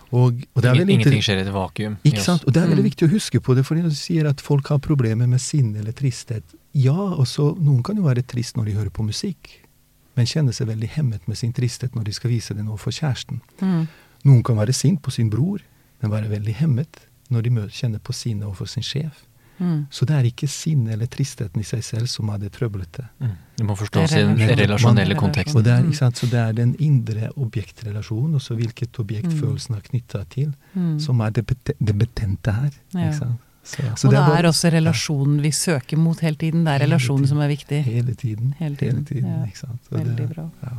Og, 0.10 0.39
og 0.57 0.64
det 0.64 0.72
er 0.72 0.80
Ingen, 0.82 0.89
ingenting 0.95 1.22
skjer 1.22 1.43
i 1.43 1.45
et 1.45 1.51
vakuum. 1.53 1.99
Ikke 2.10 2.24
sant? 2.26 2.41
Og 2.49 2.53
det 2.55 2.64
er 2.64 2.72
veldig 2.72 2.82
Mm. 2.82 2.89
viktig 2.89 3.05
å 3.07 3.12
huske 3.14 3.39
på 3.45 3.53
det, 3.55 3.64
fordi 3.68 3.84
når 3.86 3.93
du 3.93 3.99
sier 3.99 4.26
at 4.28 4.41
folk 4.41 4.68
har 4.74 4.80
problemer 4.82 5.28
med 5.30 5.39
sinne 5.39 5.78
eller 5.84 5.93
tristhet 5.93 6.41
Ja, 6.74 6.93
også 7.17 7.55
noen 7.59 7.82
kan 7.84 7.97
jo 7.97 8.03
være 8.05 8.22
trist 8.22 8.55
når 8.57 8.65
de 8.65 8.74
hører 8.78 8.89
på 8.93 9.03
musikk, 9.03 9.49
men 10.15 10.26
kjenne 10.30 10.53
seg 10.53 10.67
veldig 10.67 10.89
hemmet 10.97 11.28
med 11.28 11.38
sin 11.38 11.53
tristhet 11.53 11.95
når 11.95 12.03
de 12.09 12.13
skal 12.13 12.30
vise 12.30 12.53
det 12.53 12.65
overfor 12.67 12.91
kjæresten. 12.91 13.41
Mm. 13.61 13.88
Noen 14.26 14.43
kan 14.43 14.57
være 14.59 14.74
sint 14.76 15.01
på 15.01 15.11
sin 15.11 15.30
bror, 15.30 15.59
men 16.01 16.11
være 16.11 16.30
veldig 16.30 16.53
hemmet 16.59 17.05
når 17.30 17.41
de 17.41 17.49
kjenner 17.72 17.99
på 17.99 18.13
sinne 18.13 18.45
overfor 18.45 18.67
sin 18.67 18.84
sjef. 18.84 19.26
Mm. 19.59 19.88
Så 19.91 20.05
det 20.07 20.15
er 20.15 20.24
ikke 20.30 20.47
sinnet 20.47 20.93
eller 20.93 21.09
tristheten 21.11 21.59
i 21.59 21.65
seg 21.67 21.82
selv 21.84 22.07
som 22.07 22.30
er 22.32 22.38
det 22.39 22.53
trøblete. 22.55 23.03
Mm. 23.20 23.34
Du 23.57 23.63
må 23.67 23.76
forstå 23.76 24.05
sin 24.07 24.38
relasjonelle 24.39 25.17
kontekst. 25.20 25.55
Og 25.59 25.65
det 25.65 25.74
er, 25.74 25.84
ikke 25.84 25.99
sant? 25.99 26.17
Så 26.22 26.30
det 26.32 26.39
er 26.39 26.53
den 26.55 26.76
indre 26.80 27.28
objektrelasjonen, 27.36 28.36
og 28.39 28.41
så 28.41 28.55
hvilket 28.55 28.99
objekt 29.03 29.28
Mm. 29.34 29.39
følelsen 29.41 29.76
er 29.76 29.82
knytta 29.89 30.24
til, 30.30 30.53
Mm. 30.76 30.99
som 30.99 31.20
er 31.22 31.30
det, 31.32 31.45
bete 31.45 31.74
det 31.84 31.97
betente 31.97 32.51
her. 32.53 32.70
Ja. 32.93 33.11
Så, 33.70 33.84
så 34.01 34.07
og 34.09 34.13
det 34.13 34.20
er, 34.20 34.26
bare- 34.32 34.49
også 34.49 34.72
relasjonen 34.74 35.41
vi 35.43 35.51
søker 35.53 35.97
mot 36.01 36.20
hele 36.26 36.36
tiden. 36.41 36.63
Det 36.65 36.74
er 36.74 36.80
relasjonen 36.88 37.24
tiden. 37.28 37.30
som 37.36 37.41
er 37.45 37.51
viktig. 37.51 37.82
Hele 37.86 38.15
tiden. 38.17 38.53
Hele 38.59 38.76
tiden, 38.82 39.05
ja. 39.30 39.43
ikke 39.45 39.61
sant? 39.61 39.82
Og 39.91 39.99
Veldig 39.99 40.17
det, 40.17 40.30
bra. 40.36 40.45
Ja. 40.63 40.74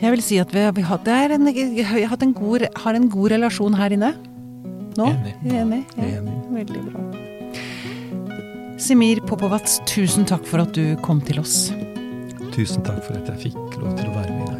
Jeg 0.00 0.10
vil 0.14 0.22
si 0.24 0.38
at 0.40 0.52
vi, 0.54 0.58
har- 0.64 0.72
vi 0.72 0.82
har, 0.88 0.98
det 1.04 1.12
er 1.14 1.34
en, 1.36 1.46
har 2.08 2.22
en 2.24 2.32
god, 2.34 2.66
har 2.84 2.94
en 2.98 3.08
god 3.12 3.30
relasjon 3.36 3.74
her 3.78 3.90
inne. 3.96 4.12
Nå? 4.98 5.06
Enig. 5.06 5.34
Enig. 5.46 5.82
Ja, 5.96 6.02
Enig. 6.18 6.36
Veldig 6.56 6.82
bra. 6.90 7.00
Simir 8.80 9.20
Popovats, 9.28 9.78
tusen 9.86 10.24
takk 10.26 10.46
for 10.48 10.58
at 10.64 10.72
du 10.74 10.96
kom 11.04 11.20
til 11.20 11.38
oss. 11.42 11.68
Tusen 12.56 12.82
takk 12.82 13.04
for 13.06 13.14
at 13.20 13.28
jeg 13.28 13.38
fikk 13.52 13.76
lov 13.78 13.92
til 13.98 14.08
å 14.08 14.14
være 14.16 14.32
med 14.34 14.42
i 14.42 14.50
dag. 14.54 14.59